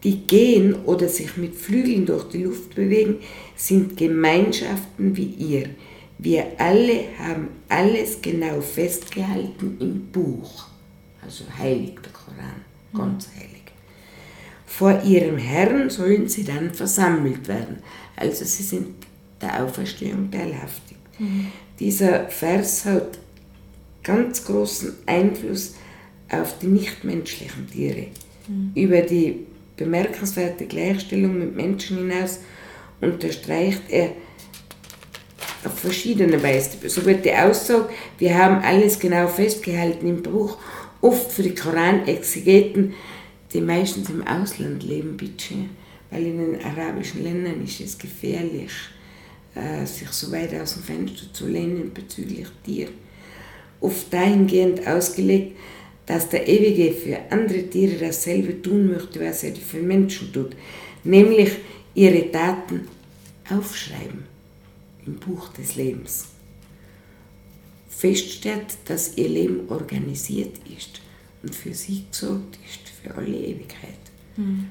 die 0.02 0.26
gehen 0.26 0.74
oder 0.84 1.08
sich 1.08 1.36
mit 1.36 1.54
Flügeln 1.54 2.06
durch 2.06 2.28
die 2.28 2.44
Luft 2.44 2.74
bewegen, 2.74 3.16
sind 3.54 3.96
Gemeinschaften 3.96 5.16
wie 5.16 5.24
ihr. 5.24 5.70
Wir 6.18 6.46
alle 6.58 7.04
haben 7.18 7.48
alles 7.68 8.22
genau 8.22 8.60
festgehalten 8.60 9.76
im 9.80 10.06
Buch, 10.06 10.68
also 11.22 11.44
heilig 11.58 11.94
der 12.02 12.12
Koran, 12.12 12.64
ganz 12.94 13.28
heilig. 13.36 13.62
Vor 14.64 15.02
ihrem 15.02 15.38
Herrn 15.38 15.90
sollen 15.90 16.28
sie 16.28 16.44
dann 16.44 16.72
versammelt 16.72 17.48
werden. 17.48 17.78
Also 18.14 18.44
sie 18.44 18.62
sind 18.62 18.88
der 19.40 19.62
Auferstehung 19.62 20.30
teilhaftig. 20.30 20.96
Mhm. 21.18 21.46
Dieser 21.78 22.28
Vers 22.28 22.84
hat 22.84 23.18
ganz 24.06 24.44
großen 24.44 24.94
Einfluss 25.04 25.74
auf 26.30 26.58
die 26.60 26.68
nichtmenschlichen 26.68 27.68
Tiere. 27.68 28.06
Mhm. 28.48 28.72
Über 28.74 29.02
die 29.02 29.46
bemerkenswerte 29.76 30.66
Gleichstellung 30.66 31.38
mit 31.38 31.54
Menschen 31.54 31.98
hinaus 31.98 32.40
unterstreicht 33.00 33.82
er 33.90 34.12
auf 35.64 35.78
verschiedene 35.78 36.42
Weise. 36.42 36.70
So 36.88 37.04
wird 37.04 37.24
die 37.24 37.34
Aussage, 37.34 37.88
wir 38.18 38.38
haben 38.38 38.62
alles 38.62 38.98
genau 38.98 39.26
festgehalten 39.26 40.06
im 40.06 40.22
Buch, 40.22 40.56
oft 41.00 41.32
für 41.32 41.42
die 41.42 41.54
Koranexegeten 41.54 42.94
die 43.52 43.60
meistens 43.60 44.10
im 44.10 44.26
Ausland 44.26 44.82
leben, 44.82 45.16
bitte, 45.16 45.54
weil 46.10 46.26
in 46.26 46.38
den 46.38 46.64
arabischen 46.64 47.22
Ländern 47.22 47.64
ist 47.64 47.80
es 47.80 47.96
gefährlich, 47.96 48.72
äh, 49.54 49.86
sich 49.86 50.08
so 50.08 50.30
weit 50.32 50.54
aus 50.54 50.74
dem 50.74 50.82
Fenster 50.82 51.32
zu 51.32 51.46
lehnen 51.46 51.92
bezüglich 51.94 52.48
Tier. 52.64 52.88
Oft 53.80 54.12
dahingehend 54.12 54.86
ausgelegt, 54.86 55.56
dass 56.06 56.28
der 56.28 56.46
Ewige 56.48 56.92
für 56.92 57.18
andere 57.30 57.68
Tiere 57.68 57.96
dasselbe 57.98 58.62
tun 58.62 58.88
möchte, 58.92 59.20
was 59.20 59.42
er 59.42 59.54
für 59.54 59.82
Menschen 59.82 60.32
tut, 60.32 60.56
nämlich 61.04 61.50
ihre 61.94 62.30
Taten 62.30 62.88
aufschreiben 63.50 64.24
im 65.04 65.16
Buch 65.16 65.48
des 65.48 65.76
Lebens. 65.76 66.26
Feststellt, 67.88 68.76
dass 68.84 69.16
ihr 69.16 69.28
Leben 69.28 69.68
organisiert 69.68 70.56
ist 70.76 71.00
und 71.42 71.54
für 71.54 71.72
sie 71.72 72.04
gesorgt 72.10 72.58
ist 72.64 72.88
für 73.02 73.14
alle 73.14 73.36
Ewigkeit. 73.36 73.98
Mhm. 74.36 74.70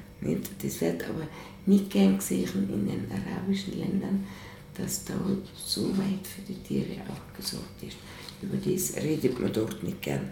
Das 0.62 0.80
wird 0.80 1.04
aber 1.04 1.26
nicht 1.66 1.90
gern 1.90 2.18
gesehen 2.18 2.68
in 2.72 2.86
den 2.86 3.10
arabischen 3.10 3.78
Ländern, 3.78 4.26
dass 4.76 5.04
da 5.04 5.14
so 5.56 5.88
weit 5.96 6.26
für 6.26 6.42
die 6.46 6.62
Tiere 6.62 7.00
auch 7.08 7.36
gesorgt 7.36 7.82
ist. 7.82 7.96
Über 8.42 8.56
das 8.56 8.96
redet 8.96 9.40
man 9.40 9.52
dort 9.52 9.82
nicht 9.82 10.02
gern. 10.02 10.30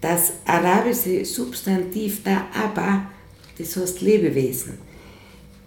Das 0.00 0.32
arabische 0.44 1.24
Substantiv 1.24 2.22
da 2.22 2.46
aber, 2.54 3.10
das 3.56 3.76
heißt 3.76 4.00
Lebewesen, 4.00 4.78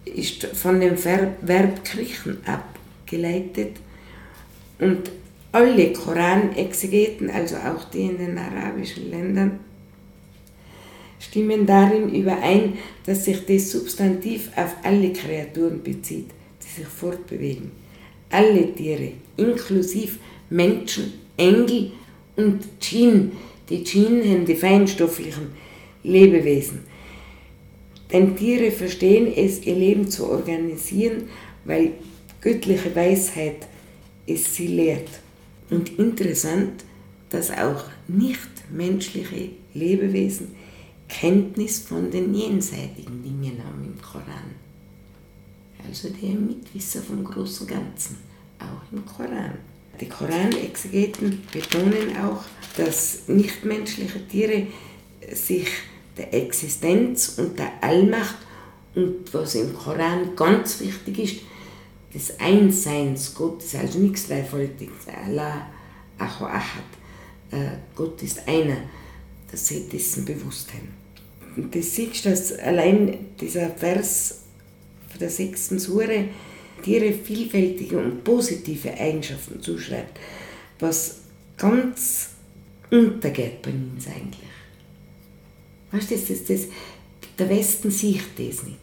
ist 0.05 0.45
von 0.45 0.79
dem 0.79 0.95
Verb 1.03 1.83
kriechen 1.83 2.37
abgeleitet 2.45 3.77
Und 4.79 5.11
alle 5.51 5.93
Koranexegeten, 5.93 7.29
also 7.29 7.57
auch 7.57 7.83
die 7.85 8.03
in 8.03 8.17
den 8.17 8.37
arabischen 8.37 9.11
Ländern, 9.11 9.59
stimmen 11.19 11.65
darin 11.65 12.13
überein, 12.13 12.77
dass 13.05 13.25
sich 13.25 13.45
das 13.45 13.69
Substantiv 13.71 14.49
auf 14.55 14.75
alle 14.83 15.13
Kreaturen 15.13 15.83
bezieht, 15.83 16.29
die 16.63 16.81
sich 16.81 16.87
fortbewegen. 16.87 17.71
Alle 18.31 18.73
Tiere, 18.73 19.11
inklusive 19.37 20.17
Menschen, 20.51 21.13
Engel 21.37 21.93
und 22.35 22.59
Djinn. 22.81 23.31
Die 23.69 23.83
Djinn 23.83 24.21
sind 24.21 24.47
die 24.47 24.55
feinstofflichen 24.55 25.47
Lebewesen. 26.03 26.79
Denn 28.11 28.35
Tiere 28.35 28.71
verstehen 28.71 29.31
es, 29.33 29.65
ihr 29.65 29.75
Leben 29.75 30.09
zu 30.09 30.29
organisieren, 30.29 31.29
weil 31.63 31.93
göttliche 32.41 32.93
Weisheit 32.93 33.67
es 34.27 34.53
sie 34.53 34.67
lehrt. 34.67 35.09
Und 35.69 35.97
interessant, 35.97 36.83
dass 37.29 37.49
auch 37.49 37.85
nichtmenschliche 38.09 39.51
Lebewesen 39.73 40.53
Kenntnis 41.07 41.79
von 41.79 42.11
den 42.11 42.33
jenseitigen 42.33 43.23
Dingen 43.23 43.63
haben 43.65 43.85
im 43.85 44.01
Koran. 44.01 44.55
Also 45.87 46.09
der 46.09 46.35
Mitwisser 46.35 47.01
vom 47.01 47.23
großen 47.23 47.67
Ganzen, 47.67 48.17
auch 48.59 48.91
im 48.91 49.05
Koran. 49.05 49.70
Die 50.01 50.09
Koranexegeten 50.09 51.43
betonen 51.53 52.17
auch, 52.17 52.43
dass 52.75 53.27
nichtmenschliche 53.27 54.27
Tiere 54.27 54.67
sich 55.31 55.67
der 56.17 56.33
Existenz 56.33 57.35
und 57.37 57.57
der 57.59 57.71
Allmacht 57.81 58.37
und 58.95 59.31
was 59.33 59.55
im 59.55 59.73
Koran 59.75 60.35
ganz 60.35 60.79
wichtig 60.79 61.19
ist, 61.19 61.35
des 62.13 62.39
Einsseins 62.39 63.33
Gottes, 63.33 63.75
also 63.75 63.99
nichts 63.99 64.27
Dreifaltiges, 64.27 65.07
Allah, 65.25 65.67
Acho 66.17 66.45
Ahad, 66.45 66.83
äh, 67.51 67.77
Gott 67.95 68.21
ist 68.21 68.47
einer, 68.47 68.77
dass 69.49 69.67
sie 69.67 69.87
dessen 69.87 70.25
bewusst 70.25 70.69
haben. 70.73 71.69
Das 71.71 71.95
siehst 71.95 72.25
du, 72.25 72.29
dass 72.29 72.57
allein 72.59 73.17
dieser 73.39 73.69
Vers 73.69 74.41
von 75.09 75.19
der 75.19 75.29
sechsten 75.29 75.79
Sure 75.79 76.25
Tiere 76.81 77.13
vielfältige 77.13 77.97
und 77.97 78.23
positive 78.23 78.93
Eigenschaften 78.93 79.61
zuschreibt, 79.61 80.19
was 80.79 81.21
ganz 81.57 82.31
untergeht 82.89 83.61
bei 83.61 83.71
uns 83.71 84.07
eigentlich. 84.07 84.49
Weißt 85.91 86.11
du, 86.11 86.15
das, 86.15 86.27
das, 86.27 86.45
das, 86.45 86.67
der 87.37 87.49
Westen 87.49 87.91
sieht 87.91 88.37
das 88.37 88.63
nicht. 88.63 88.77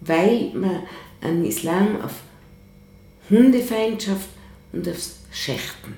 Weil 0.00 0.50
man 0.54 0.82
einen 1.20 1.44
Islam 1.44 2.00
auf 2.00 2.12
Hundefeindschaft 3.30 4.28
und 4.72 4.88
aufs 4.88 5.20
Schächten 5.32 5.94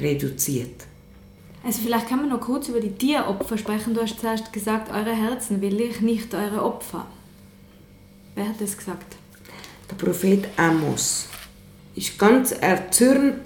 reduziert. 0.00 0.86
Also 1.64 1.82
vielleicht 1.82 2.08
kann 2.08 2.20
man 2.20 2.28
noch 2.28 2.40
kurz 2.40 2.68
über 2.68 2.80
die 2.80 2.92
Tieropfer 2.92 3.58
sprechen. 3.58 3.94
Du 3.94 4.00
hast 4.00 4.20
zuerst 4.20 4.52
gesagt, 4.52 4.90
eure 4.90 5.14
Herzen 5.14 5.60
will 5.60 5.80
ich, 5.80 6.00
nicht 6.00 6.34
eure 6.34 6.62
Opfer. 6.62 7.06
Wer 8.34 8.48
hat 8.48 8.60
das 8.60 8.76
gesagt? 8.76 9.17
Der 9.90 9.96
Prophet 9.96 10.48
Amos 10.56 11.28
ist 11.94 12.18
ganz 12.18 12.52
erzürnt 12.52 13.40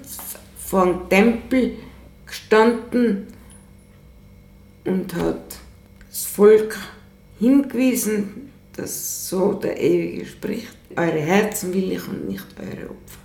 vor 0.57 0.85
dem 0.85 1.09
Tempel 1.09 1.77
gestanden 2.25 3.27
und 4.85 5.13
hat 5.15 5.57
das 6.09 6.25
Volk 6.25 6.77
hingewiesen, 7.39 8.51
dass 8.75 9.29
so 9.29 9.53
der 9.53 9.79
Ewige 9.79 10.25
spricht. 10.25 10.75
Eure 10.95 11.19
Herzen 11.19 11.73
will 11.73 11.91
ich 11.91 12.07
und 12.07 12.27
nicht 12.27 12.45
eure 12.59 12.89
Opfer. 12.89 13.19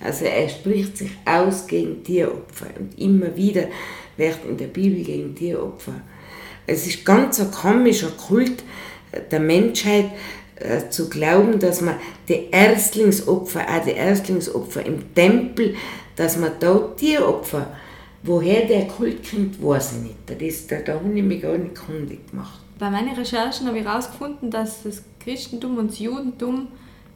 Also 0.00 0.26
er 0.26 0.48
spricht 0.48 0.98
sich 0.98 1.10
aus 1.24 1.66
gegen 1.66 2.04
Tieropfer 2.04 2.68
und 2.78 2.98
immer 2.98 3.34
wieder 3.36 3.68
wird 4.16 4.44
in 4.48 4.56
der 4.56 4.68
Bibel 4.68 5.02
gegen 5.02 5.34
Tieropfer. 5.34 6.00
Es 6.66 6.86
ist 6.86 7.04
ganz 7.04 7.40
ein 7.40 7.50
komischer 7.50 8.10
Kult 8.10 8.62
der 9.30 9.40
Menschheit 9.40 10.10
äh, 10.56 10.88
zu 10.88 11.08
glauben, 11.08 11.58
dass 11.58 11.80
man 11.80 11.96
die 12.28 12.48
Erstlingsopfer, 12.50 13.60
auch 13.60 13.84
die 13.84 13.92
Erstlingsopfer 13.92 14.84
im 14.84 15.14
Tempel, 15.14 15.74
dass 16.16 16.38
man 16.38 16.52
da 16.58 16.92
Tieropfer, 16.96 17.66
woher 18.22 18.66
der 18.66 18.86
Kult 18.86 19.28
kommt, 19.30 19.62
weiß 19.62 19.92
ich 19.92 19.98
nicht. 19.98 20.16
Das, 20.26 20.66
da, 20.66 20.76
da 20.80 20.94
habe 20.94 21.12
ich 21.12 21.22
mich 21.22 21.42
gar 21.42 21.56
nicht 21.56 21.74
kundig 21.74 22.30
gemacht. 22.30 22.60
Bei 22.78 22.90
meinen 22.90 23.14
Recherchen 23.14 23.66
habe 23.68 23.78
ich 23.78 23.84
herausgefunden, 23.84 24.50
dass 24.50 24.82
das 24.82 25.02
Christentum 25.20 25.78
und 25.78 25.90
das 25.90 25.98
Judentum 25.98 26.68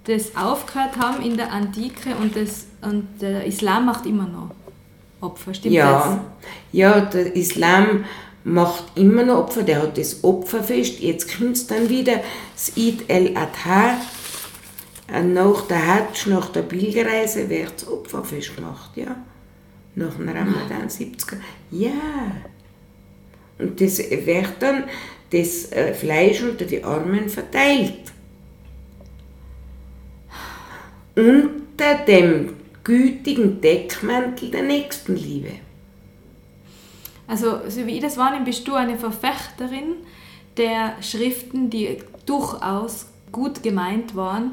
das 0.04 0.34
aufgehört 0.36 0.96
haben 0.98 1.22
in 1.22 1.36
der 1.36 1.52
Antike 1.52 2.16
und, 2.20 2.34
das, 2.36 2.66
und 2.82 3.06
der 3.20 3.44
Islam 3.44 3.86
macht 3.86 4.06
immer 4.06 4.26
noch 4.26 4.50
Opfer, 5.20 5.52
stimmt 5.52 5.74
ja, 5.74 5.98
das? 5.98 6.18
Ja, 6.72 7.00
der 7.00 7.36
Islam 7.36 8.04
macht 8.44 8.96
immer 8.96 9.24
noch 9.24 9.38
Opfer, 9.38 9.62
der 9.62 9.82
hat 9.82 9.98
das 9.98 10.24
Opferfest, 10.24 11.00
jetzt 11.00 11.36
kommt 11.36 11.56
es 11.56 11.66
dann 11.66 11.88
wieder, 11.88 12.22
das 12.54 12.72
Eid 12.76 13.08
el-Adha, 13.08 13.98
nach 15.10 15.66
der 15.66 15.86
Hajj, 15.86 16.28
nach 16.28 16.50
der 16.50 16.62
Pilgerreise 16.62 17.48
wird 17.48 17.74
das 17.74 17.88
Opferfest 17.88 18.54
gemacht, 18.56 18.90
ja. 18.96 19.16
Nach 19.96 20.14
dem 20.14 20.28
Ramadan 20.28 20.88
70er. 20.88 21.36
Ja. 21.72 21.90
Und 23.58 23.80
das 23.80 23.98
wird 23.98 24.54
dann 24.60 24.84
das 25.30 25.72
äh, 25.72 25.94
Fleisch 25.94 26.42
unter 26.42 26.64
die 26.64 26.82
Armen 26.84 27.28
verteilt. 27.28 28.12
Unter 31.16 32.04
dem 32.06 32.54
gütigen 32.84 33.60
Deckmantel 33.60 34.50
der 34.50 34.62
Nächstenliebe. 34.62 35.50
Also, 37.30 37.60
so 37.68 37.86
wie 37.86 37.92
ich 37.92 38.02
das 38.02 38.16
wahrnehme, 38.16 38.44
bist 38.44 38.66
du 38.66 38.74
eine 38.74 38.98
Verfechterin 38.98 39.94
der 40.56 40.96
Schriften, 41.00 41.70
die 41.70 41.98
durchaus 42.26 43.06
gut 43.30 43.62
gemeint 43.62 44.16
waren, 44.16 44.50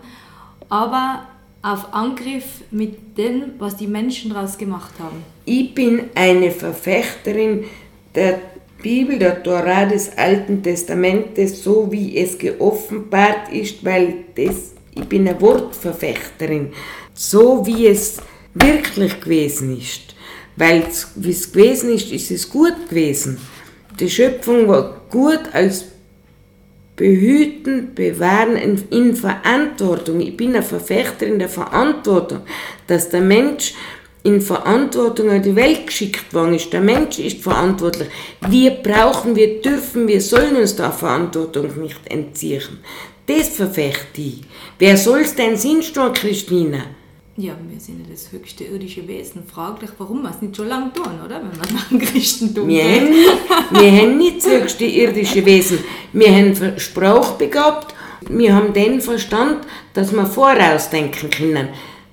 aber 0.69 1.23
auf 1.63 1.91
Angriff 1.91 2.61
mit 2.69 3.17
dem, 3.17 3.53
was 3.57 3.77
die 3.77 3.87
Menschen 3.87 4.31
daraus 4.31 4.59
gemacht 4.59 4.93
haben. 4.99 5.23
Ich 5.45 5.73
bin 5.73 6.11
eine 6.13 6.51
Verfechterin 6.51 7.65
der 8.13 8.41
Bibel, 8.83 9.17
der 9.17 9.41
Torah 9.41 9.85
des 9.85 10.15
Alten 10.15 10.61
Testamentes, 10.61 11.63
so 11.63 11.91
wie 11.91 12.15
es 12.15 12.37
geoffenbart 12.37 13.51
ist, 13.51 13.83
weil 13.83 14.25
das, 14.35 14.75
ich 14.93 15.05
bin 15.05 15.27
eine 15.27 15.41
Wortverfechterin, 15.41 16.73
so 17.15 17.65
wie 17.65 17.87
es 17.87 18.19
wirklich 18.53 19.19
gewesen 19.19 19.75
ist. 19.75 20.06
Weil 20.57 20.83
wie 21.15 21.31
es 21.31 21.51
gewesen 21.51 21.93
ist, 21.93 22.11
ist 22.11 22.31
es 22.31 22.49
gut 22.49 22.89
gewesen. 22.89 23.37
Die 23.99 24.09
Schöpfung 24.09 24.67
war 24.67 25.01
gut 25.09 25.41
als 25.53 25.85
behüten, 26.95 27.93
bewahren, 27.93 28.57
in, 28.89 29.15
Verantwortung. 29.15 30.19
Ich 30.19 30.35
bin 30.35 30.55
ein 30.55 30.63
Verfechter 30.63 31.27
in 31.27 31.39
der 31.39 31.47
Verantwortung, 31.47 32.41
dass 32.87 33.09
der 33.09 33.21
Mensch 33.21 33.75
in 34.23 34.41
Verantwortung 34.41 35.29
an 35.29 35.43
die 35.43 35.55
Welt 35.55 35.87
geschickt 35.87 36.33
worden 36.33 36.55
ist. 36.55 36.73
Der 36.73 36.81
Mensch 36.81 37.19
ist 37.19 37.41
verantwortlich. 37.41 38.09
Wir 38.49 38.71
brauchen, 38.71 39.35
wir 39.35 39.61
dürfen, 39.61 40.07
wir 40.07 40.21
sollen 40.21 40.57
uns 40.57 40.75
der 40.75 40.91
Verantwortung 40.91 41.79
nicht 41.79 42.01
entziehen. 42.09 42.79
Das 43.27 43.49
verfechte 43.49 44.21
ich. 44.21 44.41
Wer 44.79 44.97
soll's 44.97 45.35
denn 45.35 45.55
sein, 45.55 45.81
Christina? 46.13 46.79
Ja, 47.39 47.53
wir 47.69 47.79
sind 47.79 47.99
ja 47.99 48.05
das 48.11 48.31
höchste 48.31 48.63
irdische 48.63 49.07
Wesen. 49.07 49.43
Fraglich, 49.45 49.91
warum 49.99 50.23
wir 50.23 50.31
es 50.31 50.41
nicht 50.41 50.55
schon 50.55 50.69
lange 50.69 50.91
tun, 50.91 51.21
oder? 51.23 51.35
Wenn 51.35 51.55
man 51.59 51.71
nach 51.71 51.87
dem 51.87 51.99
Christentum 51.99 52.67
wir 52.67 52.83
haben, 52.83 53.13
wir 53.69 53.91
haben 53.91 54.17
nicht 54.17 54.37
das 54.37 54.51
höchste 54.51 54.85
irdische 54.85 55.45
Wesen. 55.45 55.77
Wir 56.13 56.31
haben 56.31 56.79
sprachbegabt. 56.79 57.93
Wir 58.27 58.55
haben 58.55 58.73
den 58.73 59.01
Verstand, 59.01 59.67
dass 59.93 60.11
wir 60.13 60.25
vorausdenken 60.25 61.29
können. 61.29 61.69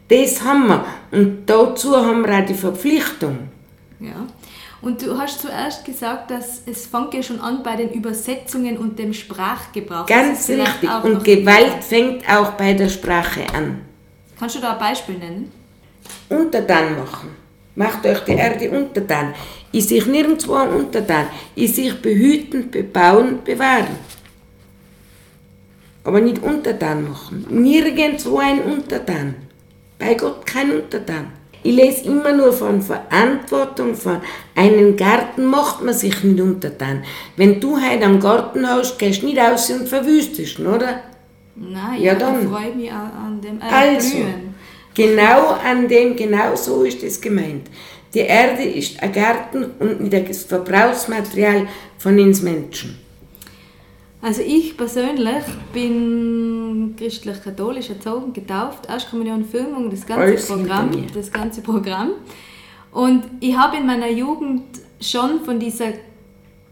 Das 0.09 0.45
haben 0.45 0.69
wir. 0.69 0.85
Und 1.11 1.47
dazu 1.47 1.97
haben 1.97 2.27
wir 2.27 2.41
auch 2.41 2.45
die 2.45 2.53
Verpflichtung. 2.53 3.49
Ja. 4.01 4.27
Und 4.83 5.01
du 5.01 5.17
hast 5.17 5.41
zuerst 5.41 5.87
gesagt, 5.87 6.31
dass 6.31 6.61
es 6.67 6.85
fängt 6.85 7.15
ja 7.15 7.23
schon 7.23 7.41
an 7.41 7.63
bei 7.63 7.77
den 7.77 7.91
Übersetzungen 7.93 8.77
und 8.77 8.99
dem 8.99 9.15
Sprachgebrauch. 9.15 10.05
Ganz 10.05 10.51
richtig. 10.51 10.91
Und 11.03 11.25
Gewalt 11.25 11.83
fängt 11.83 12.29
auch 12.29 12.51
bei 12.53 12.75
der 12.75 12.91
Sprache 12.91 13.47
an. 13.55 13.81
Kannst 14.39 14.57
du 14.57 14.61
da 14.61 14.73
ein 14.73 14.79
Beispiel 14.79 15.19
nennen? 15.19 15.53
Untertan 16.29 16.99
machen. 16.99 17.31
Macht 17.77 18.07
euch 18.07 18.21
die 18.21 18.33
Erde 18.33 18.71
untertan. 18.71 19.35
Ich 19.73 19.87
sich 19.87 20.07
nirgendwo 20.07 20.55
untertan. 20.55 21.27
Ich 21.55 21.75
sich 21.75 22.01
behüten, 22.01 22.71
bebauen, 22.71 23.41
bewahren. 23.45 23.97
Aber 26.05 26.21
nicht 26.21 26.43
untertan 26.43 27.09
machen. 27.09 27.47
Nirgendwo 27.49 28.39
ein 28.39 28.63
Untertan. 28.63 29.35
Bei 29.99 30.15
Gott 30.15 30.47
kein 30.47 30.71
Untertan. 30.73 31.33
Ich 31.63 31.75
lese 31.75 32.05
immer 32.05 32.33
nur 32.33 32.53
von 32.53 32.83
Verantwortung, 32.83 33.95
von 33.95 34.21
einem 34.55 34.99
Garten 34.99 35.47
macht 35.47 35.83
man 35.83 35.95
sich 35.95 36.23
nicht 36.23 36.39
untertan. 36.39 37.03
Wenn 37.37 37.59
du 37.59 37.81
heute 37.81 38.05
am 38.05 38.21
Garten 38.21 38.69
hast, 38.69 38.99
gehst 38.99 39.23
du 39.23 39.27
nicht 39.27 39.39
raus 39.39 39.71
und 39.71 39.89
verwüstest, 39.89 40.61
oder? 40.61 41.01
Nein, 41.57 42.03
ja, 42.03 42.15
dann. 42.15 42.43
ich 42.43 42.49
freue 42.49 42.75
mich 42.75 42.93
an 42.93 43.41
dem 43.41 43.61
Erblühen. 43.61 43.97
Also, 43.97 44.17
Genau 44.95 45.49
an 45.51 45.89
dem, 45.89 46.15
genau 46.15 46.55
so 46.55 46.85
ist 46.85 47.03
es 47.03 47.21
gemeint. 47.21 47.69
Die 48.15 48.21
Erde 48.21 48.63
ist 48.63 49.03
ein 49.03 49.13
Garten 49.13 49.65
und 49.81 50.01
nicht 50.01 50.29
das 50.29 50.45
Verbrauchsmaterial 50.45 51.67
von 51.99 52.19
uns 52.19 52.43
Menschen. 52.43 52.97
Also 54.23 54.41
ich 54.41 54.77
persönlich 54.77 55.45
bin 55.73 56.95
christlich-katholisch 56.97 57.91
erzogen, 57.91 58.33
getauft, 58.33 58.87
Erstkommunion, 58.89 59.45
Firmung, 59.45 59.91
das 59.91 60.07
ganze 60.07 60.23
Alles 60.23 60.47
Programm, 60.47 61.07
das 61.13 61.31
ganze 61.31 61.61
Programm. 61.61 62.13
Und 62.93 63.25
ich 63.41 63.55
habe 63.57 63.77
in 63.77 63.87
meiner 63.87 64.09
Jugend 64.09 64.63
schon 65.01 65.45
von 65.45 65.59
dieser 65.59 65.93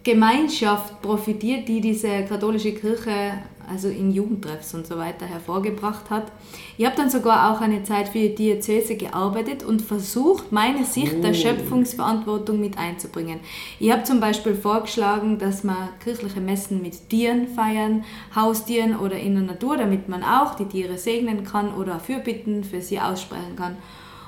Gemeinschaft 0.05 1.01
profitiert, 1.01 1.69
die 1.69 1.81
diese 1.81 2.25
katholische 2.25 2.73
Kirche 2.73 3.35
also 3.69 3.89
in 3.89 4.13
Jugendtreffs 4.13 4.75
und 4.75 4.87
so 4.87 4.99
weiter 4.99 5.27
hervorgebracht 5.27 6.11
hat. 6.11 6.33
Ich 6.77 6.85
habe 6.85 6.97
dann 6.97 7.11
sogar 7.11 7.53
auch 7.53 7.61
eine 7.61 7.83
Zeit 7.85 8.09
für 8.09 8.19
die 8.19 8.35
Diözese 8.35 8.97
gearbeitet 8.97 9.63
und 9.63 9.83
versucht, 9.83 10.53
meine 10.53 10.85
Sicht 10.85 11.23
der 11.23 11.35
Schöpfungsverantwortung 11.35 12.61
mit 12.61 12.79
einzubringen. 12.79 13.41
Ich 13.79 13.91
habe 13.91 14.03
zum 14.05 14.21
Beispiel 14.21 14.55
vorgeschlagen, 14.55 15.39
dass 15.39 15.65
man 15.65 15.89
kirchliche 16.03 16.41
Messen 16.41 16.83
mit 16.83 17.09
Tieren 17.09 17.49
feiern, 17.49 18.05
Haustieren 18.35 18.99
oder 18.99 19.17
in 19.17 19.35
der 19.35 19.45
Natur, 19.45 19.77
damit 19.77 20.09
man 20.09 20.23
auch 20.23 20.55
die 20.55 20.67
Tiere 20.67 20.99
segnen 20.99 21.45
kann 21.45 21.75
oder 21.75 22.01
Fürbitten 22.01 22.65
für 22.65 22.81
sie 22.81 23.01
aussprechen 23.01 23.57
kann. 23.57 23.77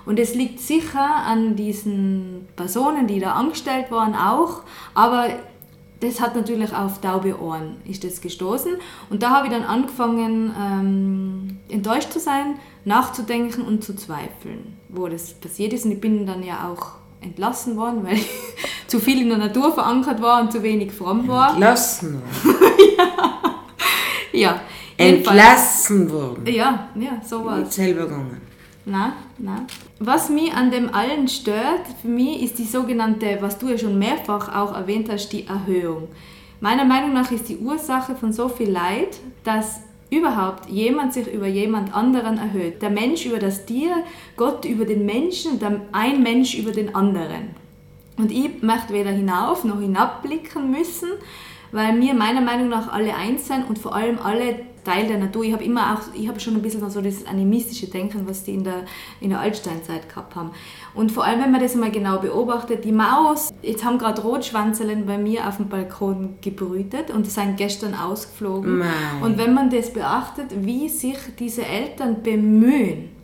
Und 0.06 0.18
es 0.18 0.34
liegt 0.34 0.60
sicher 0.60 1.16
an 1.26 1.56
diesen 1.56 2.46
Personen, 2.56 3.06
die 3.06 3.20
da 3.20 3.32
angestellt 3.32 3.90
waren, 3.90 4.14
auch, 4.14 4.62
aber 4.92 5.28
das 6.04 6.20
hat 6.20 6.36
natürlich 6.36 6.72
auf 6.74 7.00
taube 7.00 7.40
Ohren 7.40 7.76
ist 7.84 8.04
das 8.04 8.20
gestoßen. 8.20 8.72
Und 9.10 9.22
da 9.22 9.30
habe 9.30 9.46
ich 9.46 9.52
dann 9.52 9.64
angefangen, 9.64 10.54
ähm, 10.60 11.58
enttäuscht 11.68 12.12
zu 12.12 12.20
sein, 12.20 12.58
nachzudenken 12.84 13.62
und 13.64 13.82
zu 13.82 13.94
zweifeln, 13.96 14.76
wo 14.88 15.08
das 15.08 15.34
passiert 15.34 15.72
ist. 15.72 15.84
Und 15.84 15.92
ich 15.92 16.00
bin 16.00 16.26
dann 16.26 16.42
ja 16.42 16.68
auch 16.68 16.92
entlassen 17.20 17.76
worden, 17.76 18.04
weil 18.04 18.14
ich 18.14 18.28
zu 18.86 19.00
viel 19.00 19.20
in 19.22 19.28
der 19.30 19.38
Natur 19.38 19.72
verankert 19.72 20.20
war 20.22 20.40
und 20.42 20.52
zu 20.52 20.62
wenig 20.62 20.92
fromm 20.92 21.26
war. 21.28 21.50
Entlassen 21.50 22.14
worden. 22.14 22.56
Ja, 24.32 24.60
jedenfalls- 24.98 25.28
Entlassen 25.38 26.10
worden. 26.10 26.46
Ja, 26.52 26.88
ja, 26.96 27.20
so 27.24 27.44
war 27.44 27.58
Nicht 27.58 27.72
selber 27.72 28.02
gegangen. 28.06 28.40
Na, 28.86 29.14
na. 29.38 29.64
Was 29.98 30.28
mich 30.28 30.52
an 30.52 30.70
dem 30.70 30.92
allen 30.94 31.28
stört, 31.28 31.86
für 32.02 32.08
mich 32.08 32.42
ist 32.42 32.58
die 32.58 32.64
sogenannte, 32.64 33.38
was 33.40 33.58
du 33.58 33.68
ja 33.68 33.78
schon 33.78 33.98
mehrfach 33.98 34.54
auch 34.54 34.74
erwähnt 34.74 35.08
hast, 35.10 35.30
die 35.30 35.46
Erhöhung. 35.46 36.08
Meiner 36.60 36.84
Meinung 36.84 37.14
nach 37.14 37.30
ist 37.30 37.48
die 37.48 37.58
Ursache 37.58 38.14
von 38.14 38.32
so 38.32 38.48
viel 38.48 38.70
Leid, 38.70 39.20
dass 39.42 39.80
überhaupt 40.10 40.68
jemand 40.68 41.14
sich 41.14 41.32
über 41.32 41.46
jemand 41.46 41.94
anderen 41.94 42.38
erhöht. 42.38 42.82
Der 42.82 42.90
Mensch 42.90 43.26
über 43.26 43.38
das 43.38 43.64
Tier, 43.66 44.04
Gott 44.36 44.64
über 44.64 44.84
den 44.84 45.06
Menschen 45.06 45.58
ein 45.92 46.22
Mensch 46.22 46.54
über 46.54 46.72
den 46.72 46.94
anderen. 46.94 47.50
Und 48.16 48.30
ich 48.30 48.62
möchte 48.62 48.92
weder 48.92 49.10
hinauf 49.10 49.64
noch 49.64 49.80
hinabblicken 49.80 50.70
müssen, 50.70 51.08
weil 51.72 52.00
wir 52.00 52.14
meiner 52.14 52.42
Meinung 52.42 52.68
nach 52.68 52.92
alle 52.92 53.14
eins 53.14 53.48
sind 53.48 53.68
und 53.68 53.78
vor 53.78 53.94
allem 53.94 54.18
alle 54.22 54.60
Teil 54.84 55.06
der 55.06 55.18
Natur. 55.18 55.44
Ich 55.44 55.52
habe 55.52 55.64
immer 55.64 55.94
auch, 55.94 56.14
ich 56.14 56.28
habe 56.28 56.38
schon 56.38 56.54
ein 56.54 56.62
bisschen 56.62 56.88
so 56.90 57.00
dieses 57.00 57.26
animistische 57.26 57.88
Denken, 57.88 58.28
was 58.28 58.44
die 58.44 58.54
in 58.54 58.64
der, 58.64 58.84
in 59.20 59.30
der 59.30 59.40
Altsteinzeit 59.40 60.08
gehabt 60.08 60.36
haben. 60.36 60.50
Und 60.94 61.10
vor 61.10 61.24
allem, 61.24 61.42
wenn 61.42 61.50
man 61.50 61.60
das 61.60 61.74
mal 61.74 61.90
genau 61.90 62.18
beobachtet, 62.18 62.84
die 62.84 62.92
Maus, 62.92 63.52
jetzt 63.62 63.84
haben 63.84 63.98
gerade 63.98 64.22
Rotschwanzeln 64.22 65.06
bei 65.06 65.18
mir 65.18 65.48
auf 65.48 65.56
dem 65.56 65.68
Balkon 65.68 66.36
gebrütet 66.40 67.10
und 67.10 67.30
sind 67.30 67.56
gestern 67.56 67.94
ausgeflogen. 67.94 68.78
Mei. 68.78 68.86
Und 69.22 69.38
wenn 69.38 69.54
man 69.54 69.70
das 69.70 69.92
beachtet, 69.92 70.64
wie 70.64 70.88
sich 70.88 71.18
diese 71.38 71.64
Eltern 71.64 72.22
bemühen, 72.22 73.14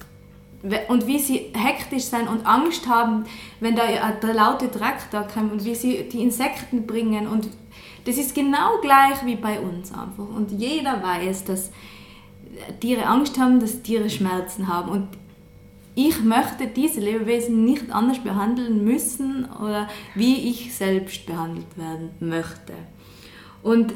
und 0.88 1.06
wie 1.06 1.18
sie 1.18 1.52
hektisch 1.54 2.04
sind 2.04 2.28
und 2.28 2.46
Angst 2.46 2.86
haben, 2.86 3.24
wenn 3.60 3.74
da 3.74 3.84
der 4.22 4.34
laute 4.34 4.68
da 5.10 5.22
kommt 5.22 5.52
und 5.52 5.64
wie 5.64 5.74
sie 5.74 6.06
die 6.08 6.22
Insekten 6.22 6.86
bringen 6.86 7.26
und 7.26 7.48
das 8.04 8.16
ist 8.16 8.34
genau 8.34 8.80
gleich 8.80 9.24
wie 9.24 9.36
bei 9.36 9.60
uns 9.60 9.92
einfach 9.92 10.28
und 10.28 10.52
jeder 10.52 11.02
weiß, 11.02 11.44
dass 11.44 11.70
Tiere 12.80 13.06
Angst 13.06 13.38
haben, 13.38 13.60
dass 13.60 13.82
Tiere 13.82 14.10
Schmerzen 14.10 14.68
haben 14.68 14.90
und 14.90 15.08
ich 15.94 16.22
möchte 16.22 16.66
diese 16.66 17.00
Lebewesen 17.00 17.64
nicht 17.64 17.90
anders 17.90 18.20
behandeln 18.20 18.84
müssen 18.84 19.46
oder 19.60 19.88
wie 20.14 20.48
ich 20.48 20.74
selbst 20.74 21.26
behandelt 21.26 21.76
werden 21.76 22.10
möchte. 22.20 22.74
Und 23.62 23.94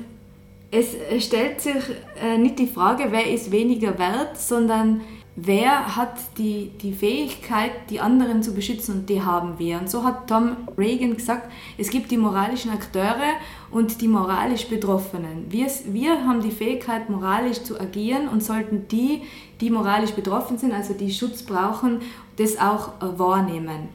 es 0.70 0.96
stellt 1.24 1.60
sich 1.60 1.82
äh, 2.20 2.36
nicht 2.36 2.58
die 2.58 2.66
Frage, 2.66 3.06
wer 3.10 3.30
ist 3.30 3.52
weniger 3.52 3.96
wert, 3.98 4.36
sondern 4.36 5.02
wer 5.36 5.96
hat 5.96 6.16
die, 6.38 6.70
die 6.80 6.92
Fähigkeit, 6.92 7.72
die 7.90 8.00
anderen 8.00 8.42
zu 8.42 8.54
beschützen 8.54 9.00
und 9.00 9.10
die 9.10 9.22
haben 9.22 9.58
wir. 9.58 9.78
Und 9.78 9.90
so 9.90 10.04
hat 10.04 10.28
Tom 10.28 10.56
Reagan 10.78 11.16
gesagt, 11.16 11.50
es 11.76 11.90
gibt 11.90 12.10
die 12.10 12.16
moralischen 12.16 12.70
Akteure 12.70 13.34
und 13.70 14.00
die 14.00 14.08
moralisch 14.08 14.66
Betroffenen. 14.66 15.46
Wir, 15.48 15.66
wir 15.86 16.24
haben 16.24 16.40
die 16.40 16.50
Fähigkeit, 16.50 17.10
moralisch 17.10 17.62
zu 17.62 17.80
agieren 17.80 18.28
und 18.28 18.42
sollten 18.42 18.86
die, 18.88 19.22
die 19.60 19.70
moralisch 19.70 20.12
betroffen 20.12 20.58
sind, 20.58 20.72
also 20.72 20.94
die 20.94 21.12
Schutz 21.12 21.42
brauchen, 21.42 22.00
das 22.36 22.58
auch 22.58 23.00
äh, 23.00 23.18
wahrnehmen. 23.18 23.88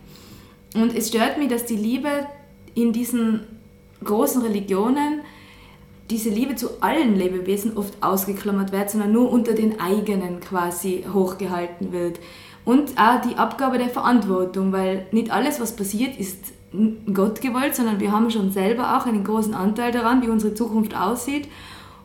Und 0.76 0.96
es 0.96 1.08
stört 1.08 1.38
mich, 1.38 1.50
dass 1.50 1.66
die 1.66 1.76
Liebe 1.76 2.28
in 2.76 2.94
diesen 2.94 3.42
großen 4.04 4.42
Religionen 4.42 5.22
diese 6.10 6.30
Liebe 6.30 6.56
zu 6.56 6.82
allen 6.82 7.16
Lebewesen 7.16 7.78
oft 7.78 7.94
ausgeklammert 8.02 8.72
wird, 8.72 8.90
sondern 8.90 9.12
nur 9.12 9.32
unter 9.32 9.54
den 9.54 9.80
eigenen 9.80 10.40
quasi 10.40 11.06
hochgehalten 11.14 11.92
wird. 11.92 12.20
Und 12.66 12.92
auch 12.98 13.22
die 13.22 13.36
Abgabe 13.36 13.78
der 13.78 13.90
Verantwortung, 13.90 14.72
weil 14.72 15.08
nicht 15.12 15.32
alles, 15.32 15.60
was 15.60 15.76
passiert, 15.76 16.20
ist 16.20 16.38
Gott 17.14 17.42
gewollt, 17.42 17.76
sondern 17.76 18.00
wir 18.00 18.12
haben 18.12 18.30
schon 18.30 18.52
selber 18.52 18.98
auch 18.98 19.06
einen 19.06 19.24
großen 19.24 19.54
Anteil 19.54 19.92
daran, 19.92 20.22
wie 20.22 20.30
unsere 20.30 20.54
Zukunft 20.54 20.96
aussieht. 20.96 21.48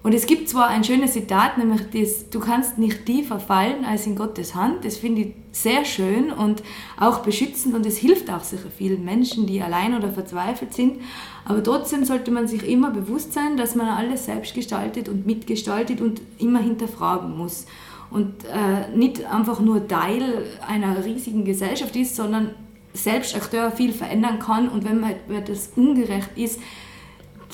Und 0.04 0.12
es 0.12 0.26
gibt 0.26 0.50
zwar 0.50 0.66
ein 0.68 0.84
schönes 0.84 1.14
Zitat, 1.14 1.56
nämlich 1.56 1.80
das, 1.90 2.28
du 2.28 2.38
kannst 2.38 2.76
nicht 2.76 3.06
tiefer 3.06 3.40
fallen 3.40 3.86
als 3.86 4.06
in 4.06 4.16
Gottes 4.16 4.54
Hand. 4.54 4.84
Das 4.84 4.98
finde 4.98 5.22
ich 5.22 5.34
sehr 5.50 5.86
schön 5.86 6.30
und 6.30 6.62
auch 7.00 7.20
beschützend 7.20 7.74
und 7.74 7.86
es 7.86 7.96
hilft 7.96 8.30
auch 8.30 8.44
sicher 8.44 8.68
vielen 8.68 9.02
Menschen, 9.02 9.46
die 9.46 9.62
allein 9.62 9.94
oder 9.96 10.12
verzweifelt 10.12 10.74
sind. 10.74 11.00
Aber 11.46 11.62
trotzdem 11.62 12.04
sollte 12.04 12.30
man 12.30 12.46
sich 12.46 12.68
immer 12.68 12.90
bewusst 12.90 13.32
sein, 13.32 13.56
dass 13.56 13.76
man 13.76 13.88
alles 13.88 14.26
selbst 14.26 14.54
gestaltet 14.54 15.08
und 15.08 15.24
mitgestaltet 15.24 16.02
und 16.02 16.20
immer 16.36 16.60
hinterfragen 16.60 17.38
muss. 17.38 17.64
Und 18.10 18.44
äh, 18.44 18.94
nicht 18.94 19.24
einfach 19.24 19.58
nur 19.60 19.88
Teil 19.88 20.44
einer 20.68 21.02
riesigen 21.02 21.46
Gesellschaft 21.46 21.96
ist, 21.96 22.14
sondern 22.14 22.50
selbst 22.92 23.34
Akteur 23.34 23.72
viel 23.72 23.94
verändern 23.94 24.38
kann 24.38 24.68
und 24.68 24.84
wenn 24.84 25.00
man 25.00 25.14
wenn 25.28 25.46
das 25.46 25.72
ungerecht 25.76 26.30
ist, 26.36 26.60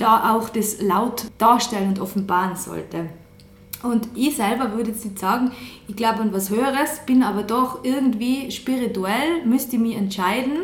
da 0.01 0.35
auch 0.35 0.49
das 0.49 0.81
laut 0.81 1.27
darstellen 1.39 1.89
und 1.89 2.01
offenbaren 2.01 2.57
sollte. 2.57 3.11
Und 3.83 4.09
ich 4.15 4.37
selber 4.37 4.73
würde 4.75 4.91
jetzt 4.91 5.05
nicht 5.05 5.19
sagen, 5.19 5.53
ich 5.89 5.97
glaube 5.97 6.21
an 6.21 6.33
was 6.33 6.51
Höheres, 6.51 7.01
bin 7.07 7.23
aber 7.23 7.43
doch 7.43 7.83
irgendwie 7.83 8.51
spirituell, 8.51 9.45
müsste 9.47 9.77
ich 9.77 9.83
mich 9.83 9.97
entscheiden, 9.97 10.59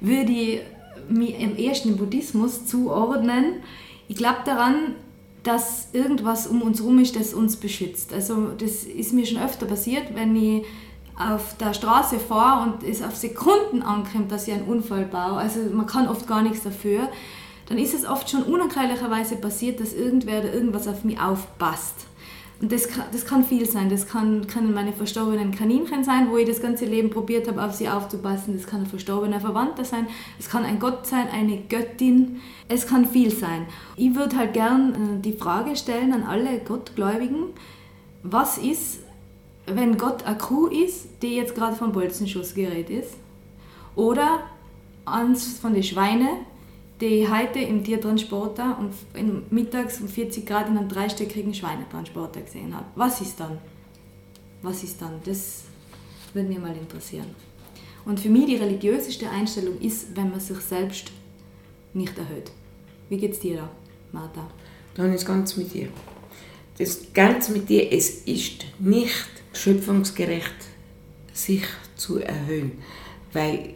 würde 0.00 0.32
ich 0.32 0.60
mich 1.08 1.40
im 1.40 1.56
ersten 1.56 1.96
Buddhismus 1.96 2.66
zuordnen. 2.66 3.62
Ich 4.08 4.16
glaube 4.16 4.38
daran, 4.44 4.94
dass 5.42 5.88
irgendwas 5.94 6.46
um 6.46 6.60
uns 6.60 6.80
herum 6.80 6.98
ist, 6.98 7.16
das 7.16 7.32
uns 7.32 7.56
beschützt. 7.56 8.12
Also 8.12 8.48
das 8.58 8.84
ist 8.84 9.14
mir 9.14 9.24
schon 9.24 9.42
öfter 9.42 9.66
passiert, 9.66 10.14
wenn 10.14 10.36
ich 10.36 10.64
auf 11.18 11.56
der 11.58 11.74
Straße 11.74 12.18
fahre 12.18 12.70
und 12.70 12.82
es 12.82 13.02
auf 13.02 13.16
Sekunden 13.16 13.82
ankommt, 13.82 14.30
dass 14.30 14.48
ich 14.48 14.54
einen 14.54 14.64
Unfall 14.64 15.04
baue. 15.04 15.38
Also 15.38 15.60
man 15.72 15.86
kann 15.86 16.08
oft 16.08 16.26
gar 16.26 16.42
nichts 16.42 16.62
dafür. 16.62 17.08
Dann 17.70 17.78
ist 17.78 17.94
es 17.94 18.04
oft 18.04 18.28
schon 18.28 18.42
unerklärlicherweise 18.42 19.36
passiert, 19.36 19.78
dass 19.78 19.94
irgendwer 19.94 20.40
oder 20.40 20.52
irgendwas 20.52 20.88
auf 20.88 21.04
mich 21.04 21.20
aufpasst. 21.20 21.94
Und 22.60 22.72
das 22.72 22.88
kann, 22.88 23.04
das 23.12 23.24
kann 23.24 23.44
viel 23.44 23.64
sein. 23.64 23.88
Das 23.88 24.08
kann, 24.08 24.48
können 24.48 24.74
meine 24.74 24.92
verstorbenen 24.92 25.52
Kaninchen 25.52 26.02
sein, 26.02 26.32
wo 26.32 26.36
ich 26.36 26.48
das 26.48 26.60
ganze 26.60 26.84
Leben 26.84 27.10
probiert 27.10 27.46
habe, 27.46 27.62
auf 27.64 27.72
sie 27.72 27.88
aufzupassen. 27.88 28.56
Das 28.56 28.66
kann 28.66 28.80
ein 28.80 28.86
verstorbener 28.86 29.38
Verwandter 29.38 29.84
sein. 29.84 30.08
Es 30.36 30.50
kann 30.50 30.64
ein 30.64 30.80
Gott 30.80 31.06
sein, 31.06 31.28
eine 31.32 31.58
Göttin. 31.58 32.40
Es 32.66 32.88
kann 32.88 33.06
viel 33.06 33.30
sein. 33.30 33.66
Ich 33.96 34.16
würde 34.16 34.36
halt 34.36 34.52
gern 34.52 35.18
äh, 35.18 35.22
die 35.22 35.32
Frage 35.32 35.76
stellen 35.76 36.12
an 36.12 36.24
alle 36.24 36.58
Gottgläubigen, 36.58 37.44
was 38.24 38.58
ist, 38.58 38.98
wenn 39.66 39.96
Gott 39.96 40.24
eine 40.24 40.36
Kuh 40.36 40.66
ist, 40.66 41.22
die 41.22 41.36
jetzt 41.36 41.54
gerade 41.54 41.76
vom 41.76 41.92
Bolzenschuss 41.92 42.52
gerät 42.52 42.90
ist? 42.90 43.14
Oder 43.94 44.40
eins 45.06 45.60
von 45.60 45.72
den 45.72 45.84
Schweinen, 45.84 46.28
die 47.00 47.28
heute 47.28 47.60
im 47.60 47.82
Tiertransporter 47.82 48.78
und 48.78 49.52
mittags 49.52 50.00
um 50.00 50.08
40 50.08 50.44
Grad 50.44 50.68
in 50.68 50.76
einem 50.76 50.88
dreistöckigen 50.88 51.54
Schweinetransporter 51.54 52.42
gesehen 52.42 52.74
habe. 52.74 52.86
Was 52.94 53.20
ist 53.20 53.40
dann? 53.40 53.58
Was 54.62 54.82
ist 54.82 55.00
dann? 55.00 55.20
Das 55.24 55.62
würde 56.34 56.48
mich 56.48 56.58
mal 56.58 56.76
interessieren. 56.76 57.26
Und 58.04 58.20
für 58.20 58.28
mich 58.28 58.46
die 58.46 58.56
religiöseste 58.56 59.28
Einstellung 59.30 59.78
ist, 59.80 60.14
wenn 60.16 60.30
man 60.30 60.40
sich 60.40 60.58
selbst 60.58 61.10
nicht 61.94 62.16
erhöht. 62.18 62.50
Wie 63.08 63.16
geht's 63.16 63.40
dir 63.40 63.56
da, 63.56 63.70
Martha? 64.12 64.48
Dann 64.94 65.12
ist 65.12 65.26
ganz 65.26 65.56
mit 65.56 65.72
dir. 65.72 65.88
Das 66.78 67.12
ganz 67.12 67.48
mit 67.48 67.68
dir, 67.68 67.92
es 67.92 68.22
ist 68.22 68.64
nicht 68.78 69.28
schöpfungsgerecht, 69.52 70.54
sich 71.32 71.64
zu 71.96 72.18
erhöhen, 72.18 72.72
weil 73.32 73.74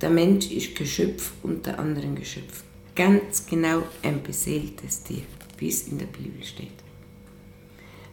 der 0.00 0.10
Mensch 0.10 0.50
ist 0.50 0.76
Geschöpf 0.76 1.32
unter 1.42 1.78
anderen 1.78 2.14
Geschöpfen. 2.14 2.64
Ganz 2.94 3.46
genau 3.46 3.82
ein 4.02 4.22
beseeltes 4.22 5.02
Tier, 5.02 5.22
wie 5.58 5.68
es 5.68 5.88
in 5.88 5.98
der 5.98 6.06
Bibel 6.06 6.42
steht. 6.44 6.68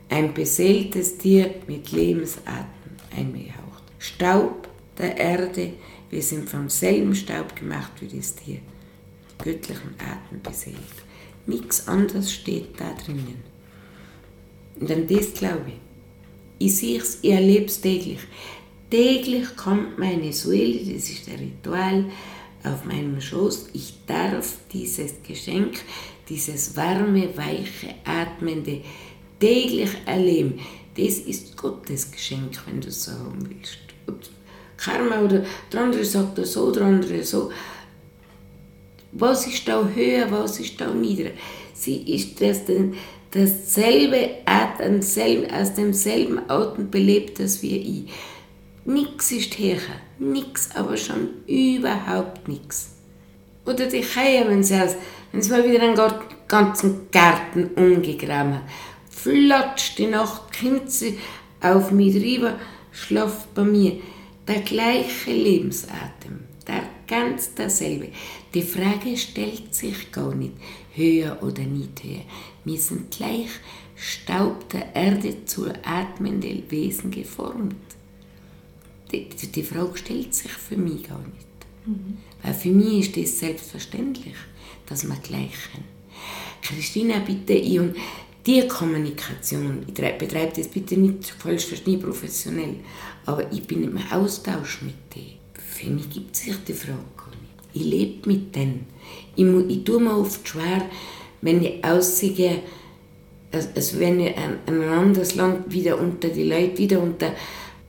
Ein 0.10 0.34
beseeltes 0.34 1.18
Tier 1.18 1.56
mit 1.68 1.92
Lebensatem 1.92 2.68
eingehaucht. 3.16 3.84
Staub 4.00 4.68
der 4.98 5.18
Erde, 5.18 5.74
wir 6.10 6.22
sind 6.22 6.50
vom 6.50 6.70
selben 6.70 7.16
Staub 7.16 7.56
gemacht 7.56 7.94
wie 8.00 8.18
das 8.18 8.36
Tier. 8.36 8.60
Göttlichen 9.44 9.96
Atem 9.98 10.42
beseelt. 10.42 10.78
Nichts 11.46 11.88
anderes 11.88 12.32
steht 12.32 12.80
da 12.80 12.94
drinnen. 12.94 13.44
Und 14.80 14.92
an 14.92 15.08
das 15.08 15.34
glaube 15.34 15.66
ich. 15.68 16.66
Ich 16.66 16.78
sehe 16.78 17.00
es, 17.00 17.20
ich 17.22 17.32
erlebe 17.32 17.66
es 17.66 17.82
täglich. 17.82 18.20
Täglich 18.94 19.56
kommt 19.56 19.98
meine 19.98 20.32
Seele, 20.32 20.94
das 20.94 21.10
ist 21.10 21.26
der 21.26 21.40
Ritual, 21.40 22.06
auf 22.64 22.86
meinem 22.86 23.20
Schoß. 23.20 23.70
Ich 23.74 23.96
darf 24.06 24.58
dieses 24.72 25.16
Geschenk, 25.28 25.80
dieses 26.30 26.78
warme, 26.78 27.36
weiche, 27.36 27.96
atmende, 28.06 28.82
täglich 29.40 29.90
erleben. 30.06 30.60
Das 30.96 31.18
ist 31.18 31.58
Gottes 31.58 32.12
Geschenk, 32.12 32.52
wenn 32.68 32.82
du 32.82 32.90
es 32.90 33.06
so 33.06 33.14
haben 33.14 33.50
willst. 33.50 33.80
Und 34.06 34.30
Karma 34.78 35.22
oder 35.22 35.44
der 35.72 35.82
andere 35.82 36.06
sagt 36.06 36.38
das 36.38 36.54
so, 36.54 36.70
der 36.70 36.84
andere 36.84 37.24
so. 37.24 37.50
Was 39.14 39.48
ist 39.48 39.68
da 39.68 39.88
höher, 39.88 40.30
was 40.30 40.60
ist 40.60 40.80
da 40.80 40.94
niedriger? 40.94 41.32
Sie 41.74 41.98
ist 42.14 42.40
das, 42.40 42.62
dasselbe 43.32 44.30
Atem, 44.46 45.00
aus 45.00 45.74
demselben 45.74 46.48
Atem 46.48 46.92
belebt, 46.92 47.40
das 47.40 47.64
wir 47.64 47.78
ich. 47.78 48.04
Nichts 48.86 49.32
ist 49.32 49.58
höher, 49.58 49.78
nichts, 50.20 50.76
aber 50.76 50.98
schon 50.98 51.30
überhaupt 51.48 52.48
nichts. 52.50 52.96
Oder 53.66 53.86
die 53.86 54.02
Kähe, 54.02 54.46
wenn 54.48 54.62
sie, 54.62 54.78
wenn 55.32 55.42
sie 55.42 55.52
mal 55.52 55.64
wieder 55.64 55.84
einen 55.84 56.00
ganzen 56.50 57.10
Garten 57.10 57.70
umgegraben 57.76 58.56
hat, 58.56 58.64
flatscht 59.10 60.00
die 60.00 60.08
Nacht, 60.08 60.60
kommt 60.60 60.92
sie 60.92 61.18
auf 61.62 61.92
mich 61.92 62.14
drüber, 62.14 62.60
schlaft 62.92 63.54
bei 63.54 63.64
mir. 63.64 64.00
Der 64.46 64.60
gleiche 64.60 65.32
Lebensatem, 65.32 66.44
der 66.68 66.84
ganz 67.08 67.56
derselbe. 67.56 68.10
Die 68.54 68.64
Frage 68.64 69.16
stellt 69.16 69.74
sich 69.74 70.12
gar 70.12 70.36
nicht, 70.36 70.56
höher 70.94 71.38
oder 71.42 71.64
nicht 71.64 72.04
höher. 72.04 72.26
Wir 72.66 72.78
sind 72.78 73.12
gleich 73.12 73.48
Staub 73.96 74.70
der 74.72 74.94
Erde 74.94 75.46
zu 75.46 75.68
atmenden 75.86 76.70
Wesen 76.70 77.12
geformt. 77.12 77.76
Die, 79.14 79.48
die, 79.48 79.64
Frage 79.64 79.98
stellt 79.98 80.34
sich 80.34 80.52
für 80.52 80.78
mich 80.78 81.08
gar 81.08 81.20
nicht. 81.20 81.48
Mhm. 81.86 82.18
Weil 82.42 82.54
für 82.54 82.70
mich 82.70 83.16
ist 83.16 83.18
das 83.18 83.40
selbstverständlich, 83.40 84.36
dass 84.88 85.08
wir 85.08 85.16
gleichen. 85.18 85.84
Christina, 86.62 87.20
bitte, 87.20 87.54
ich 87.54 87.80
und 87.80 87.96
die 88.46 88.68
Kommunikation, 88.68 89.84
ich 89.88 89.94
betreibe 89.94 90.54
das 90.56 90.68
bitte 90.68 90.98
nicht 90.98 91.30
falsch 91.30 91.66
verstehen, 91.66 92.02
professionell, 92.02 92.76
aber 93.26 93.52
ich 93.52 93.64
bin 93.66 93.84
im 93.84 93.98
Austausch 94.12 94.82
mit 94.82 94.96
denen. 95.16 95.40
Für 95.54 95.90
mich 95.90 96.10
gibt 96.10 96.36
es 96.36 96.42
sich 96.42 96.56
die 96.68 96.74
Frage 96.74 96.98
gar 97.16 97.30
nicht. 97.30 97.74
Ich 97.74 97.84
lebe 97.84 98.28
mit 98.28 98.56
denen. 98.56 98.86
Ich, 99.36 99.46
ich 99.46 99.84
tue 99.84 100.02
mir 100.02 100.18
oft 100.18 100.48
schwer, 100.48 100.90
wenn 101.42 101.64
ich 101.64 101.84
aussehe, 101.84 102.60
als 103.52 104.00
wenn 104.00 104.20
ich 104.20 104.36
ein, 104.36 104.58
ein 104.66 104.84
anderes 104.84 105.36
Land 105.36 105.72
wieder 105.72 106.00
unter 106.00 106.30
die 106.30 106.44
Leute, 106.44 106.78
wieder 106.78 107.02
unter, 107.02 107.34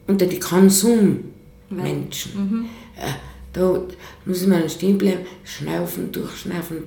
unter 0.06 0.26
die 0.26 0.38
Konsummenschen. 0.38 1.30
Mhm. 2.34 2.66
Äh, 2.96 3.12
da 3.52 3.82
muss 4.24 4.46
man 4.46 4.68
stehen 4.68 4.98
bleiben, 4.98 5.24
schnaufen, 5.44 6.10
durchschnaufen, 6.10 6.82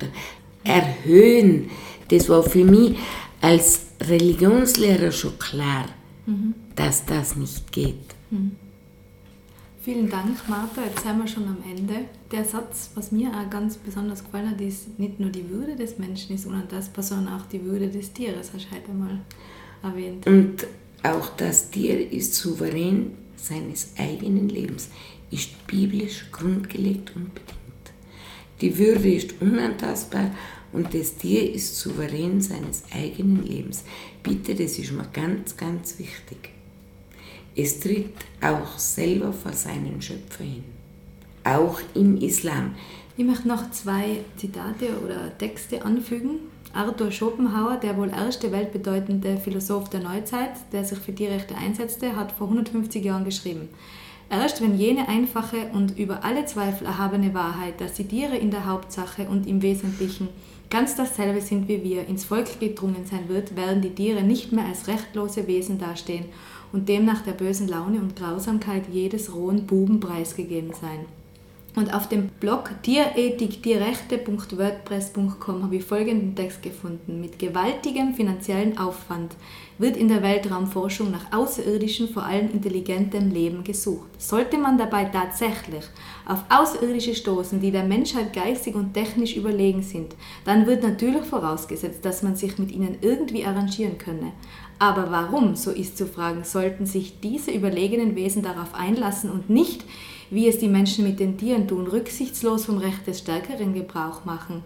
erhöhen. 0.63 1.69
Das 2.09 2.27
war 2.29 2.43
für 2.43 2.63
mich 2.63 2.97
als 3.41 3.87
Religionslehrer 4.01 5.11
schon 5.11 5.37
klar, 5.39 5.85
mhm. 6.25 6.53
dass 6.75 7.05
das 7.05 7.35
nicht 7.35 7.71
geht. 7.71 8.15
Mhm. 8.29 8.51
Vielen 9.81 10.09
Dank, 10.09 10.37
Martha. 10.49 10.81
Jetzt 10.83 11.03
sind 11.03 11.17
wir 11.17 11.27
schon 11.27 11.45
am 11.45 11.63
Ende. 11.69 12.09
Der 12.29 12.43
Satz, 12.43 12.89
was 12.95 13.13
mir 13.13 13.29
auch 13.29 13.49
ganz 13.49 13.77
besonders 13.77 14.21
gefallen 14.21 14.49
hat, 14.49 14.59
ist 14.59 14.99
nicht 14.99 15.17
nur 15.17 15.29
die 15.29 15.49
Würde 15.49 15.77
des 15.77 15.97
Menschen 15.97 16.35
ist 16.35 16.45
unantastbar, 16.45 17.03
sondern 17.03 17.39
auch 17.39 17.45
die 17.45 17.63
Würde 17.63 17.87
des 17.87 18.11
Tieres, 18.11 18.51
hast 18.53 18.65
du 18.65 18.75
heute 18.75 18.89
einmal 18.89 19.21
erwähnt. 19.81 20.27
Und 20.27 20.67
auch 21.03 21.29
das 21.37 21.69
Tier 21.69 22.11
ist 22.11 22.35
souverän 22.35 23.11
seines 23.35 23.91
eigenen 23.97 24.49
Lebens, 24.49 24.89
ist 25.31 25.67
biblisch 25.67 26.25
grundgelegt 26.31 27.15
und 27.15 27.33
bedingt. 27.33 27.57
Die 28.61 28.77
Würde 28.77 29.13
ist 29.13 29.35
unantastbar 29.39 30.31
und 30.73 30.93
das 30.93 31.15
Tier 31.15 31.53
ist 31.53 31.77
souverän 31.77 32.41
seines 32.41 32.83
eigenen 32.93 33.45
Lebens. 33.45 33.83
Bitte, 34.23 34.55
das 34.55 34.79
ist 34.79 34.91
mir 34.91 35.07
ganz, 35.13 35.55
ganz 35.55 35.99
wichtig. 35.99 36.49
Es 37.55 37.79
tritt 37.79 38.13
auch 38.41 38.77
selber 38.77 39.33
vor 39.33 39.53
seinen 39.53 40.01
Schöpfer 40.01 40.43
hin. 40.43 40.63
Auch 41.43 41.79
im 41.95 42.17
Islam. 42.17 42.75
Ich 43.15 43.25
möchte 43.25 43.47
noch 43.47 43.71
zwei 43.71 44.19
Zitate 44.35 44.99
oder 45.03 45.35
Texte 45.37 45.83
anfügen. 45.83 46.39
Arthur 46.77 47.11
Schopenhauer, 47.11 47.77
der 47.77 47.97
wohl 47.97 48.09
erste 48.09 48.51
weltbedeutende 48.51 49.37
Philosoph 49.37 49.89
der 49.89 50.01
Neuzeit, 50.01 50.51
der 50.71 50.85
sich 50.85 50.99
für 50.99 51.13
Tierrechte 51.13 51.55
einsetzte, 51.55 52.15
hat 52.15 52.31
vor 52.31 52.47
150 52.47 53.03
Jahren 53.03 53.25
geschrieben. 53.25 53.69
Erst 54.29 54.61
wenn 54.61 54.77
jene 54.77 55.07
einfache 55.07 55.71
und 55.73 55.97
über 55.97 56.23
alle 56.23 56.45
Zweifel 56.45 56.85
erhabene 56.85 57.33
Wahrheit, 57.33 57.81
dass 57.81 57.93
die 57.93 58.07
Tiere 58.07 58.37
in 58.37 58.51
der 58.51 58.65
Hauptsache 58.65 59.23
und 59.23 59.47
im 59.47 59.63
Wesentlichen 59.63 60.27
ganz 60.69 60.95
dasselbe 60.95 61.41
sind 61.41 61.67
wie 61.67 61.83
wir, 61.83 62.07
ins 62.07 62.25
Volk 62.25 62.59
gedrungen 62.59 63.05
sein 63.09 63.27
wird, 63.27 63.55
werden 63.55 63.81
die 63.81 63.95
Tiere 63.95 64.21
nicht 64.21 64.51
mehr 64.51 64.65
als 64.65 64.87
rechtlose 64.87 65.47
Wesen 65.47 65.79
dastehen 65.79 66.25
und 66.71 66.89
demnach 66.89 67.21
der 67.21 67.31
bösen 67.31 67.67
Laune 67.67 67.99
und 67.99 68.15
Grausamkeit 68.15 68.83
jedes 68.91 69.33
rohen 69.33 69.65
Buben 69.65 69.99
preisgegeben 69.99 70.73
sein. 70.73 71.05
Und 71.77 71.93
auf 71.93 72.09
dem 72.09 72.29
Blog 72.39 72.71
tierethik-tierrechte.wordpress.com 72.81 75.63
habe 75.63 75.75
ich 75.75 75.83
folgenden 75.83 76.35
Text 76.35 76.63
gefunden. 76.63 77.21
Mit 77.21 77.37
gewaltigem 77.37 78.15
finanziellen 78.15 78.79
Aufwand 78.79 79.35
wird 79.77 79.95
in 79.95 80.07
der 80.07 80.23
Weltraumforschung 80.23 81.11
nach 81.11 81.31
außerirdischem, 81.31 82.09
vor 82.09 82.23
allem 82.23 82.49
intelligentem 82.49 83.29
Leben 83.29 83.63
gesucht. 83.63 84.07
Sollte 84.17 84.57
man 84.57 84.79
dabei 84.79 85.05
tatsächlich 85.05 85.83
auf 86.25 86.45
Außerirdische 86.49 87.13
stoßen, 87.13 87.61
die 87.61 87.69
der 87.69 87.83
Menschheit 87.83 88.33
geistig 88.33 88.73
und 88.73 88.95
technisch 88.95 89.37
überlegen 89.37 89.83
sind, 89.83 90.15
dann 90.45 90.65
wird 90.65 90.81
natürlich 90.81 91.25
vorausgesetzt, 91.25 92.03
dass 92.03 92.23
man 92.23 92.35
sich 92.35 92.57
mit 92.57 92.71
ihnen 92.71 92.97
irgendwie 93.01 93.45
arrangieren 93.45 93.99
könne. 93.99 94.31
Aber 94.79 95.11
warum, 95.11 95.55
so 95.55 95.69
ist 95.69 95.95
zu 95.95 96.07
fragen, 96.07 96.43
sollten 96.43 96.87
sich 96.87 97.19
diese 97.19 97.51
überlegenen 97.51 98.15
Wesen 98.15 98.41
darauf 98.41 98.73
einlassen 98.73 99.29
und 99.29 99.51
nicht 99.51 99.85
wie 100.29 100.47
es 100.47 100.59
die 100.59 100.67
Menschen 100.67 101.05
mit 101.05 101.19
den 101.19 101.37
Tieren 101.37 101.67
tun, 101.67 101.87
rücksichtslos 101.87 102.65
vom 102.65 102.77
Recht 102.77 103.07
des 103.07 103.19
Stärkeren 103.19 103.73
Gebrauch 103.73 104.25
machen. 104.25 104.63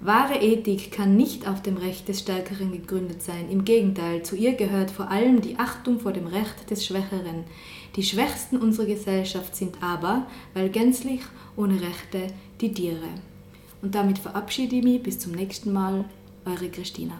Wahre 0.00 0.36
Ethik 0.42 0.92
kann 0.92 1.16
nicht 1.16 1.48
auf 1.48 1.62
dem 1.62 1.78
Recht 1.78 2.08
des 2.08 2.20
Stärkeren 2.20 2.70
gegründet 2.72 3.22
sein. 3.22 3.50
Im 3.50 3.64
Gegenteil, 3.64 4.22
zu 4.22 4.36
ihr 4.36 4.52
gehört 4.52 4.90
vor 4.90 5.10
allem 5.10 5.40
die 5.40 5.58
Achtung 5.58 6.00
vor 6.00 6.12
dem 6.12 6.26
Recht 6.26 6.70
des 6.70 6.84
Schwächeren. 6.84 7.44
Die 7.96 8.02
Schwächsten 8.02 8.58
unserer 8.58 8.86
Gesellschaft 8.86 9.56
sind 9.56 9.82
aber, 9.82 10.26
weil 10.52 10.68
gänzlich 10.68 11.22
ohne 11.56 11.80
Rechte, 11.80 12.26
die 12.60 12.72
Tiere. 12.72 13.08
Und 13.80 13.94
damit 13.94 14.18
verabschiede 14.18 14.76
ich 14.76 14.84
mich 14.84 15.02
bis 15.02 15.18
zum 15.18 15.32
nächsten 15.32 15.72
Mal, 15.72 16.04
eure 16.44 16.68
Christina. 16.68 17.18